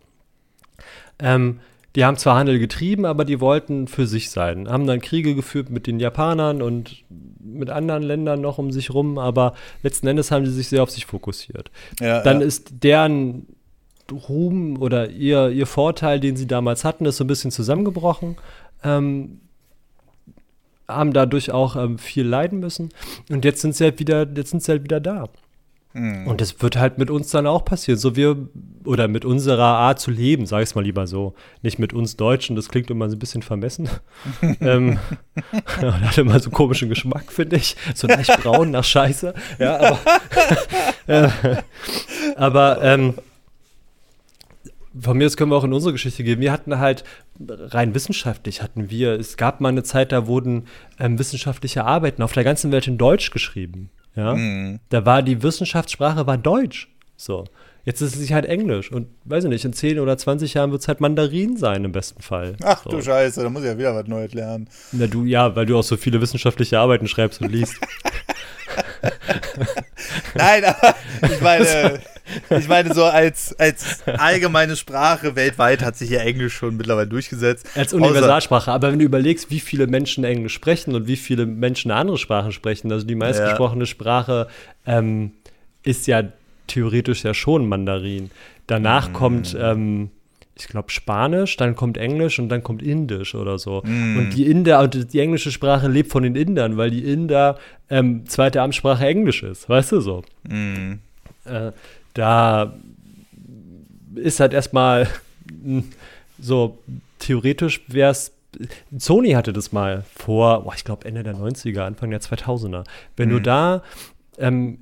[1.19, 1.59] Ähm,
[1.95, 4.69] die haben zwar Handel getrieben, aber die wollten für sich sein.
[4.69, 7.03] Haben dann Kriege geführt mit den Japanern und
[7.39, 10.91] mit anderen Ländern noch um sich rum, aber letzten Endes haben sie sich sehr auf
[10.91, 11.71] sich fokussiert.
[12.01, 12.47] Ja, Dann ja.
[12.47, 13.47] ist deren
[14.11, 18.37] Ruhm oder ihr, ihr Vorteil, den sie damals hatten, ist so ein bisschen zusammengebrochen.
[18.83, 19.41] Ähm,
[20.87, 22.89] haben dadurch auch ähm, viel leiden müssen.
[23.29, 25.29] Und jetzt sind sie halt wieder, jetzt sind sie halt wieder da.
[25.95, 26.27] Mhm.
[26.27, 27.97] Und das wird halt mit uns dann auch passieren.
[27.97, 28.49] So wir,
[28.83, 31.33] oder mit unserer Art zu leben, sag ich es mal lieber so.
[31.61, 33.89] Nicht mit uns Deutschen, das klingt immer so ein bisschen vermessen.
[34.59, 34.99] ähm,
[35.81, 37.77] hat immer so einen komischen Geschmack, finde ich.
[37.95, 39.33] So leicht braun nach Scheiße.
[39.57, 39.99] Ja, aber,
[41.07, 41.29] äh,
[42.35, 43.13] aber ähm,
[44.99, 46.39] von mir aus können wir auch in unsere Geschichte gehen.
[46.39, 47.03] Wir hatten halt
[47.49, 50.65] rein wissenschaftlich hatten wir, es gab mal eine Zeit, da wurden
[50.99, 53.89] ähm, wissenschaftliche Arbeiten auf der ganzen Welt in Deutsch geschrieben.
[54.15, 54.79] Ja, Mhm.
[54.89, 56.89] da war die Wissenschaftssprache war Deutsch.
[57.17, 57.45] So.
[57.83, 58.91] Jetzt ist es halt Englisch.
[58.91, 61.91] Und weiß ich nicht, in 10 oder 20 Jahren wird es halt Mandarin sein im
[61.91, 62.55] besten Fall.
[62.63, 62.89] Ach so.
[62.89, 64.67] du Scheiße, da muss ich ja wieder was Neues lernen.
[64.91, 67.75] Na, du, ja, weil du auch so viele wissenschaftliche Arbeiten schreibst und liest.
[70.35, 71.99] Nein, aber ich meine,
[72.49, 77.67] ich meine so als, als allgemeine Sprache weltweit hat sich ja Englisch schon mittlerweile durchgesetzt.
[77.75, 78.71] Als Universalsprache.
[78.71, 82.51] Aber wenn du überlegst, wie viele Menschen Englisch sprechen und wie viele Menschen andere Sprachen
[82.51, 84.47] sprechen, also die meistgesprochene Sprache
[84.85, 85.31] ähm,
[85.83, 86.23] ist ja
[86.67, 88.31] theoretisch ja schon Mandarin.
[88.67, 90.09] Danach kommt, ähm,
[90.57, 93.83] ich glaube, Spanisch, dann kommt Englisch und dann kommt Indisch oder so.
[93.83, 98.25] Und die Inder und die englische Sprache lebt von den Indern, weil die Inder ähm,
[98.25, 100.23] zweite Amtssprache Englisch ist, weißt du so.
[100.47, 100.99] Mhm.
[101.45, 101.71] Äh,
[102.15, 102.73] da
[104.15, 105.07] ist halt erstmal
[105.63, 105.83] mh,
[106.39, 106.79] so
[107.19, 108.31] theoretisch wäre es.
[108.97, 112.85] Sony hatte das mal vor, boah, ich glaube Ende der 90er, Anfang der 2000er.
[113.17, 113.83] Wenn du da
[114.37, 114.79] ähm,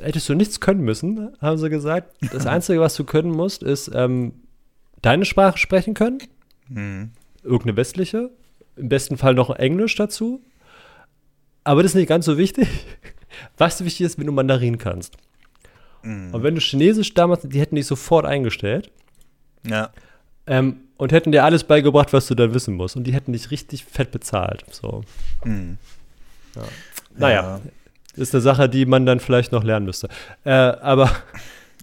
[0.00, 2.12] hättest du nichts können müssen, haben sie gesagt.
[2.32, 4.32] Das Einzige, was du können musst, ist ähm,
[5.02, 6.18] deine Sprache sprechen können,
[6.68, 7.10] Mhm.
[7.42, 8.30] irgendeine westliche,
[8.76, 10.40] im besten Fall noch Englisch dazu.
[11.64, 12.68] Aber das ist nicht ganz so wichtig.
[13.58, 15.16] Was wichtig ist, wenn du Mandarin kannst.
[16.02, 16.34] Mhm.
[16.34, 18.90] Und wenn du Chinesisch damals, die hätten dich sofort eingestellt
[19.66, 19.90] Ja.
[20.46, 22.96] ähm, und hätten dir alles beigebracht, was du dann wissen musst.
[22.96, 24.64] Und die hätten dich richtig fett bezahlt.
[24.70, 25.02] So.
[25.44, 25.78] Mhm.
[27.16, 27.60] Naja,
[28.16, 30.08] ist eine Sache, die man dann vielleicht noch lernen müsste.
[30.44, 31.10] Äh, aber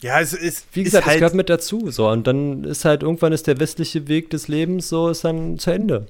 [0.02, 1.90] Ja, es ist, wie gesagt, es halt, gehört mit dazu.
[1.90, 2.10] So.
[2.10, 5.72] Und dann ist halt irgendwann ist der westliche Weg des Lebens so, ist dann zu
[5.72, 6.08] Ende.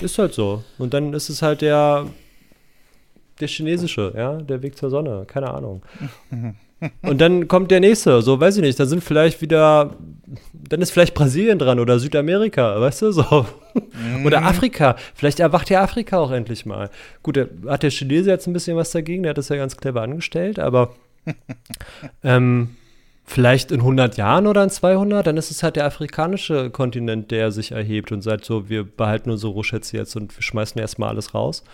[0.00, 0.62] Ist halt so.
[0.78, 2.06] Und dann ist es halt der,
[3.40, 5.24] der chinesische, ja, der Weg zur Sonne.
[5.26, 5.82] Keine Ahnung.
[7.02, 9.96] Und dann kommt der nächste, so weiß ich nicht, da sind vielleicht wieder,
[10.52, 13.46] dann ist vielleicht Brasilien dran oder Südamerika, weißt du, so.
[14.24, 16.90] Oder Afrika, vielleicht erwacht ja Afrika auch endlich mal.
[17.22, 19.76] Gut, da hat der Chinese jetzt ein bisschen was dagegen, der hat das ja ganz
[19.76, 20.94] clever angestellt, aber
[22.22, 22.76] ähm,
[23.24, 27.52] vielleicht in 100 Jahren oder in 200, dann ist es halt der afrikanische Kontinent, der
[27.52, 31.34] sich erhebt und sagt so, wir behalten unsere Rohschätze jetzt und wir schmeißen erstmal alles
[31.34, 31.64] raus.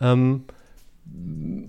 [0.00, 0.44] Ähm,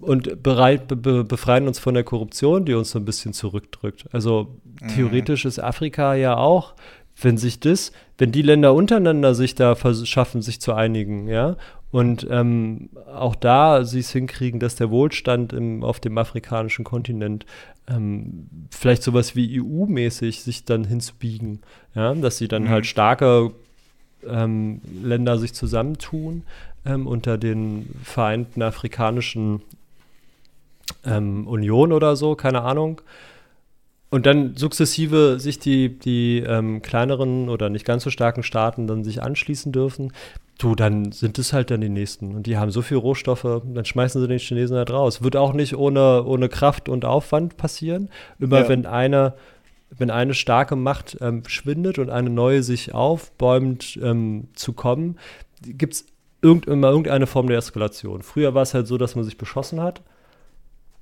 [0.02, 4.06] und bereit, be, be, befreien uns von der Korruption, die uns so ein bisschen zurückdrückt.
[4.12, 4.56] Also
[4.94, 6.74] theoretisch ist Afrika ja auch,
[7.22, 11.58] wenn sich das, wenn die Länder untereinander sich da vers- schaffen, sich zu einigen, ja,
[11.92, 17.46] und ähm, auch da sie es hinkriegen, dass der Wohlstand im, auf dem afrikanischen Kontinent
[17.88, 21.60] ähm, vielleicht sowas wie EU-mäßig sich dann hinzubiegen,
[21.94, 22.70] ja, dass sie dann Mhm.
[22.70, 23.52] halt starke
[24.28, 26.44] ähm, Länder sich zusammentun
[26.86, 29.62] ähm, unter den Vereinten Afrikanischen
[31.06, 33.02] ähm, Union oder so, keine Ahnung.
[34.10, 39.04] Und dann sukzessive sich die, die ähm, kleineren oder nicht ganz so starken Staaten dann
[39.04, 40.14] sich anschließen dürfen.
[40.60, 42.36] Du, dann sind es halt dann die nächsten.
[42.36, 45.24] Und die haben so viel Rohstoffe, dann schmeißen sie den Chinesen halt raus.
[45.24, 48.10] Wird auch nicht ohne, ohne Kraft und Aufwand passieren.
[48.38, 48.70] Immer Ja.
[48.70, 49.34] wenn eine,
[49.98, 55.18] wenn eine starke Macht ähm, schwindet und eine neue sich aufbäumt ähm, zu kommen,
[55.64, 56.06] gibt es
[56.44, 58.22] irgend, immer irgendeine Form der Eskalation.
[58.22, 60.02] Früher war es halt so, dass man sich beschossen hat.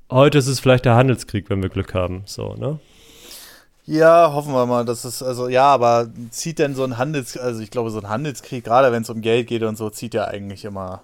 [0.10, 2.24] Heute ist es vielleicht der Handelskrieg, wenn wir Glück haben.
[2.26, 2.80] So, ne?
[3.86, 7.62] Ja, hoffen wir mal, dass es, also ja, aber zieht denn so ein Handels, also
[7.62, 10.26] ich glaube, so ein Handelskrieg, gerade wenn es um Geld geht und so, zieht ja
[10.26, 11.02] eigentlich immer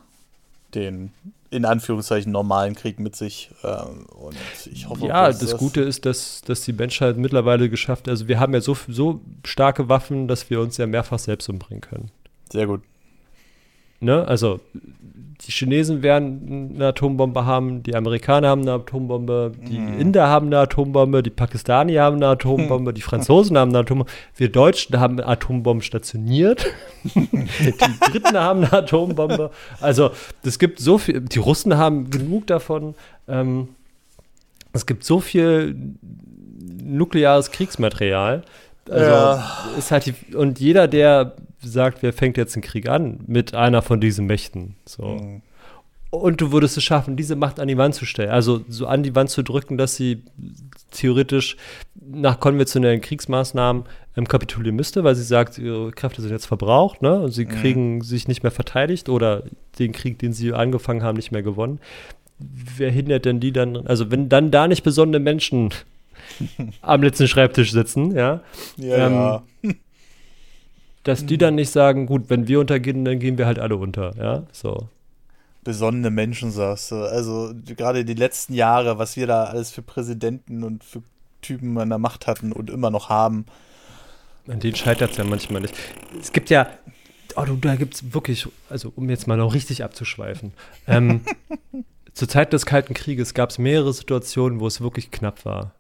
[0.76, 1.12] den,
[1.50, 3.50] in Anführungszeichen, normalen Krieg mit sich.
[3.64, 4.38] ähm, Und
[4.72, 8.40] ich hoffe, Ja, dass das, Gute ist, dass, dass die Menschheit mittlerweile geschafft Also, wir
[8.40, 12.12] haben ja so, so starke Waffen, dass wir uns ja mehrfach selbst umbringen können.
[12.52, 12.82] Sehr gut.
[14.00, 14.60] Ne, also
[15.42, 20.00] die Chinesen werden eine Atombombe haben, die Amerikaner haben eine Atombombe, die mhm.
[20.00, 24.52] Inder haben eine Atombombe, die Pakistanier haben eine Atombombe, die Franzosen haben eine Atombombe, wir
[24.52, 26.66] Deutschen haben Atombomben stationiert,
[27.04, 27.72] die
[28.12, 29.52] Briten haben eine Atombombe.
[29.80, 30.12] Also
[30.44, 32.96] es gibt so viel, die Russen haben genug davon.
[33.28, 33.70] Ähm,
[34.74, 35.76] es gibt so viel
[36.84, 38.44] nukleares Kriegsmaterial.
[38.90, 39.44] Also ja.
[39.78, 43.82] ist halt die, und jeder, der sagt, wer fängt jetzt einen Krieg an mit einer
[43.82, 44.76] von diesen Mächten.
[44.86, 45.04] So.
[45.04, 45.42] Mhm.
[46.10, 49.04] Und du würdest es schaffen, diese Macht an die Wand zu stellen, also so an
[49.04, 50.24] die Wand zu drücken, dass sie
[50.92, 51.58] theoretisch
[52.00, 53.84] nach konventionellen Kriegsmaßnahmen
[54.16, 57.20] ähm, kapitulieren müsste, weil sie sagt, ihre Kräfte sind jetzt verbraucht, ne?
[57.20, 57.50] Und sie mhm.
[57.50, 59.44] kriegen sich nicht mehr verteidigt oder
[59.80, 61.80] den Krieg, den sie angefangen haben, nicht mehr gewonnen.
[62.40, 63.76] Wer hindert denn die dann?
[63.86, 65.74] Also wenn dann da nicht besonnene Menschen
[66.82, 68.42] am letzten Schreibtisch sitzen, ja.
[68.78, 69.44] Ja, ähm, ja
[71.08, 74.14] dass die dann nicht sagen, gut, wenn wir untergehen, dann gehen wir halt alle unter,
[74.18, 74.90] ja, so.
[75.64, 76.96] Besonnene Menschen, sagst du.
[76.96, 81.02] Also gerade die letzten Jahre, was wir da alles für Präsidenten und für
[81.42, 83.46] Typen an der Macht hatten und immer noch haben.
[84.48, 85.76] An denen scheitert es ja manchmal nicht.
[86.20, 86.68] Es gibt ja,
[87.36, 90.54] oh, du, da gibt es wirklich, also um jetzt mal noch richtig abzuschweifen.
[90.88, 91.22] Ähm,
[92.14, 95.74] zur Zeit des Kalten Krieges gab es mehrere Situationen, wo es wirklich knapp war.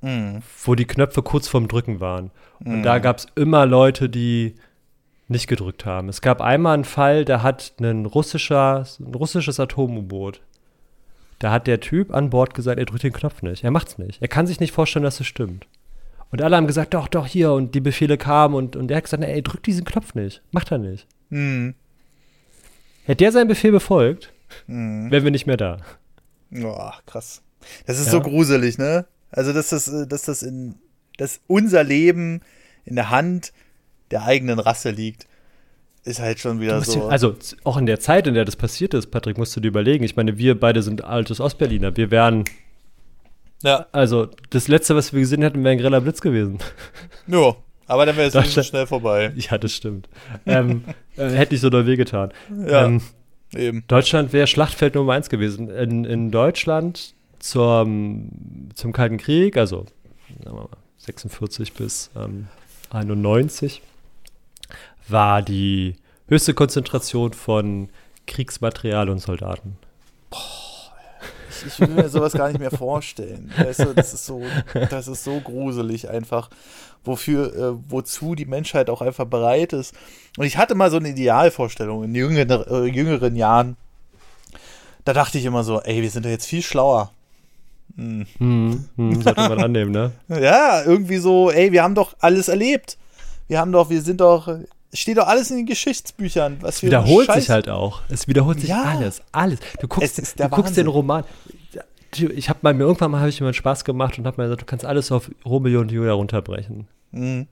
[0.00, 0.38] Mm.
[0.64, 2.30] Wo die Knöpfe kurz vorm Drücken waren.
[2.64, 2.82] Und mm.
[2.82, 4.54] da gab es immer Leute, die
[5.30, 6.08] nicht gedrückt haben.
[6.08, 10.42] Es gab einmal einen Fall, da hat ein, russischer, ein russisches Atom-U-Boot,
[11.38, 13.64] da hat der Typ an Bord gesagt, er drückt den Knopf nicht.
[13.64, 14.20] Er macht's nicht.
[14.20, 15.66] Er kann sich nicht vorstellen, dass es stimmt.
[16.30, 17.52] Und alle haben gesagt, doch, doch, hier.
[17.52, 20.42] Und die Befehle kamen und, und er hat gesagt, ey, drück diesen Knopf nicht.
[20.50, 21.06] Macht er nicht.
[21.30, 21.74] Mhm.
[23.04, 24.32] Hätte der seinen Befehl befolgt,
[24.66, 25.10] mhm.
[25.10, 25.78] wären wir nicht mehr da.
[26.50, 27.42] Boah, krass.
[27.86, 28.12] Das ist ja.
[28.12, 29.06] so gruselig, ne?
[29.30, 30.74] Also, dass das, dass das in,
[31.16, 32.42] dass unser Leben
[32.84, 33.52] in der Hand
[34.10, 35.26] der eigenen Rasse liegt,
[36.04, 37.08] ist halt schon wieder so.
[37.08, 40.02] also auch in der Zeit, in der das passiert ist, Patrick, musst du dir überlegen.
[40.04, 41.96] Ich meine, wir beide sind altes Ostberliner.
[41.96, 42.44] Wir wären.
[43.62, 43.86] Ja.
[43.92, 46.58] Also, das letzte, was wir gesehen hätten, wäre ein greller Blitz gewesen.
[47.26, 47.54] Ja,
[47.86, 49.32] aber dann wäre es nicht so schnell vorbei.
[49.36, 50.08] Ja, das stimmt.
[50.46, 50.82] ähm,
[51.16, 52.32] äh, hätte nicht so doll wehgetan.
[52.66, 52.86] Ja.
[52.86, 53.02] Ähm,
[53.54, 53.84] eben.
[53.86, 55.70] Deutschland wäre Schlachtfeld Nummer eins gewesen.
[55.70, 58.30] In, in Deutschland zum,
[58.74, 59.86] zum Kalten Krieg, also
[60.98, 62.48] 46 bis ähm,
[62.90, 63.82] 91,
[65.10, 65.96] war die
[66.28, 67.88] höchste Konzentration von
[68.26, 69.76] Kriegsmaterial und Soldaten.
[70.30, 70.92] Boah,
[71.50, 73.52] ich, ich will mir sowas gar nicht mehr vorstellen.
[73.56, 74.42] Weißt du, das ist so,
[74.90, 76.50] das ist so gruselig einfach,
[77.04, 79.94] wofür, äh, wozu die Menschheit auch einfach bereit ist.
[80.38, 83.76] Und ich hatte mal so eine Idealvorstellung in jüngeren, äh, jüngeren Jahren.
[85.04, 87.10] Da dachte ich immer so, ey, wir sind ja jetzt viel schlauer.
[87.96, 88.26] Hm.
[88.38, 90.12] Hm, hm, sollte man annehmen, ne?
[90.28, 92.96] ja, irgendwie so, ey, wir haben doch alles erlebt.
[93.48, 94.46] Wir haben doch, wir sind doch
[94.92, 96.58] steht doch alles in den Geschichtsbüchern.
[96.60, 98.02] Was es wiederholt Scheiß sich halt auch.
[98.08, 98.82] Es wiederholt sich ja.
[98.82, 99.60] alles, alles.
[99.80, 101.24] Du guckst, du guckst den Roman.
[102.12, 104.46] Ich habe mal mir irgendwann mal habe ich mir einen Spaß gemacht und habe mir
[104.46, 106.88] gesagt, du kannst alles auf Romeo und Julia runterbrechen.
[107.12, 107.46] Mhm.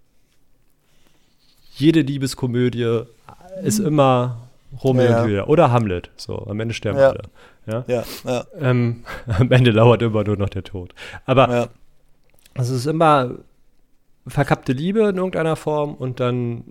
[1.74, 3.04] Jede Liebeskomödie
[3.62, 4.48] ist immer
[4.82, 6.10] Romeo ja, und Julia oder Hamlet.
[6.16, 7.10] So, am Ende sterben ja.
[7.10, 7.22] alle.
[7.66, 8.04] Ja, ja.
[8.24, 8.44] ja.
[8.58, 10.92] Ähm, am Ende lauert immer nur noch der Tod.
[11.24, 11.68] Aber ja.
[12.54, 13.30] es ist immer
[14.26, 16.64] verkappte Liebe in irgendeiner Form und dann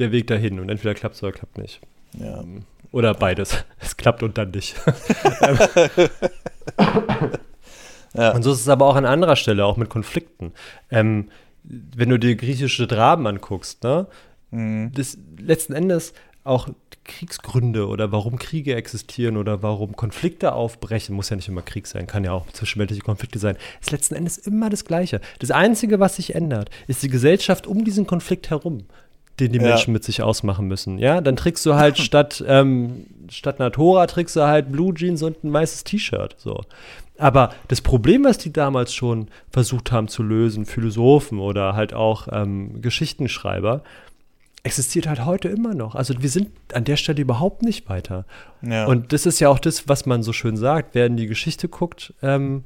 [0.00, 0.58] der Weg dahin.
[0.58, 1.80] Und entweder klappt es oder klappt nicht.
[2.18, 2.42] Ja.
[2.92, 3.64] Oder beides.
[3.78, 4.76] Es klappt und dann nicht.
[8.14, 8.32] ja.
[8.32, 10.52] Und so ist es aber auch an anderer Stelle, auch mit Konflikten.
[10.90, 11.30] Ähm,
[11.62, 14.06] wenn du dir griechische Dramen anguckst, ne?
[14.50, 14.92] Mhm.
[14.94, 16.12] Das letzten Endes
[16.44, 16.68] auch
[17.04, 22.06] Kriegsgründe oder warum Kriege existieren oder warum Konflikte aufbrechen, muss ja nicht immer Krieg sein,
[22.06, 25.20] kann ja auch zwischenweltliche Konflikte sein, ist letzten Endes immer das Gleiche.
[25.38, 28.84] Das Einzige, was sich ändert, ist die Gesellschaft um diesen Konflikt herum
[29.40, 29.68] den die ja.
[29.68, 30.98] Menschen mit sich ausmachen müssen.
[30.98, 35.22] Ja, dann trägst du halt statt, ähm, statt einer Tora trägst du halt Blue Jeans
[35.22, 36.36] und ein weißes T-Shirt.
[36.38, 36.62] So.
[37.18, 42.28] Aber das Problem, was die damals schon versucht haben zu lösen, Philosophen oder halt auch
[42.32, 43.82] ähm, Geschichtenschreiber,
[44.62, 45.94] existiert halt heute immer noch.
[45.94, 48.24] Also wir sind an der Stelle überhaupt nicht weiter.
[48.62, 48.86] Ja.
[48.86, 51.68] Und das ist ja auch das, was man so schön sagt, wer in die Geschichte
[51.68, 52.64] guckt, ähm,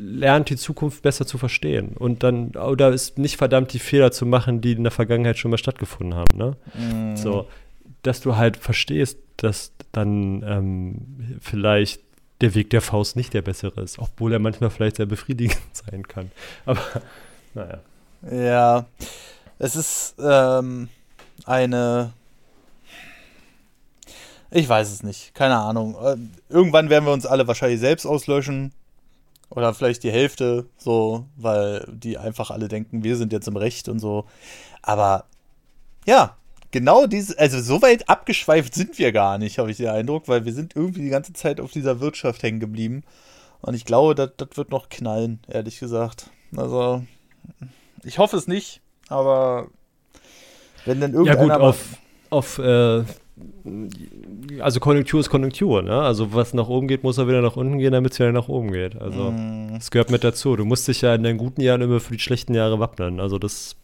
[0.00, 1.96] lernt, die Zukunft besser zu verstehen.
[1.96, 5.50] Und dann, oder ist nicht verdammt, die Fehler zu machen, die in der Vergangenheit schon
[5.50, 6.36] mal stattgefunden haben.
[6.36, 6.56] Ne?
[6.74, 7.16] Mm.
[7.16, 7.46] So,
[8.02, 12.00] dass du halt verstehst, dass dann ähm, vielleicht
[12.40, 16.06] der Weg der Faust nicht der bessere ist, obwohl er manchmal vielleicht sehr befriedigend sein
[16.06, 16.30] kann.
[16.66, 16.80] Aber
[17.54, 17.78] naja.
[18.30, 18.86] Ja,
[19.58, 20.88] es ist ähm,
[21.44, 22.12] eine.
[24.50, 25.96] Ich weiß es nicht, keine Ahnung.
[26.02, 26.16] Äh,
[26.48, 28.72] irgendwann werden wir uns alle wahrscheinlich selbst auslöschen.
[29.50, 33.88] Oder vielleicht die Hälfte, so, weil die einfach alle denken, wir sind jetzt im Recht
[33.88, 34.26] und so.
[34.82, 35.24] Aber
[36.06, 36.36] ja,
[36.70, 40.44] genau diese, also so weit abgeschweift sind wir gar nicht, habe ich den Eindruck, weil
[40.44, 43.04] wir sind irgendwie die ganze Zeit auf dieser Wirtschaft hängen geblieben.
[43.60, 46.30] Und ich glaube, das wird noch knallen, ehrlich gesagt.
[46.56, 47.02] Also,
[48.04, 49.68] ich hoffe es nicht, aber
[50.84, 51.48] wenn dann irgendeiner.
[51.48, 51.84] Ja, gut, auf,
[52.30, 53.04] auf äh,
[54.60, 56.00] also Konjunktur ist Konjunktur, ne?
[56.00, 58.48] Also was nach oben geht, muss er wieder nach unten gehen, damit es wieder nach
[58.48, 59.00] oben geht.
[59.00, 59.74] Also mm.
[59.74, 60.56] das gehört mit dazu.
[60.56, 63.20] Du musst dich ja in den guten Jahren immer für die schlechten Jahre wappnen.
[63.20, 63.76] Also das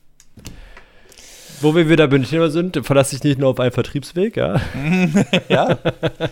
[1.60, 4.56] wo wir wieder Bündner sind, verlasse ich nicht nur auf einen Vertriebsweg, ja.
[5.48, 5.78] ja.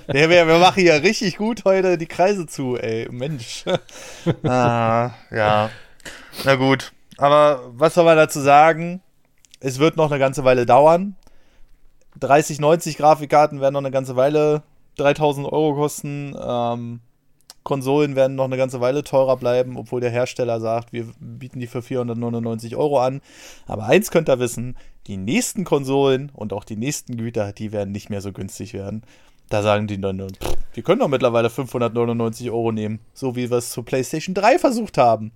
[0.08, 3.08] ja wir, wir, machen hier richtig gut heute die Kreise zu, ey.
[3.10, 3.64] Mensch.
[4.44, 5.70] ah, ja.
[6.44, 6.92] Na gut.
[7.16, 9.00] Aber was soll man dazu sagen?
[9.60, 11.16] Es wird noch eine ganze Weile dauern.
[12.20, 14.62] 3090 Grafikkarten werden noch eine ganze Weile
[14.96, 16.36] 3000 Euro kosten.
[16.40, 17.00] Ähm,
[17.62, 21.68] Konsolen werden noch eine ganze Weile teurer bleiben, obwohl der Hersteller sagt, wir bieten die
[21.68, 23.20] für 499 Euro an.
[23.66, 24.76] Aber eins könnt ihr wissen,
[25.06, 29.02] die nächsten Konsolen und auch die nächsten Güter, die werden nicht mehr so günstig werden.
[29.48, 33.58] Da sagen die dann, pff, wir können doch mittlerweile 599 Euro nehmen, so wie wir
[33.58, 35.32] es zu PlayStation 3 versucht haben.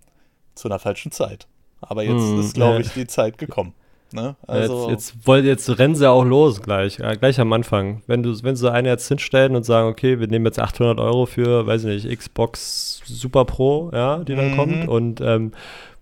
[0.54, 1.46] Zu einer falschen Zeit.
[1.80, 3.74] Aber jetzt hm, ist, glaube ich, die Zeit gekommen.
[4.16, 4.34] Ne?
[4.46, 8.02] Also jetzt, jetzt, wollt, jetzt rennen sie auch los gleich, ja, gleich am Anfang.
[8.06, 11.26] Wenn du, wenn sie eine jetzt hinstellen und sagen, okay, wir nehmen jetzt 800 Euro
[11.26, 14.56] für, weiß ich nicht, Xbox Super Pro, ja, die dann mhm.
[14.56, 15.52] kommt und ähm,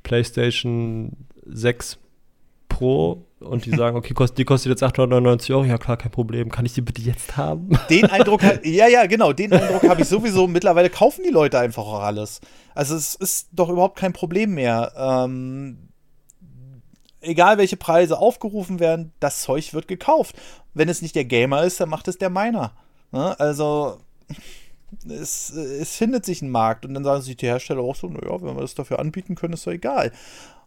[0.04, 1.12] PlayStation
[1.46, 1.98] 6
[2.68, 6.50] Pro und die sagen, okay, kost, die kostet jetzt 899 Euro, ja klar, kein Problem,
[6.50, 7.70] kann ich die bitte jetzt haben?
[7.90, 10.46] Den Eindruck, ja, ja, genau, den Eindruck habe ich sowieso.
[10.46, 12.40] Mittlerweile kaufen die Leute einfach auch alles.
[12.74, 14.92] Also es ist doch überhaupt kein Problem mehr.
[14.96, 15.88] Ähm,
[17.24, 20.36] egal welche Preise aufgerufen werden, das Zeug wird gekauft.
[20.74, 22.72] Wenn es nicht der Gamer ist, dann macht es der Miner.
[23.12, 23.38] Ne?
[23.38, 23.98] Also
[25.08, 28.40] es, es, findet sich ein Markt und dann sagen sich die Hersteller auch so, naja,
[28.42, 30.12] wenn wir das dafür anbieten können, ist doch egal.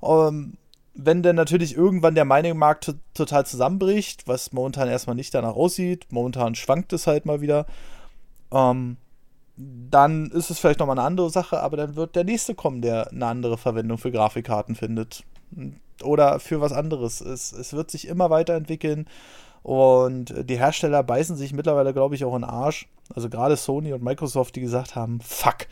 [0.02, 0.58] Ähm,
[0.94, 6.56] wenn dann natürlich irgendwann der Mining-Markt total zusammenbricht, was momentan erstmal nicht danach aussieht, momentan
[6.56, 7.68] schwankt es halt mal wieder,
[8.52, 8.98] ähm,
[9.58, 13.12] dann ist es vielleicht nochmal eine andere Sache, aber dann wird der nächste kommen, der
[13.12, 15.24] eine andere Verwendung für Grafikkarten findet
[16.03, 17.22] oder für was anderes.
[17.22, 19.07] Es, es wird sich immer weiterentwickeln
[19.64, 22.88] und die Hersteller beißen sich mittlerweile, glaube ich, auch in den Arsch.
[23.14, 25.68] Also gerade Sony und Microsoft, die gesagt haben, fuck,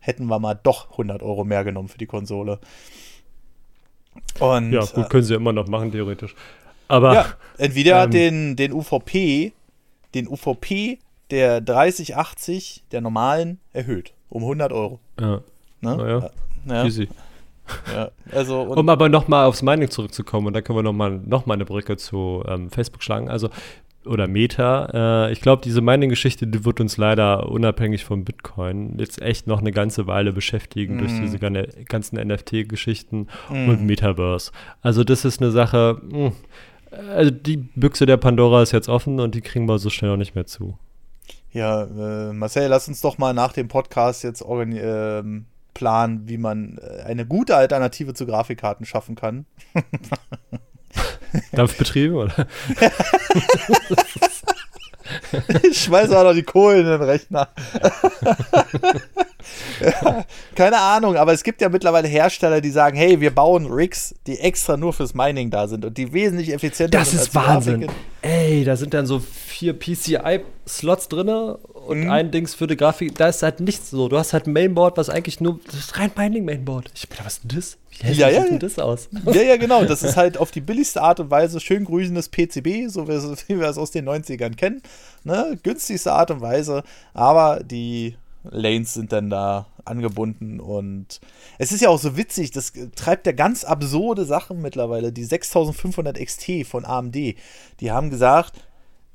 [0.00, 2.58] hätten wir mal doch 100 Euro mehr genommen für die Konsole.
[4.40, 6.34] Und, ja, gut, äh, können sie immer noch machen, theoretisch.
[6.88, 7.14] Aber.
[7.14, 7.26] Ja,
[7.58, 9.52] Nvidia ähm, den, den UVP,
[10.14, 10.98] den UVP
[11.30, 14.14] der 3080 der normalen erhöht.
[14.30, 14.98] Um 100 Euro.
[15.20, 15.42] Ja.
[15.80, 15.96] Ne?
[15.96, 16.30] Naja.
[16.66, 16.84] Ja.
[16.84, 17.08] Easy.
[17.94, 21.54] Ja, also um aber nochmal aufs Mining zurückzukommen, und da können wir nochmal noch mal
[21.54, 23.28] eine Brücke zu ähm, Facebook schlagen.
[23.28, 23.50] Also,
[24.04, 25.26] oder Meta.
[25.26, 29.60] Äh, ich glaube, diese Mining-Geschichte, die wird uns leider unabhängig von Bitcoin jetzt echt noch
[29.60, 30.98] eine ganze Weile beschäftigen mm.
[30.98, 31.20] durch mhm.
[31.20, 31.38] diese
[31.84, 33.68] ganzen NFT-Geschichten mm.
[33.68, 34.52] und Metaverse.
[34.82, 36.32] Also, das ist eine Sache, mh, hm,
[37.14, 40.16] also die Büchse der Pandora ist jetzt offen und die kriegen wir so schnell auch
[40.16, 40.78] nicht mehr zu.
[41.52, 45.46] Ja, äh, Marcel, lass uns doch mal nach dem Podcast jetzt organisieren.
[45.46, 49.46] Äh, Plan, wie man äh, eine gute Alternative zu Grafikkarten schaffen kann.
[51.52, 52.46] Dampfbetriebe, oder?
[55.62, 57.48] ich schmeiße auch noch die Kohlen in den Rechner.
[59.80, 60.24] ja,
[60.54, 64.38] keine Ahnung, aber es gibt ja mittlerweile Hersteller, die sagen, hey, wir bauen Rigs, die
[64.38, 67.20] extra nur fürs Mining da sind und die wesentlich effizienter das sind.
[67.20, 67.86] Das ist Wahnsinn.
[68.22, 71.28] Ey, da sind dann so vier PCI-Slots drin
[71.88, 72.10] und mhm.
[72.10, 73.16] ein Dings für die Grafik.
[73.16, 74.08] Da ist halt nichts so.
[74.08, 76.90] Du hast halt ein Mainboard, was eigentlich nur, das ist rein Mining-Mainboard.
[76.94, 77.78] Ich bin, was ist denn das?
[78.00, 78.42] Wie ja, ja.
[78.42, 79.08] sieht denn das aus?
[79.24, 79.84] Ja, ja, genau.
[79.84, 83.68] Das ist halt auf die billigste Art und Weise schön grüßendes PCB, so wie wir
[83.68, 84.82] es aus den 90ern kennen.
[85.24, 85.58] Ne?
[85.62, 86.84] Günstigste Art und Weise,
[87.14, 91.20] aber die Lanes sind dann da angebunden und
[91.58, 95.12] es ist ja auch so witzig, das treibt ja ganz absurde Sachen mittlerweile.
[95.12, 98.52] Die 6500 XT von AMD, die haben gesagt,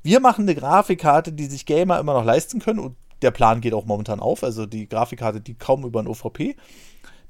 [0.03, 3.73] wir machen eine Grafikkarte, die sich Gamer immer noch leisten können und der Plan geht
[3.73, 6.55] auch momentan auf, also die Grafikkarte, die kaum über ein OVP.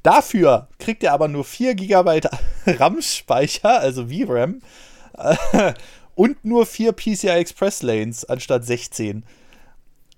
[0.01, 2.21] Dafür kriegt er aber nur 4 GB
[2.65, 4.61] RAM-Speicher, also VRAM,
[6.15, 9.23] und nur 4 PCI Express Lanes anstatt 16.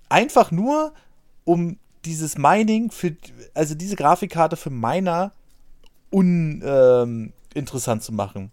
[0.08, 0.92] Einfach nur,
[1.44, 3.16] um dieses Mining für,
[3.54, 5.32] also diese Grafikkarte für Miner
[6.10, 8.50] uninteressant ähm, zu machen.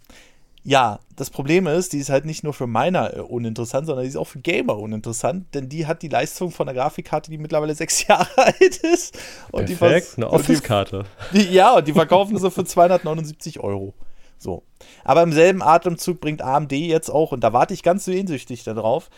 [0.66, 4.10] Ja, das Problem ist, die ist halt nicht nur für Miner äh, uninteressant, sondern die
[4.10, 7.76] ist auch für Gamer uninteressant, denn die hat die Leistung von einer Grafikkarte, die mittlerweile
[7.76, 9.18] sechs Jahre alt ist.
[9.52, 11.06] Und Perfekt, die eine Office-Karte.
[11.34, 13.94] Ja, und die verkaufen sie für 279 Euro.
[14.38, 14.64] So.
[15.04, 19.10] Aber im selben Atemzug bringt AMD jetzt auch, und da warte ich ganz sehnsüchtig darauf,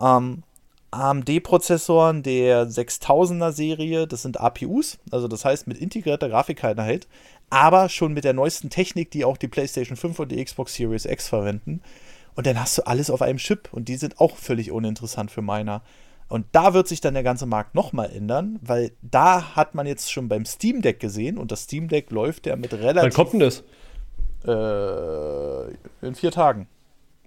[0.00, 0.44] ähm,
[0.92, 7.08] AMD-Prozessoren der 6000er Serie, das sind APUs, also das heißt mit integrierter Grafikeinheit,
[7.52, 11.04] aber schon mit der neuesten Technik, die auch die PlayStation 5 und die Xbox Series
[11.04, 11.82] X verwenden.
[12.34, 15.42] Und dann hast du alles auf einem Chip und die sind auch völlig uninteressant für
[15.42, 15.82] Miner.
[16.28, 20.10] Und da wird sich dann der ganze Markt nochmal ändern, weil da hat man jetzt
[20.10, 23.02] schon beim Steam Deck gesehen und das Steam Deck läuft ja mit relativ.
[23.02, 23.62] Wann kommt denn das?
[24.46, 26.68] Äh, in vier Tagen.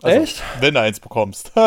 [0.08, 0.44] Echt?
[0.60, 1.52] Wenn du eins bekommst.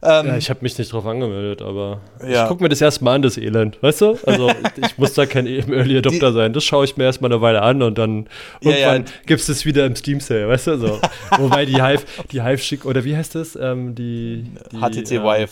[0.00, 2.44] Ja, ähm, ich habe mich nicht drauf angemeldet, aber Ja.
[2.44, 4.16] ich gucke mir das erstmal an, das Elend, weißt du?
[4.26, 6.52] Also ich muss da kein Early Adopter sein.
[6.52, 8.28] Das schaue ich mir erstmal eine Weile an und dann
[8.60, 8.76] Ja, ja.
[8.92, 10.78] irgendwann gibt es es wieder im Steam Sale, weißt du?
[10.78, 11.00] So.
[11.38, 13.56] Wobei die Hive, die Hive schick, oder wie heißt das?
[13.56, 15.50] Ähm, die, die HTC ähm, Vive.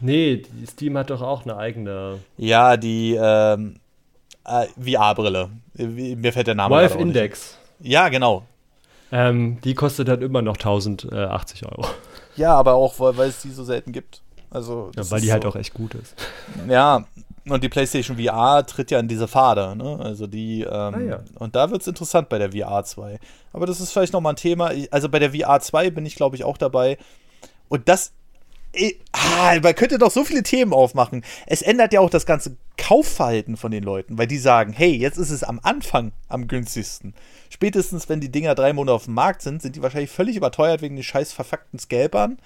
[0.00, 2.18] Nee, die Steam hat doch auch eine eigene.
[2.36, 3.76] Ja, die ähm,
[4.44, 5.50] äh, VR-Brille.
[5.74, 7.02] Mir fällt der Name Vive auch nicht.
[7.06, 7.56] Index.
[7.78, 8.44] Ja, genau.
[9.10, 11.86] Ähm, die kostet dann immer noch 1080 Euro.
[12.36, 14.22] Ja, aber auch, weil, weil es die so selten gibt.
[14.50, 15.48] Also, Ja, weil die halt so.
[15.50, 16.14] auch echt gut ist.
[16.68, 17.04] Ja,
[17.48, 19.98] und die PlayStation VR tritt ja in diese Pfade, ne?
[20.00, 21.18] Also die, ähm, Ah, ja.
[21.38, 23.18] und da wird es interessant bei der VR 2.
[23.52, 24.72] Aber das ist vielleicht nochmal ein Thema.
[24.72, 26.98] Ich- Also bei der VR 2 bin ich, glaube ich, auch dabei.
[27.68, 28.12] Und das.
[28.74, 31.24] eh, Ah, man könnte doch so viele Themen aufmachen.
[31.46, 35.16] Es ändert ja auch das ganze Kaufverhalten von den Leuten, weil die sagen, hey, jetzt
[35.18, 37.14] ist es am Anfang am günstigsten.
[37.50, 40.82] Spätestens, wenn die Dinger drei Monate auf dem Markt sind, sind die wahrscheinlich völlig überteuert
[40.82, 42.38] wegen den scheiß verfuckten Scalpern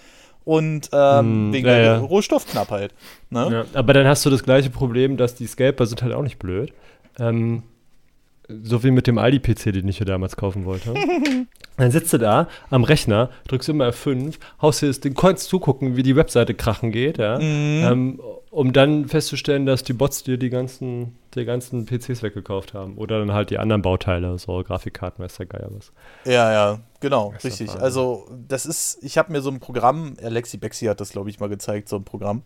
[0.45, 1.99] und ähm, Hm, wegen ja, der ja.
[1.99, 2.93] Rohstoffknappheit.
[3.31, 3.67] Ne?
[3.73, 6.39] Ja, aber dann hast du das gleiche Problem, dass die Scalper sind halt auch nicht
[6.39, 6.73] blöd.
[7.19, 7.63] Ähm,
[8.63, 10.95] so wie mit dem Aldi-PC, den ich mir damals kaufen wollte.
[11.77, 15.97] dann sitzt du da am Rechner, drückst immer F5, haust dir das Ding, konntest zugucken,
[15.97, 17.85] wie die Webseite krachen geht, ja, Mhm.
[17.85, 18.21] ähm,
[18.51, 22.99] um dann festzustellen, dass die Bots dir die ganzen, die ganzen PCs weggekauft haben.
[22.99, 25.91] Oder dann halt die anderen Bauteile, so Grafikkarten, weiß der Geier was.
[26.27, 27.69] Ja, ja, genau, Das richtig.
[27.69, 27.83] Wahnsinn.
[27.83, 31.41] Also, das ist, ich habe mir so ein Programm, Alexi Bexi hat das, glaube ich,
[31.41, 32.43] mal gezeigt, so ein Programm.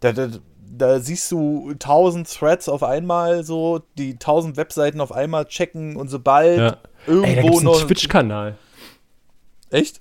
[0.00, 0.28] Da, da,
[0.76, 6.08] da siehst du tausend Threads auf einmal, so, die tausend Webseiten auf einmal checken und
[6.08, 6.66] sobald Ja.
[6.66, 6.76] Ey,
[7.06, 7.86] da irgendwo gibt's einen noch.
[7.86, 8.56] Twitch-Kanal.
[9.70, 10.00] Echt?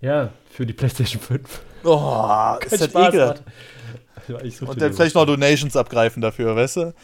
[0.00, 1.62] Ja, für die PlayStation 5.
[1.84, 3.42] Oh, ist das Spaß, ekelhaft.
[4.28, 4.38] Ja,
[4.68, 6.94] Und dann vielleicht noch Donations abgreifen dafür, weißt du?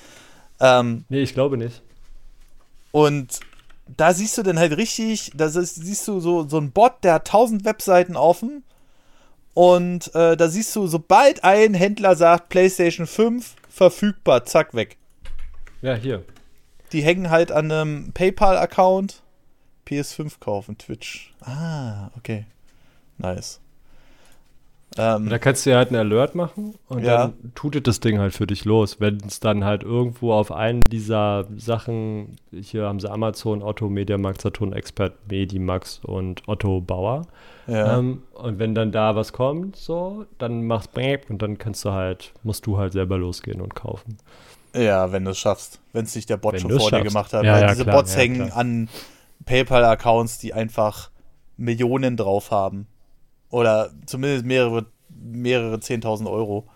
[0.61, 1.82] Ähm, Nee, ich glaube nicht.
[2.93, 3.41] Und
[3.97, 7.28] da siehst du dann halt richtig, da siehst du so, so einen Bot, der hat
[7.28, 8.65] 1000 Webseiten offen.
[9.55, 14.97] Und äh, da siehst du, sobald ein Händler sagt, PlayStation 5 verfügbar, zack, weg.
[15.82, 16.24] Ja, hier.
[16.93, 19.22] Die hängen halt an einem PayPal-Account.
[19.86, 21.35] PS5 kaufen, Twitch.
[21.40, 22.47] Ah, okay.
[23.18, 23.60] Nice.
[24.99, 27.29] Ähm, Da kannst du ja halt einen Alert machen und Ja.
[27.29, 28.99] dann tutet das Ding halt für dich los.
[28.99, 34.41] Wenn es dann halt irgendwo auf einen dieser Sachen, hier haben sie Amazon, Otto, Mediamarkt,
[34.41, 37.23] Saturn, Expert, Medimax und Otto Bauer.
[37.69, 37.99] ja.
[37.99, 41.93] Ähm, und wenn dann da was kommt, so, dann machst Bäp und dann kannst du
[41.93, 44.17] halt, musst du halt selber losgehen und kaufen.
[44.75, 45.81] Ja, wenn du es schaffst.
[45.93, 47.05] Wenn es nicht der Bot Wenn schon vor dir schaffst.
[47.05, 47.45] gemacht hat.
[47.45, 48.89] Ja, weil ja, diese klar, Bots hängen an
[49.47, 51.11] PayPal-Accounts, die einfach
[51.57, 52.87] Millionen drauf haben.
[53.51, 56.66] Oder zumindest mehrere, mehrere 10.000 Euro.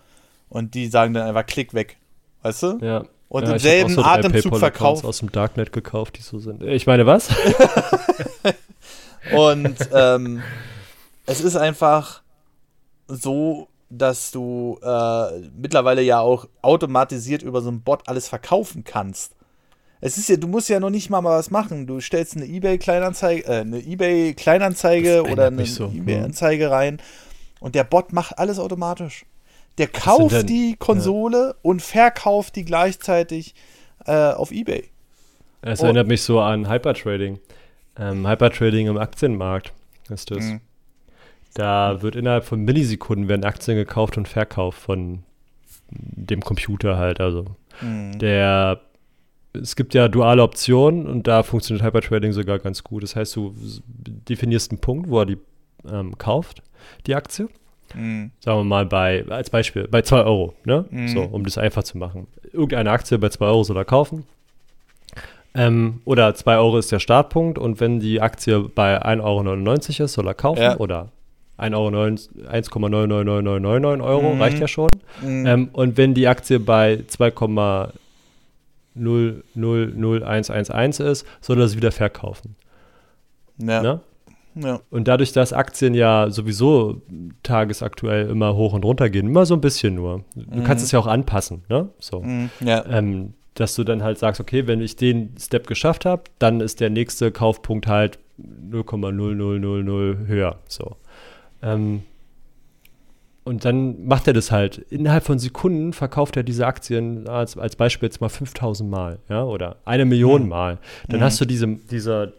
[0.49, 1.97] Und die sagen dann einfach Klick weg.
[2.41, 2.77] Weißt du?
[2.81, 3.05] Ja.
[3.27, 5.03] Und ja, im selben so Atemzug verkauft.
[5.03, 6.61] aus dem Darknet gekauft, die so sind.
[6.63, 7.29] Ich meine, was?
[9.35, 10.43] Und ähm,
[11.25, 12.21] es ist einfach
[13.07, 19.35] so, dass du äh, mittlerweile ja auch automatisiert über so einen Bot alles verkaufen kannst.
[20.05, 21.87] Es ist ja, du musst ja noch nicht mal, was machen.
[21.87, 25.85] Du stellst eine eBay-Kleinanzeige, äh, eine eBay-Kleinanzeige oder eine so.
[25.87, 26.99] eBay-Anzeige rein
[27.59, 29.25] und der Bot macht alles automatisch.
[29.79, 33.55] Der kauft denn- die Konsole und verkauft die gleichzeitig
[34.05, 34.83] äh, auf eBay.
[35.63, 35.85] Es Oh.
[35.85, 37.39] erinnert mich so an Hypertrading.
[37.97, 39.73] Ähm, Hypertrading im Aktienmarkt
[40.09, 40.43] ist das.
[40.43, 40.61] Mhm.
[41.55, 45.23] Da wird innerhalb von Millisekunden werden Aktien gekauft und verkauft von
[45.89, 47.19] dem Computer halt.
[47.19, 47.45] Also
[47.81, 48.19] Mhm.
[48.19, 48.81] der
[49.61, 53.03] es gibt ja duale Optionen und da funktioniert Hypertrading sogar ganz gut.
[53.03, 53.53] Das heißt, du
[54.29, 55.37] definierst einen Punkt, wo er die
[55.91, 56.61] ähm, kauft,
[57.07, 57.47] die Aktie.
[57.93, 58.31] Mhm.
[58.39, 60.85] Sagen wir mal bei, als Beispiel, bei 2 Euro, ne?
[60.89, 61.07] Mhm.
[61.09, 62.27] So, um das einfach zu machen.
[62.51, 64.25] Irgendeine Aktie bei 2 Euro soll er kaufen.
[65.53, 69.21] Ähm, oder 2 Euro ist der Startpunkt und wenn die Aktie bei 1,99
[69.99, 70.61] Euro ist, soll er kaufen.
[70.61, 70.77] Ja.
[70.77, 71.11] Oder
[71.57, 71.87] 1,9 Euro
[72.51, 74.41] 1,999999 Euro, Mhm.
[74.41, 74.89] reicht ja schon.
[75.21, 75.45] Mhm.
[75.45, 76.97] Ähm, und wenn die Aktie bei
[78.97, 82.55] 2,000111 ist, soll er sie wieder verkaufen.
[83.57, 83.81] ja.
[83.81, 84.01] Ne?
[84.55, 84.79] ja.
[84.89, 87.01] Und dadurch, dass Aktien ja sowieso
[87.43, 90.23] tagesaktuell immer hoch und runter gehen, immer so ein bisschen nur.
[90.35, 91.89] Du kannst es ja auch anpassen, ne?
[91.99, 92.21] So.
[92.21, 92.49] Mhm.
[92.61, 92.85] ja.
[92.85, 96.81] Ähm, dass du dann halt sagst, okay, wenn ich den Step geschafft habe, dann ist
[96.81, 98.19] der nächste Kaufpunkt halt
[98.69, 100.59] 0,0000 höher.
[100.67, 100.97] So.
[101.61, 102.03] Ähm,
[103.45, 104.79] und dann macht er das halt.
[104.89, 109.43] Innerhalb von Sekunden verkauft er diese Aktien als, als Beispiel jetzt mal 5000 Mal, ja,
[109.43, 110.49] oder eine Million Mhm.
[110.49, 110.77] Mal.
[111.07, 111.23] Dann Mhm.
[111.23, 112.33] hast du diese, diese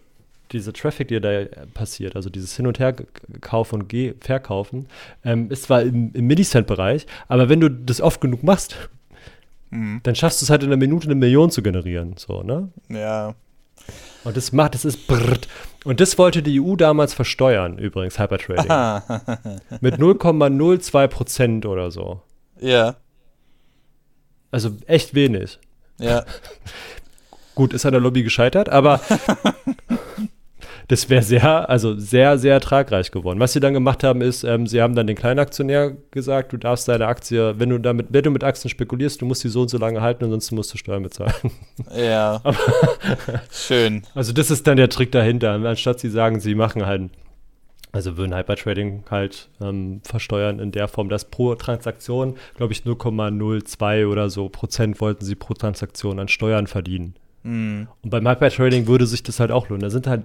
[0.53, 4.87] dieser Traffic, der da passiert, also dieses Hin- und Herkaufen und Ge Verkaufen,
[5.24, 8.77] ähm, ist zwar im, im Millicent-Bereich, aber wenn du das oft genug machst,
[9.70, 9.99] mhm.
[10.05, 12.15] dann schaffst du es halt in einer Minute eine Million zu generieren.
[12.16, 12.69] So, ne?
[12.89, 13.35] Ja.
[14.23, 15.49] Und das macht, das ist brrrt.
[15.86, 18.66] Und das wollte die EU damals versteuern, übrigens, Hypertrading.
[19.80, 22.22] Mit 0,02 Prozent oder so.
[22.60, 22.96] Ja.
[24.50, 25.60] Also echt wenig.
[26.00, 26.24] Ja.
[27.54, 29.00] Gut, ist an der Lobby gescheitert, aber
[30.88, 33.40] das wäre sehr, also sehr, sehr ertragreich geworden.
[33.40, 36.86] Was sie dann gemacht haben, ist, ähm, sie haben dann den Kleinaktionär gesagt, du darfst
[36.86, 39.68] deine Aktie, wenn du damit, wenn du mit Aktien spekulierst, du musst die so und
[39.68, 41.32] so lange halten, ansonsten musst du Steuern bezahlen.
[41.96, 42.42] Ja.
[43.50, 44.02] Schön.
[44.14, 45.52] Also das ist dann der Trick dahinter.
[45.52, 47.10] Anstatt sie sagen, sie machen halt
[47.92, 54.06] also würden Hypertrading halt ähm, versteuern in der Form, dass pro Transaktion, glaube ich, 0,02
[54.06, 57.14] oder so Prozent wollten sie pro Transaktion an Steuern verdienen.
[57.42, 57.84] Mm.
[58.02, 59.80] Und beim Hypertrading würde sich das halt auch lohnen.
[59.80, 60.24] Da sind halt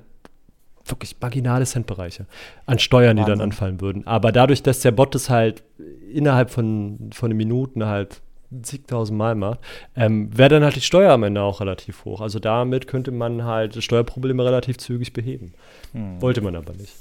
[0.85, 2.25] wirklich marginale Centbereiche
[2.65, 3.39] an Steuern, die Wahnsinn.
[3.39, 4.07] dann anfallen würden.
[4.07, 5.63] Aber dadurch, dass der Bot das halt
[6.11, 8.21] innerhalb von, von Minuten halt
[8.63, 9.59] zigtausend Mal macht,
[9.95, 12.21] ähm, wäre dann halt die Steuer am Ende auch relativ hoch.
[12.21, 15.53] Also damit könnte man halt Steuerprobleme relativ zügig beheben.
[15.93, 16.21] Hm.
[16.21, 16.93] Wollte man aber nicht.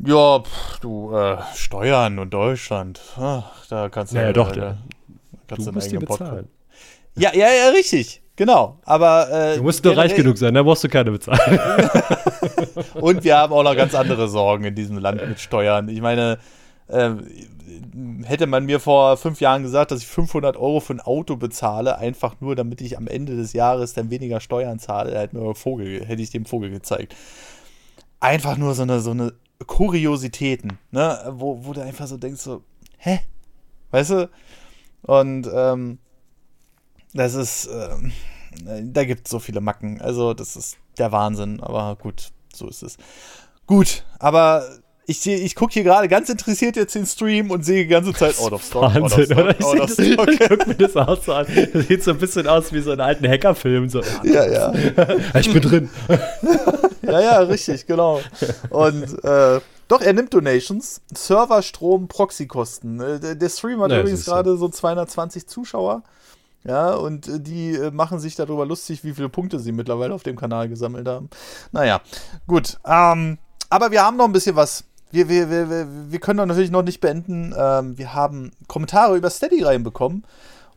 [0.00, 4.74] Ja, pff, du, äh, Steuern und Deutschland, ach, da kannst du ja, ja doch, äh,
[5.48, 6.48] kannst du musst die bezahlen.
[7.16, 8.22] Ja, ja, ja, richtig.
[8.38, 9.28] Genau, aber.
[9.32, 11.58] Äh, du musst nur reich genug sein, da brauchst du keine bezahlen.
[12.94, 15.88] und wir haben auch noch ganz andere Sorgen in diesem Land mit Steuern.
[15.88, 16.38] Ich meine,
[16.86, 17.10] äh,
[18.22, 21.98] hätte man mir vor fünf Jahren gesagt, dass ich 500 Euro für ein Auto bezahle,
[21.98, 26.06] einfach nur, damit ich am Ende des Jahres dann weniger Steuern zahle, hätte, mir Vogel,
[26.06, 27.16] hätte ich dem Vogel gezeigt.
[28.20, 29.32] Einfach nur so eine, so eine
[29.66, 31.18] Kuriositäten, ne?
[31.32, 32.62] wo, wo du einfach so denkst, so,
[32.98, 33.18] hä?
[33.90, 34.30] Weißt du?
[35.02, 35.98] Und ähm,
[37.14, 38.12] das ist, ähm,
[38.92, 40.00] da gibt es so viele Macken.
[40.00, 41.60] Also, das ist der Wahnsinn.
[41.60, 42.96] Aber gut, so ist es.
[43.66, 44.64] Gut, aber
[45.10, 48.38] ich, ich gucke hier gerade ganz interessiert jetzt den Stream und sehe die ganze Zeit
[48.38, 48.82] out of stock.
[48.82, 49.58] Wahnsinn, out of stock, oder?
[49.58, 50.48] Ich, out of stock.
[50.48, 51.46] guck mir das auch so an.
[51.72, 53.88] Das sieht so ein bisschen aus wie so ein alten Hackerfilm.
[53.88, 54.02] So.
[54.22, 54.74] Ja, ja.
[55.34, 55.90] ich bin drin.
[57.02, 58.20] ja, ja, richtig, genau.
[58.68, 61.00] Und äh, doch, er nimmt Donations.
[61.14, 63.00] Server, Strom, Proxy-Kosten.
[63.00, 66.02] Äh, der Stream hat ja, übrigens gerade so 220 Zuschauer.
[66.68, 70.22] Ja, und äh, die äh, machen sich darüber lustig, wie viele Punkte sie mittlerweile auf
[70.22, 71.30] dem Kanal gesammelt haben.
[71.72, 72.02] Naja,
[72.46, 72.78] gut.
[72.84, 73.38] Ähm,
[73.70, 77.00] aber wir haben noch ein bisschen was wir, wir, wir, wir können natürlich noch nicht
[77.00, 77.54] beenden.
[77.56, 80.24] Ähm, wir haben Kommentare über Steady reinbekommen.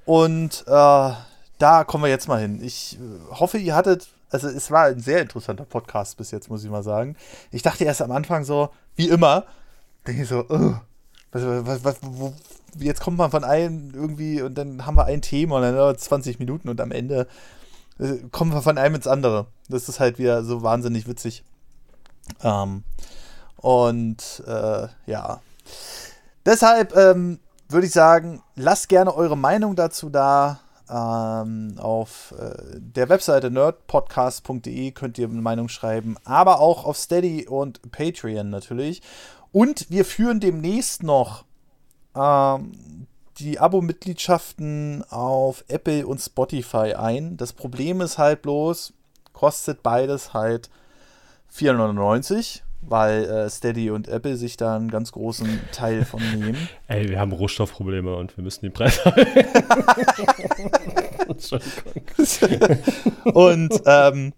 [0.05, 1.11] Und äh,
[1.57, 2.61] da kommen wir jetzt mal hin.
[2.63, 6.63] Ich äh, hoffe, ihr hattet, also es war ein sehr interessanter Podcast bis jetzt, muss
[6.63, 7.18] ich mal sagen.
[7.51, 9.45] Ich dachte erst am Anfang so, wie immer,
[10.07, 10.76] denke ich so, uh,
[11.31, 12.34] was, was, was, wo,
[12.77, 15.98] jetzt kommt man von einem irgendwie und dann haben wir ein Thema und dann dauert
[15.98, 17.27] es 20 Minuten und am Ende
[17.99, 19.48] äh, kommen wir von einem ins andere.
[19.69, 21.43] Das ist halt wieder so wahnsinnig witzig.
[22.43, 22.84] Ähm,
[23.57, 25.41] und äh, ja.
[26.45, 27.39] Deshalb ähm,
[27.69, 30.60] würde ich sagen, lasst gerne eure Meinung dazu da.
[30.89, 37.48] Ähm, auf äh, der Webseite nerdpodcast.de könnt ihr eine Meinung schreiben, aber auch auf Steady
[37.48, 39.02] und Patreon natürlich.
[39.53, 41.45] Und wir führen demnächst noch
[42.15, 43.07] ähm,
[43.38, 47.38] die Abo-Mitgliedschaften auf Apple und Spotify ein.
[47.38, 48.93] Das Problem ist halt bloß,
[49.33, 50.69] kostet beides halt
[51.53, 56.58] 4,99 weil äh, Steady und Apple sich da einen ganz großen Teil von nehmen.
[56.88, 59.28] Ey, wir haben Rohstoffprobleme und wir müssen den Preis halten.
[63.34, 64.34] und ähm,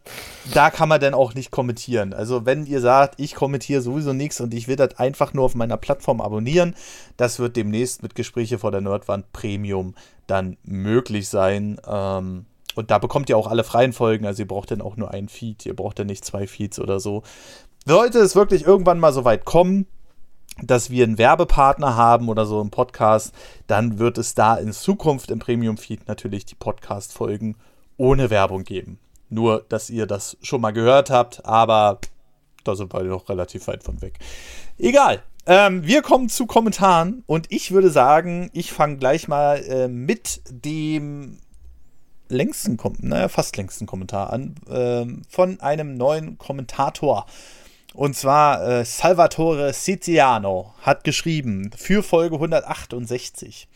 [0.53, 2.13] da kann man dann auch nicht kommentieren.
[2.13, 5.55] Also wenn ihr sagt, ich kommentiere sowieso nichts und ich will das einfach nur auf
[5.55, 6.75] meiner Plattform abonnieren,
[7.17, 9.95] das wird demnächst mit Gespräche vor der Nerdwand Premium
[10.27, 11.79] dann möglich sein.
[11.87, 12.45] Ähm,
[12.75, 15.29] und da bekommt ihr auch alle freien Folgen, also ihr braucht dann auch nur einen
[15.29, 17.23] Feed, ihr braucht dann nicht zwei Feeds oder so.
[17.85, 19.87] Sollte es wirklich irgendwann mal so weit kommen,
[20.61, 23.33] dass wir einen Werbepartner haben oder so im Podcast,
[23.67, 27.55] dann wird es da in Zukunft im Premium-Feed natürlich die Podcast-Folgen
[27.97, 28.99] ohne Werbung geben.
[29.29, 31.99] Nur, dass ihr das schon mal gehört habt, aber
[32.63, 34.19] da sind wir noch relativ weit von weg.
[34.77, 35.23] Egal.
[35.45, 40.41] Ähm, wir kommen zu Kommentaren und ich würde sagen, ich fange gleich mal äh, mit
[40.49, 41.39] dem
[42.29, 47.25] längsten, naja, fast längsten Kommentar an, äh, von einem neuen Kommentator.
[47.93, 53.67] Und zwar äh, Salvatore Siciano hat geschrieben für Folge 168.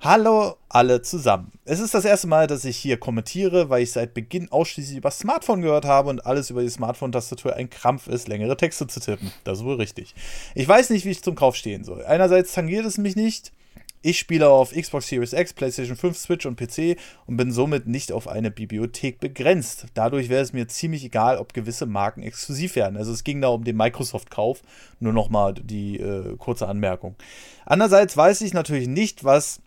[0.00, 1.52] Hallo alle zusammen.
[1.66, 5.12] Es ist das erste Mal, dass ich hier kommentiere, weil ich seit Beginn ausschließlich über
[5.12, 9.30] Smartphone gehört habe und alles über die Smartphone-Tastatur ein Krampf ist, längere Texte zu tippen.
[9.44, 10.16] Das ist wohl richtig.
[10.56, 12.04] Ich weiß nicht, wie ich zum Kauf stehen soll.
[12.04, 13.52] Einerseits tangiert es mich nicht,
[14.02, 16.96] Ich spiele auf Xbox Series X, PlayStation 5, Switch und PC
[17.26, 19.88] und bin somit nicht auf eine Bibliothek begrenzt.
[19.92, 22.96] Dadurch wäre es mir ziemlich egal, ob gewisse Marken exklusiv werden.
[22.96, 24.62] Also es ging da um den Microsoft-Kauf.
[25.00, 27.14] Nur nochmal die äh, kurze Anmerkung.
[27.66, 29.60] Andererseits weiß ich natürlich nicht, was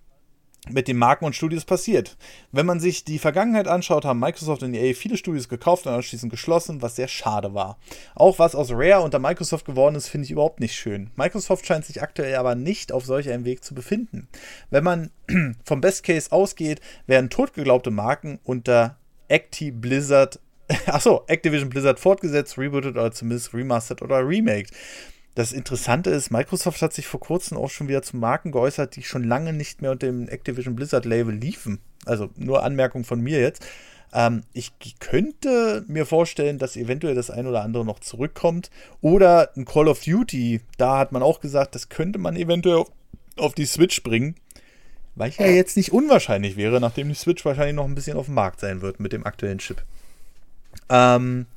[0.70, 2.16] mit den Marken und Studios passiert.
[2.52, 6.32] Wenn man sich die Vergangenheit anschaut, haben Microsoft und EA viele Studios gekauft und anschließend
[6.32, 7.78] geschlossen, was sehr schade war.
[8.16, 11.12] Auch was aus Rare unter Microsoft geworden ist, finde ich überhaupt nicht schön.
[11.16, 14.30] Microsoft scheint sich aktuell aber nicht auf solch einem Weg zu befinden.
[14.70, 15.12] Wenn man
[15.66, 18.98] vom Best Case ausgeht, werden totgeglaubte Marken unter
[19.30, 20.40] Acti Blizzard
[20.86, 24.72] Achso, Activision Blizzard fortgesetzt, rebooted oder zumindest remastered oder remaked.
[25.36, 29.04] Das Interessante ist, Microsoft hat sich vor kurzem auch schon wieder zu Marken geäußert, die
[29.04, 31.80] schon lange nicht mehr unter dem Activision Blizzard Label liefen.
[32.06, 33.66] Also nur Anmerkung von mir jetzt.
[34.14, 38.70] Ähm, ich könnte mir vorstellen, dass eventuell das ein oder andere noch zurückkommt.
[39.02, 42.86] Oder ein Call of Duty, da hat man auch gesagt, das könnte man eventuell
[43.38, 44.36] auf, die Switch bringen.
[45.16, 48.36] Weil ja jetzt nicht unwahrscheinlich wäre, nachdem die Switch wahrscheinlich noch ein bisschen auf dem
[48.36, 49.84] Markt sein wird mit dem aktuellen Chip.
[50.90, 51.48] Ähm,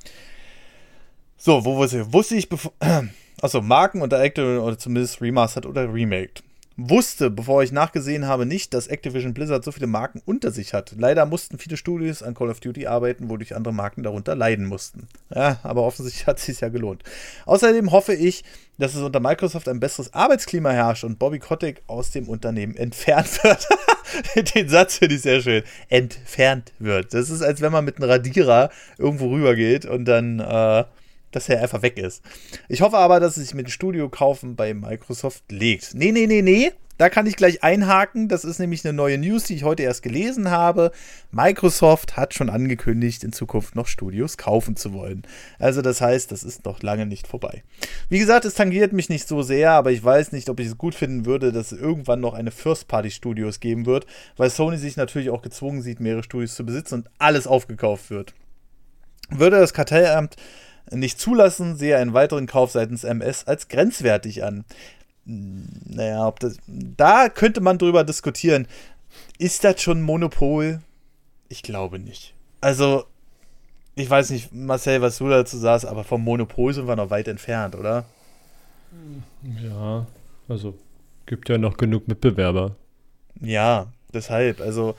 [1.37, 2.13] so, wo wusste ich?
[2.13, 2.73] Wusste ich, bevor.
[3.41, 6.43] Achso, Marken unter Activision oder zumindest Remastered oder Remaked.
[6.79, 10.93] Wusste, bevor ich nachgesehen habe, nicht, dass Activision Blizzard so viele Marken unter sich hat.
[10.95, 15.07] Leider mussten viele Studios an Call of Duty arbeiten, wodurch andere Marken darunter leiden mussten.
[15.33, 17.01] Ja, aber offensichtlich hat es sich ja gelohnt.
[17.45, 18.43] Außerdem hoffe ich,
[18.77, 23.43] dass es unter Microsoft ein besseres Arbeitsklima herrscht und Bobby Kotick aus dem Unternehmen entfernt
[23.43, 23.67] wird.
[24.55, 25.63] Den Satz finde ich sehr schön.
[25.89, 27.11] Entfernt wird.
[27.11, 28.69] Das ist, als wenn man mit einem Radierer
[28.99, 30.83] irgendwo rübergeht und dann äh,
[31.31, 32.23] dass er einfach weg ist.
[32.69, 35.93] Ich hoffe aber, dass es sich mit dem Studio kaufen bei Microsoft legt.
[35.93, 36.71] Nee, nee, nee, nee.
[36.97, 38.27] Da kann ich gleich einhaken.
[38.27, 40.91] Das ist nämlich eine neue News, die ich heute erst gelesen habe.
[41.31, 45.21] Microsoft hat schon angekündigt, in Zukunft noch Studios kaufen zu wollen.
[45.59, 47.63] Also das heißt, das ist noch lange nicht vorbei.
[48.09, 50.77] Wie gesagt, es tangiert mich nicht so sehr, aber ich weiß nicht, ob ich es
[50.77, 55.29] gut finden würde, dass es irgendwann noch eine First-Party-Studios geben wird, weil Sony sich natürlich
[55.29, 58.33] auch gezwungen sieht, mehrere Studios zu besitzen und alles aufgekauft wird.
[59.29, 60.35] Würde das Kartellamt
[60.91, 64.65] nicht zulassen, sehe einen weiteren Kauf seitens MS als grenzwertig an.
[65.25, 68.67] Naja, ob das, da könnte man drüber diskutieren.
[69.37, 70.81] Ist das schon Monopol?
[71.49, 72.33] Ich glaube nicht.
[72.61, 73.05] Also,
[73.95, 77.27] ich weiß nicht, Marcel, was du dazu sagst, aber vom Monopol sind wir noch weit
[77.27, 78.05] entfernt, oder?
[79.61, 80.07] Ja,
[80.47, 80.77] also
[81.25, 82.75] gibt ja noch genug Mitbewerber.
[83.41, 84.95] Ja, deshalb, also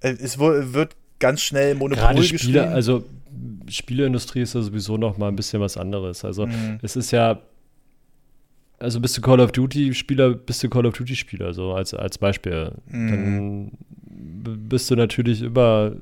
[0.00, 3.04] es wird ganz schnell Monopol Gerade Spiele, also
[3.68, 6.24] Spieleindustrie ist ja sowieso noch mal ein bisschen was anderes.
[6.24, 6.78] Also mhm.
[6.82, 7.40] es ist ja,
[8.78, 11.94] also bist du Call of Duty Spieler, bist du Call of Duty Spieler, so als,
[11.94, 12.72] als Beispiel.
[12.86, 13.70] Mhm.
[14.44, 15.92] Dann bist du natürlich immer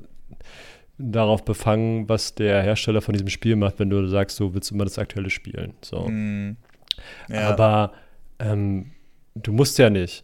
[0.97, 4.83] darauf befangen, was der Hersteller von diesem Spiel macht, wenn du sagst, du willst immer
[4.83, 5.73] das aktuelle spielen.
[5.81, 6.07] So.
[6.07, 6.57] Mhm.
[7.29, 7.49] Ja.
[7.49, 7.93] Aber
[8.39, 8.91] ähm,
[9.35, 10.23] du musst ja nicht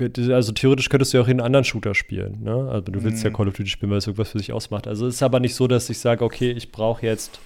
[0.00, 2.42] also theoretisch könntest du ja auch in einen anderen Shooter spielen.
[2.42, 2.68] Ne?
[2.70, 3.30] Also du willst mhm.
[3.30, 4.86] ja Call of Duty spielen, weil es irgendwas für sich ausmacht.
[4.86, 7.40] Also es ist aber nicht so, dass ich sage, okay, ich brauche jetzt,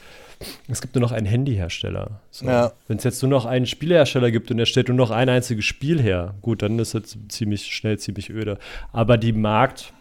[0.69, 2.21] es gibt nur noch einen Handyhersteller.
[2.31, 2.47] So.
[2.47, 2.73] Ja.
[2.89, 5.65] Wenn es jetzt nur noch einen Spielehersteller gibt und er stellt nur noch ein einziges
[5.65, 8.59] Spiel her, gut, dann ist es ziemlich schnell, ziemlich öde.
[8.93, 9.93] Aber die Markt,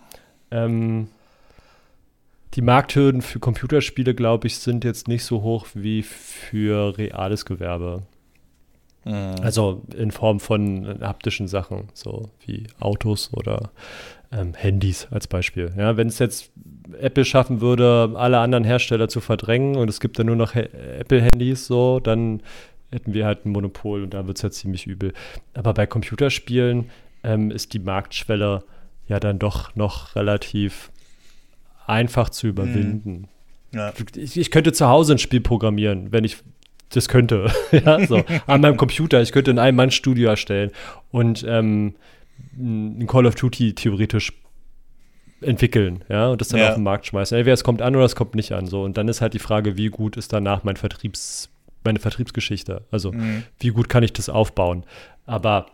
[0.52, 1.08] ähm,
[2.54, 8.04] die Markthürden für Computerspiele, glaube ich, sind jetzt nicht so hoch wie für reales Gewerbe.
[9.06, 9.36] Mhm.
[9.42, 13.72] Also in Form von haptischen Sachen, so wie Autos oder
[14.32, 15.72] ähm, Handys als Beispiel.
[15.78, 16.52] Ja, wenn es jetzt
[17.00, 21.68] Apple schaffen würde, alle anderen Hersteller zu verdrängen und es gibt dann nur noch Apple-Handys,
[21.68, 22.42] so, dann
[22.92, 25.14] hätten wir halt ein Monopol und da wird es ja ziemlich übel.
[25.54, 26.90] Aber bei Computerspielen
[27.24, 28.64] ähm, ist die Marktschwelle
[29.08, 30.92] ja dann doch noch relativ
[31.86, 33.12] einfach zu überwinden.
[33.12, 33.28] Mhm.
[33.78, 33.94] Ja.
[34.16, 36.38] Ich, ich, könnte zu Hause ein Spiel programmieren, wenn ich
[36.96, 39.22] das könnte, ja, so, an meinem Computer.
[39.22, 40.72] Ich könnte in einem Mann Studio erstellen
[41.12, 41.96] und ähm,
[42.58, 44.34] ein Call of Duty theoretisch
[45.42, 46.70] entwickeln, ja, und das dann ja.
[46.70, 47.38] auf den Markt schmeißen.
[47.38, 48.84] Entweder es kommt an oder es kommt nicht an, so.
[48.84, 51.50] Und dann ist halt die Frage, wie gut ist danach mein Vertriebs,
[51.84, 52.84] meine Vertriebsgeschichte?
[52.92, 53.44] Also, mhm.
[53.60, 54.86] wie gut kann ich das aufbauen?
[55.26, 55.68] Aber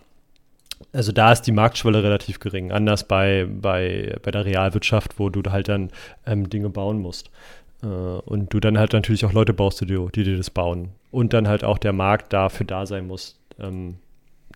[0.94, 5.52] also da ist die Marktschwelle relativ gering, anders bei, bei, bei der Realwirtschaft, wo du
[5.52, 5.92] halt dann
[6.26, 7.30] ähm, Dinge bauen musst.
[7.84, 10.90] Äh, und du dann halt natürlich auch Leute brauchst, die, die dir das bauen.
[11.12, 13.96] Und dann halt auch der Markt dafür da sein muss, ähm,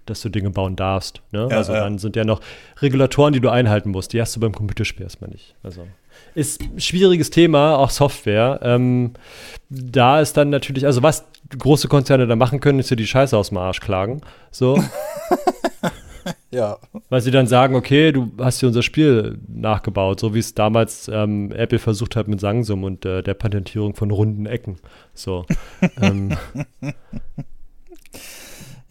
[0.05, 1.21] dass du Dinge bauen darfst.
[1.31, 1.47] Ne?
[1.49, 1.81] Ja, also ja.
[1.81, 2.41] dann sind ja noch
[2.81, 4.13] Regulatoren, die du einhalten musst.
[4.13, 5.55] Die hast du beim Computerspiel erstmal nicht.
[5.63, 5.87] Also
[6.35, 8.59] ist ein schwieriges Thema, auch Software.
[8.63, 9.13] Ähm,
[9.69, 11.25] da ist dann natürlich, also was
[11.57, 14.21] große Konzerne da machen können, ist dir die Scheiße aus dem Arsch klagen.
[14.51, 14.83] So.
[16.53, 16.77] Ja.
[17.09, 21.09] Weil sie dann sagen, okay, du hast hier unser Spiel nachgebaut, so wie es damals
[21.11, 24.77] ähm, Apple versucht hat mit Sangsum und äh, der Patentierung von runden Ecken.
[25.13, 25.45] So.
[26.01, 26.37] ähm.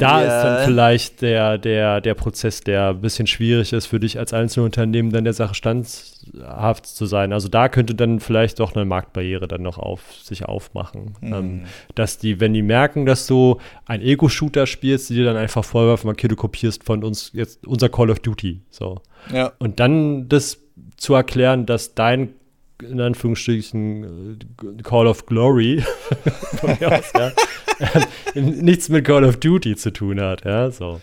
[0.02, 0.26] Da ja.
[0.26, 4.32] ist dann vielleicht der, der, der Prozess, der ein bisschen schwierig ist für dich als
[4.32, 7.32] Einzelunternehmen, dann der Sache standhaft zu sein.
[7.32, 11.14] Also da könnte dann vielleicht doch eine Marktbarriere dann noch auf sich aufmachen.
[11.20, 11.32] Mhm.
[11.32, 11.64] Ähm,
[11.94, 16.10] dass die, wenn die merken, dass du ein Ego-Shooter spielst, die dir dann einfach vorwerfen,
[16.10, 18.60] okay, du kopierst von uns jetzt unser Call of Duty.
[18.70, 19.00] So.
[19.32, 19.52] Ja.
[19.58, 20.58] Und dann das
[20.96, 22.34] zu erklären, dass dein
[22.82, 24.38] in Anführungsstrichen
[24.78, 25.84] äh, Call of Glory
[26.62, 27.32] aus, ja,
[28.34, 31.00] nichts mit Call of Duty zu tun hat, ja, so.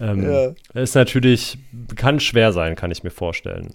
[0.00, 0.80] Ähm, ja.
[0.80, 1.58] Ist natürlich,
[1.96, 3.74] kann schwer sein, kann ich mir vorstellen.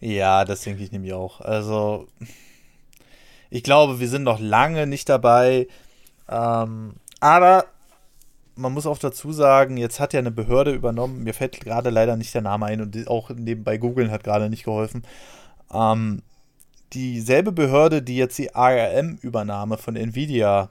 [0.00, 1.40] Ja, das denke ich nämlich auch.
[1.40, 2.08] Also,
[3.50, 5.68] ich glaube, wir sind noch lange nicht dabei.
[6.28, 7.66] Ähm, aber
[8.56, 11.22] man muss auch dazu sagen, jetzt hat ja eine Behörde übernommen.
[11.22, 14.64] Mir fällt gerade leider nicht der Name ein und auch nebenbei googeln hat gerade nicht
[14.64, 15.02] geholfen.
[15.72, 16.22] Ähm,
[16.92, 20.70] dieselbe Behörde, die jetzt die ARM-Übernahme von Nvidia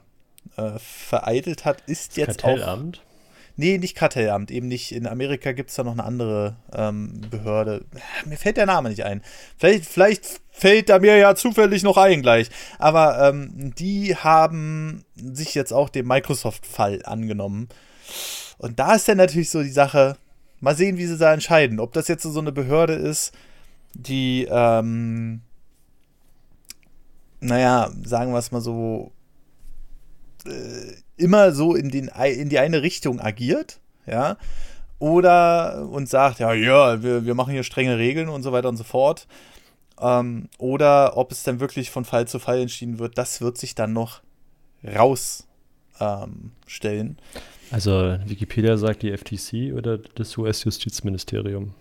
[0.56, 2.98] äh, vereitelt hat, ist jetzt Kartellamt?
[2.98, 3.14] auch.
[3.56, 4.90] Nee, nicht Kartellamt, eben nicht.
[4.90, 7.84] In Amerika gibt es da noch eine andere ähm, Behörde.
[8.24, 9.22] Mir fällt der Name nicht ein.
[9.56, 12.50] Vielleicht, vielleicht fällt er mir ja zufällig noch ein gleich.
[12.78, 17.68] Aber ähm, die haben sich jetzt auch dem Microsoft-Fall angenommen.
[18.58, 20.16] Und da ist dann natürlich so die Sache,
[20.60, 21.78] mal sehen, wie sie da entscheiden.
[21.78, 23.32] Ob das jetzt so eine Behörde ist,
[23.92, 25.42] die, ähm,
[27.38, 29.12] naja, sagen wir es mal so,
[30.46, 34.36] äh, immer so in, den, in die eine Richtung agiert, ja,
[34.98, 38.76] oder und sagt, ja, ja, wir, wir machen hier strenge Regeln und so weiter und
[38.76, 39.26] so fort.
[40.00, 43.74] Ähm, oder ob es dann wirklich von Fall zu Fall entschieden wird, das wird sich
[43.74, 44.22] dann noch
[44.84, 45.46] rausstellen.
[46.00, 47.16] Ähm,
[47.70, 51.74] also Wikipedia sagt die FTC oder das US-Justizministerium?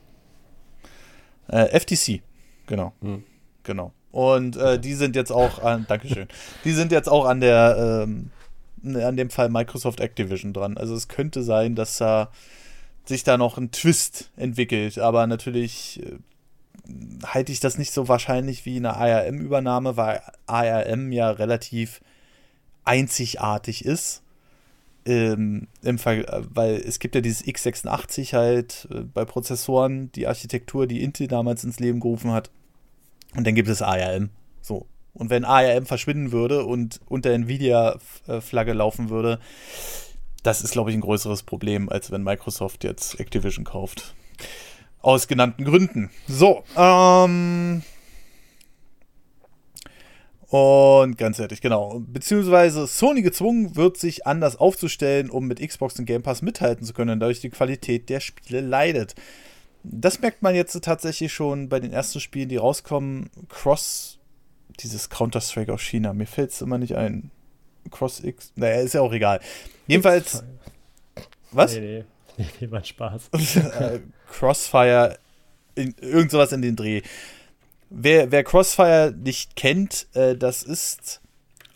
[1.48, 2.22] Äh, FTC,
[2.68, 2.94] genau.
[3.02, 3.24] Hm.
[3.64, 3.94] Genau.
[4.12, 6.28] Und äh, die sind jetzt auch an, Dankeschön,
[6.64, 8.30] die sind jetzt auch an der ähm,
[8.84, 10.78] an dem Fall Microsoft Activision dran.
[10.78, 12.32] Also es könnte sein, dass da
[13.06, 16.18] sich da noch ein Twist entwickelt, aber natürlich äh,
[17.26, 22.02] halte ich das nicht so wahrscheinlich wie eine ARM-Übernahme, weil ARM ja relativ
[22.86, 24.22] einzigartig ist.
[25.06, 31.04] Ähm, im weil es gibt ja dieses x86 halt äh, bei Prozessoren, die Architektur, die
[31.04, 32.50] Intel damals ins Leben gerufen hat.
[33.36, 34.30] Und dann gibt es ARM.
[35.14, 39.40] Und wenn ARM verschwinden würde und unter Nvidia-Flagge laufen würde,
[40.42, 44.16] das ist, glaube ich, ein größeres Problem, als wenn Microsoft jetzt Activision kauft.
[45.02, 46.10] Aus genannten Gründen.
[46.28, 47.84] So, ähm.
[50.48, 52.00] Und ganz ehrlich, genau.
[52.00, 56.94] Beziehungsweise Sony gezwungen wird, sich anders aufzustellen, um mit Xbox und Game Pass mithalten zu
[56.94, 59.16] können, dadurch die Qualität der Spiele leidet.
[59.84, 63.30] Das merkt man jetzt tatsächlich schon bei den ersten Spielen, die rauskommen.
[63.50, 64.20] Cross
[64.80, 66.14] dieses Counter-Strike aus China.
[66.14, 67.32] Mir fällt es immer nicht ein.
[67.92, 68.54] Cross X.
[68.56, 69.40] Naja, ist ja auch egal.
[69.88, 70.44] Jedenfalls.
[71.52, 71.74] Was?
[71.74, 72.04] Nee, nee.
[72.60, 73.30] Nee, war Spaß.
[73.56, 74.00] Äh,
[74.32, 75.20] Crossfire,
[75.76, 77.02] in, irgend sowas in den Dreh.
[77.90, 81.22] Wer, wer Crossfire nicht kennt, äh, das ist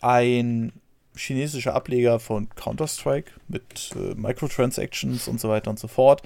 [0.00, 0.72] ein
[1.14, 6.22] chinesischer Ableger von Counter-Strike mit äh, Microtransactions und so weiter und so fort.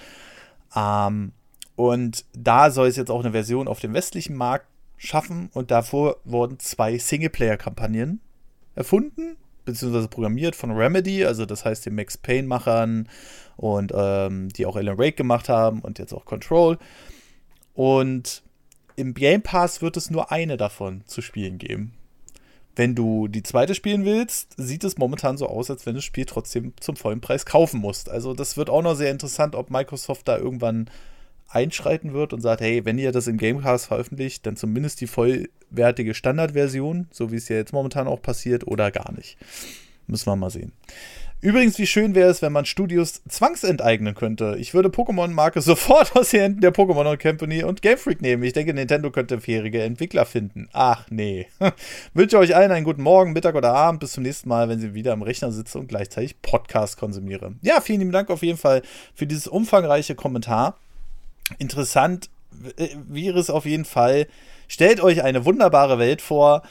[0.74, 1.32] Ähm,
[1.76, 4.66] und da soll es jetzt auch eine Version auf dem westlichen Markt
[5.02, 8.20] schaffen und davor wurden zwei Singleplayer-Kampagnen
[8.74, 13.08] erfunden, beziehungsweise programmiert von Remedy, also das heißt den Max Payne-Machern
[13.56, 16.78] und ähm, die auch Alan Wake gemacht haben und jetzt auch Control.
[17.74, 18.42] Und
[18.94, 21.94] im Game Pass wird es nur eine davon zu spielen geben.
[22.76, 26.04] Wenn du die zweite spielen willst, sieht es momentan so aus, als wenn du das
[26.04, 28.08] Spiel trotzdem zum vollen Preis kaufen musst.
[28.08, 30.88] Also das wird auch noch sehr interessant, ob Microsoft da irgendwann
[31.54, 36.14] einschreiten wird und sagt, hey, wenn ihr das im Gamecast veröffentlicht, dann zumindest die vollwertige
[36.14, 39.36] Standardversion, so wie es ja jetzt momentan auch passiert, oder gar nicht.
[40.06, 40.72] Müssen wir mal sehen.
[41.42, 44.54] Übrigens, wie schön wäre es, wenn man Studios zwangsenteignen könnte.
[44.60, 48.44] Ich würde Pokémon-Marke sofort aus den Händen der Pokémon Company und Game Freak nehmen.
[48.44, 50.68] Ich denke, Nintendo könnte fähige Entwickler finden.
[50.72, 51.48] Ach nee.
[52.14, 53.98] Wünsche euch allen einen guten Morgen, Mittag oder Abend.
[53.98, 57.54] Bis zum nächsten Mal, wenn Sie wieder am Rechner sitzen und gleichzeitig Podcast konsumiere.
[57.60, 60.76] Ja, vielen lieben Dank auf jeden Fall für dieses umfangreiche Kommentar
[61.58, 62.30] interessant
[63.08, 64.26] wäre es auf jeden Fall.
[64.68, 66.62] Stellt euch eine wunderbare Welt vor,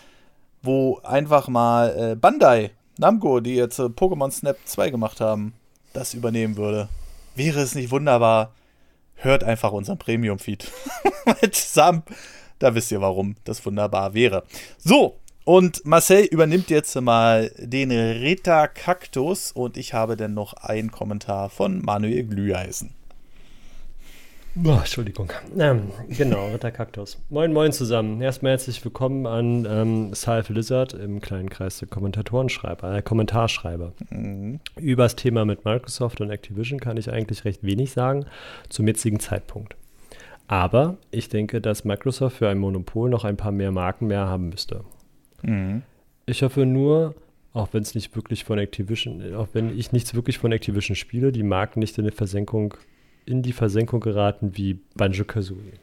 [0.61, 5.53] wo einfach mal äh, Bandai, Namco, die jetzt äh, Pokémon Snap 2 gemacht haben,
[5.93, 6.87] das übernehmen würde.
[7.35, 8.53] Wäre es nicht wunderbar?
[9.15, 10.71] Hört einfach unseren Premium-Feed.
[11.51, 12.03] Zusammen.
[12.59, 14.43] Da wisst ihr, warum das wunderbar wäre.
[14.77, 20.91] So, und Marcel übernimmt jetzt mal den Ritter Kaktus und ich habe dann noch einen
[20.91, 22.93] Kommentar von Manuel Glüheisen.
[24.57, 25.31] Oh, Entschuldigung.
[25.57, 27.17] Ähm, genau, Ritter Kaktus.
[27.29, 28.21] Moin, moin zusammen.
[28.21, 33.93] Erstmal herzlich willkommen an ähm, Salve Lizard im kleinen Kreis der Kommentatorenschreiber, äh, Kommentarschreiber.
[34.09, 34.59] Mhm.
[34.75, 38.25] Über das Thema mit Microsoft und Activision kann ich eigentlich recht wenig sagen
[38.67, 39.77] zum jetzigen Zeitpunkt.
[40.47, 44.49] Aber ich denke, dass Microsoft für ein Monopol noch ein paar mehr Marken mehr haben
[44.49, 44.83] müsste.
[45.43, 45.81] Mhm.
[46.25, 47.15] Ich hoffe nur,
[47.53, 51.31] auch wenn es nicht wirklich von Activision, auch wenn ich nichts wirklich von Activision spiele,
[51.31, 52.75] die Marken nicht in die Versenkung
[53.25, 55.73] in die Versenkung geraten wie Banjo Kazooie.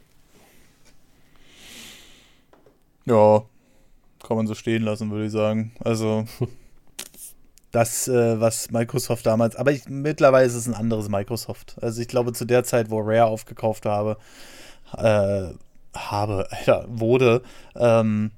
[3.05, 3.43] Ja,
[4.25, 5.71] kann man so stehen lassen, würde ich sagen.
[5.79, 6.25] Also
[7.71, 11.75] das, äh, was Microsoft damals, aber ich, mittlerweile ist es ein anderes Microsoft.
[11.81, 14.17] Also ich glaube, zu der Zeit, wo Rare aufgekauft habe,
[14.97, 15.49] äh,
[15.95, 17.41] habe, ja, wurde,
[17.75, 18.31] ähm,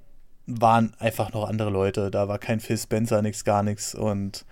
[0.48, 2.12] waren einfach noch andere Leute.
[2.12, 3.96] Da war kein Phil Spencer, nichts, gar nichts.
[3.96, 4.46] Und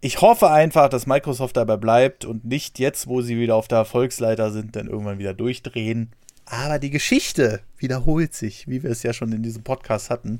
[0.00, 3.78] ich hoffe einfach, dass Microsoft dabei bleibt und nicht jetzt, wo sie wieder auf der
[3.78, 6.12] Erfolgsleiter sind, dann irgendwann wieder durchdrehen.
[6.46, 10.38] Aber die Geschichte wiederholt sich, wie wir es ja schon in diesem Podcast hatten.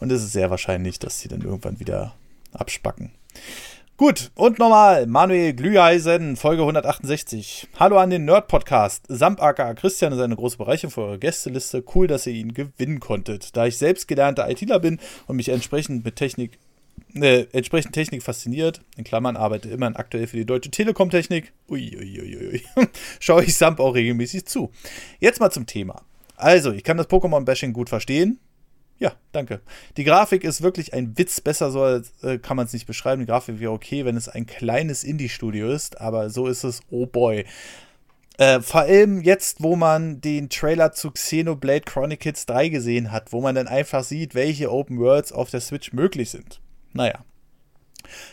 [0.00, 2.14] Und es ist sehr wahrscheinlich, dass sie dann irgendwann wieder
[2.52, 3.12] abspacken.
[3.96, 7.68] Gut, und nochmal, Manuel Glüheisen, Folge 168.
[7.78, 9.04] Hallo an den Nerd-Podcast.
[9.08, 11.84] Samp aka Christian ist eine große Bereicherung für eure Gästeliste.
[11.94, 13.56] Cool, dass ihr ihn gewinnen konntet.
[13.56, 14.98] Da ich selbst gelernter ITler bin
[15.28, 16.58] und mich entsprechend mit Technik
[17.22, 22.62] äh, entsprechend Technik fasziniert, in Klammern arbeite immerhin aktuell für die Deutsche Telekom-Technik, uiuiuiui,
[23.20, 24.70] schaue ich Samp auch regelmäßig zu.
[25.20, 26.02] Jetzt mal zum Thema.
[26.36, 28.40] Also, ich kann das Pokémon-Bashing gut verstehen.
[28.98, 29.60] Ja, danke.
[29.96, 31.40] Die Grafik ist wirklich ein Witz.
[31.40, 31.84] Besser so
[32.26, 33.20] äh, kann man es nicht beschreiben.
[33.20, 37.06] Die Grafik wäre okay, wenn es ein kleines Indie-Studio ist, aber so ist es, oh
[37.06, 37.44] boy.
[38.38, 43.40] Äh, vor allem jetzt, wo man den Trailer zu Xenoblade Chronicles 3 gesehen hat, wo
[43.40, 46.60] man dann einfach sieht, welche Open Worlds auf der Switch möglich sind.
[46.94, 47.24] Naja.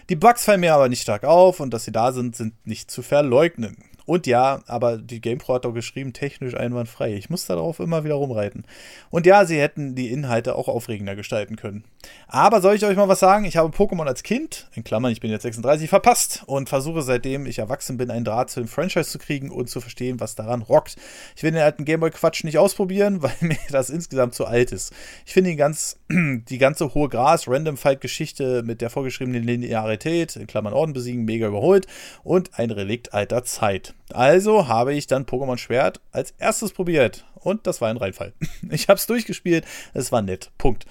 [0.10, 2.90] Die Bugs fallen mir aber nicht stark auf und dass sie da sind, sind nicht
[2.90, 3.78] zu verleugnen.
[4.12, 7.14] Und ja, aber die GamePro hat doch geschrieben, technisch einwandfrei.
[7.14, 8.66] Ich muss darauf immer wieder rumreiten.
[9.10, 11.86] Und ja, sie hätten die Inhalte auch aufregender gestalten können.
[12.28, 13.46] Aber soll ich euch mal was sagen?
[13.46, 17.46] Ich habe Pokémon als Kind, in Klammern, ich bin jetzt 36, verpasst und versuche seitdem
[17.46, 20.62] ich erwachsen bin, einen Draht zu dem Franchise zu kriegen und zu verstehen, was daran
[20.62, 20.98] rockt.
[21.38, 24.92] Ich will den alten Gameboy-Quatsch nicht ausprobieren, weil mir das insgesamt zu alt ist.
[25.26, 31.24] Ich finde ganz, die ganze hohe Gras-Random-Fight-Geschichte mit der vorgeschriebenen Linearität, in Klammern Orden besiegen,
[31.24, 31.88] mega überholt
[32.26, 33.94] und ein Relikt alter Zeit.
[34.14, 37.26] Also habe ich dann Pokémon Schwert als erstes probiert.
[37.36, 38.34] Und das war ein Reinfall.
[38.70, 39.66] Ich habe es durchgespielt.
[39.94, 40.52] Es war nett.
[40.58, 40.86] Punkt.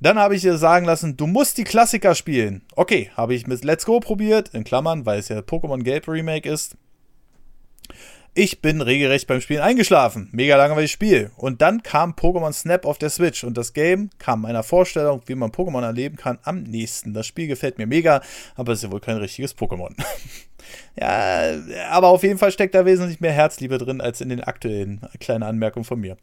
[0.00, 2.62] Dann habe ich ihr sagen lassen, du musst die Klassiker spielen.
[2.76, 6.48] Okay, habe ich mit Let's Go probiert, in Klammern, weil es ja Pokémon Gelb Remake
[6.48, 6.76] ist.
[8.40, 10.28] Ich bin regelrecht beim Spielen eingeschlafen.
[10.30, 11.32] Mega langweiliges Spiel.
[11.34, 15.34] Und dann kam Pokémon Snap auf der Switch und das Game kam einer Vorstellung, wie
[15.34, 17.14] man Pokémon erleben kann, am nächsten.
[17.14, 18.22] Das Spiel gefällt mir mega,
[18.54, 19.92] aber es ist ja wohl kein richtiges Pokémon.
[21.00, 21.58] ja,
[21.90, 25.00] aber auf jeden Fall steckt da wesentlich mehr Herzliebe drin als in den aktuellen.
[25.18, 26.16] Kleine Anmerkung von mir.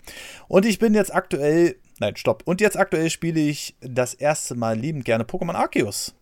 [0.48, 1.76] Und ich bin jetzt aktuell.
[2.00, 2.44] Nein, stopp.
[2.46, 6.16] Und jetzt aktuell spiele ich das erste Mal liebend gerne Pokémon Arceus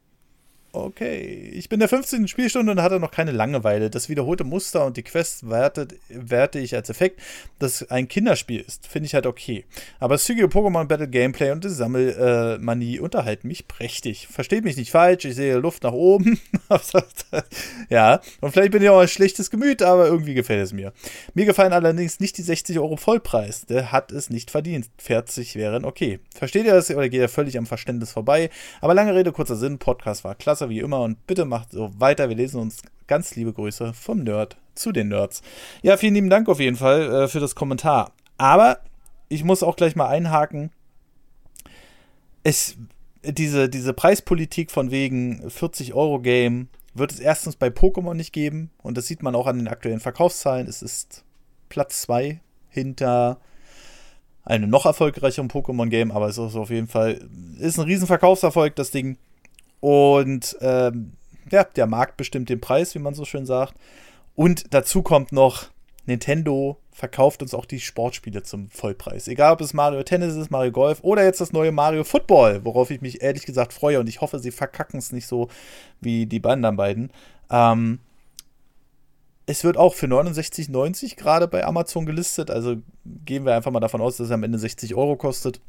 [0.73, 2.27] okay, ich bin der 15.
[2.27, 3.91] Spielstunde und hatte noch keine Langeweile.
[3.91, 7.21] Das wiederholte Muster und die Quest wertet, werte ich als Effekt,
[7.59, 8.87] dass ein Kinderspiel ist.
[8.87, 9.65] Finde ich halt okay.
[9.99, 14.27] Aber das zügige Pokémon Battle Gameplay und die Sammelmanie äh, unterhalten mich prächtig.
[14.27, 16.39] Versteht mich nicht falsch, ich sehe Luft nach oben.
[17.89, 20.91] ja, und vielleicht bin ich auch ein schlechtes Gemüt, aber irgendwie gefällt es mir.
[21.35, 23.67] Mir gefallen allerdings nicht die 60 Euro Vollpreis.
[23.67, 24.87] Der hat es nicht verdient.
[24.97, 26.19] 40 wären okay.
[26.33, 28.49] Versteht ihr das oder geht er völlig am Verständnis vorbei?
[28.81, 32.29] Aber lange Rede, kurzer Sinn, Podcast war klasse wie immer und bitte macht so weiter.
[32.29, 35.41] Wir lesen uns ganz liebe Grüße vom Nerd zu den Nerds.
[35.81, 38.11] Ja, vielen lieben Dank auf jeden Fall äh, für das Kommentar.
[38.37, 38.79] Aber
[39.29, 40.71] ich muss auch gleich mal einhaken.
[42.43, 42.75] Es,
[43.23, 48.69] diese, diese Preispolitik von wegen 40 Euro Game wird es erstens bei Pokémon nicht geben
[48.81, 50.67] und das sieht man auch an den aktuellen Verkaufszahlen.
[50.67, 51.23] Es ist
[51.69, 53.39] Platz 2 hinter
[54.43, 57.27] einem noch erfolgreicheren Pokémon-Game, aber es ist auf jeden Fall
[57.59, 59.17] ist ein riesen Verkaufserfolg, das Ding.
[59.83, 61.11] Und ähm,
[61.51, 63.73] ja, der Markt bestimmt den Preis, wie man so schön sagt.
[64.33, 65.65] Und dazu kommt noch,
[66.05, 69.27] Nintendo verkauft uns auch die Sportspiele zum Vollpreis.
[69.27, 72.91] Egal, ob es Mario Tennis ist, Mario Golf oder jetzt das neue Mario Football, worauf
[72.91, 73.99] ich mich ehrlich gesagt freue.
[73.99, 75.49] Und ich hoffe, sie verkacken es nicht so
[75.99, 77.11] wie die anderen beiden.
[77.49, 77.99] Ähm,
[79.45, 82.49] es wird auch für 69,90 gerade bei Amazon gelistet.
[82.49, 82.77] Also
[83.25, 85.59] gehen wir einfach mal davon aus, dass es am Ende 60 Euro kostet.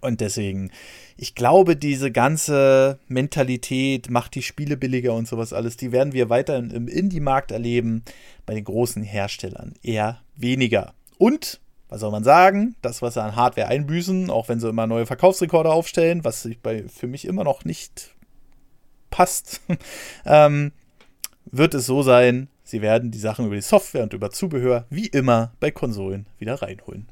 [0.00, 0.70] Und deswegen,
[1.16, 6.28] ich glaube, diese ganze Mentalität macht die Spiele billiger und sowas alles, die werden wir
[6.28, 8.04] weiter im Indie-Markt erleben,
[8.46, 10.94] bei den großen Herstellern eher weniger.
[11.18, 14.86] Und, was soll man sagen, das, was sie an Hardware einbüßen, auch wenn sie immer
[14.86, 18.14] neue Verkaufsrekorde aufstellen, was bei, für mich immer noch nicht
[19.10, 19.60] passt,
[20.26, 20.72] ähm,
[21.46, 25.06] wird es so sein, sie werden die Sachen über die Software und über Zubehör wie
[25.06, 27.08] immer bei Konsolen wieder reinholen.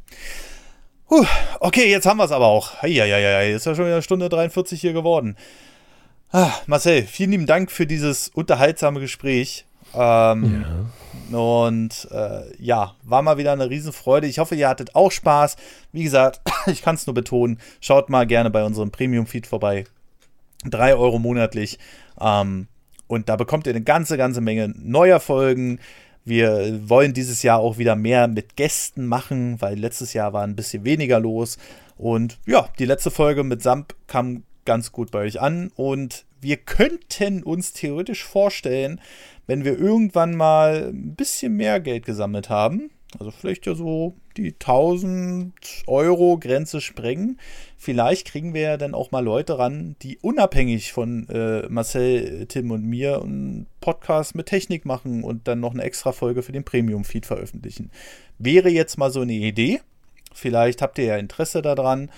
[1.13, 1.27] Puh,
[1.61, 2.83] okay, jetzt haben wir es aber auch.
[2.83, 5.37] Eieiei, ist ja schon wieder Stunde 43 hier geworden.
[6.31, 9.67] Ah, Marcel, vielen lieben Dank für dieses unterhaltsame Gespräch.
[9.95, 10.65] Ähm,
[11.31, 11.39] ja.
[11.39, 14.27] Und äh, ja, war mal wieder eine Riesenfreude.
[14.27, 15.57] Ich hoffe, ihr hattet auch Spaß.
[15.93, 19.85] Wie gesagt, ich kann es nur betonen, schaut mal gerne bei unserem Premium-Feed vorbei.
[20.65, 21.79] Drei Euro monatlich.
[22.23, 22.69] Ähm,
[23.07, 25.79] und da bekommt ihr eine ganze, ganze Menge neuer Folgen.
[26.25, 30.57] Wir wollen dieses Jahr auch wieder mehr mit Gästen machen, weil letztes Jahr war ein
[30.57, 31.59] bisschen weniger los.
[31.97, 35.73] Und ja, die letzte Folge mit Samp kam ganz gut bei euch an.
[35.75, 39.01] Und wir könnten uns theoretisch vorstellen,
[39.47, 44.53] wenn wir irgendwann mal ein bisschen mehr Geld gesammelt haben, also vielleicht ja so die
[44.53, 45.53] 1000
[45.87, 47.39] Euro Grenze sprengen.
[47.85, 52.71] Vielleicht kriegen wir ja dann auch mal Leute ran, die unabhängig von äh, Marcel, Tim
[52.71, 56.63] und mir einen Podcast mit Technik machen und dann noch eine extra Folge für den
[56.63, 57.91] Premium-Feed veröffentlichen.
[58.39, 59.81] Wäre jetzt mal so eine Idee.
[60.33, 62.13] Vielleicht habt ihr ja Interesse daran.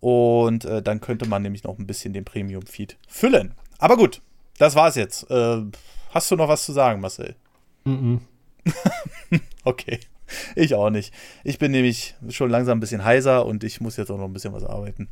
[0.00, 3.54] Und äh, dann könnte man nämlich noch ein bisschen den Premium-Feed füllen.
[3.78, 4.20] Aber gut,
[4.58, 5.30] das war's jetzt.
[5.30, 5.62] Äh,
[6.10, 7.36] hast du noch was zu sagen, Marcel?
[7.84, 8.20] Mhm.
[8.66, 9.40] -mm.
[9.64, 9.98] okay.
[10.54, 11.12] Ich auch nicht.
[11.44, 14.32] Ich bin nämlich schon langsam ein bisschen heiser und ich muss jetzt auch noch ein
[14.32, 15.08] bisschen was arbeiten.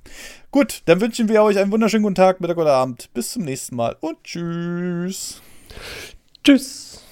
[0.51, 3.13] Gut, dann wünschen wir euch einen wunderschönen guten Tag, Mittag oder Abend.
[3.15, 5.43] Bis zum nächsten Mal und tschüss.
[6.43, 7.04] Tschüss.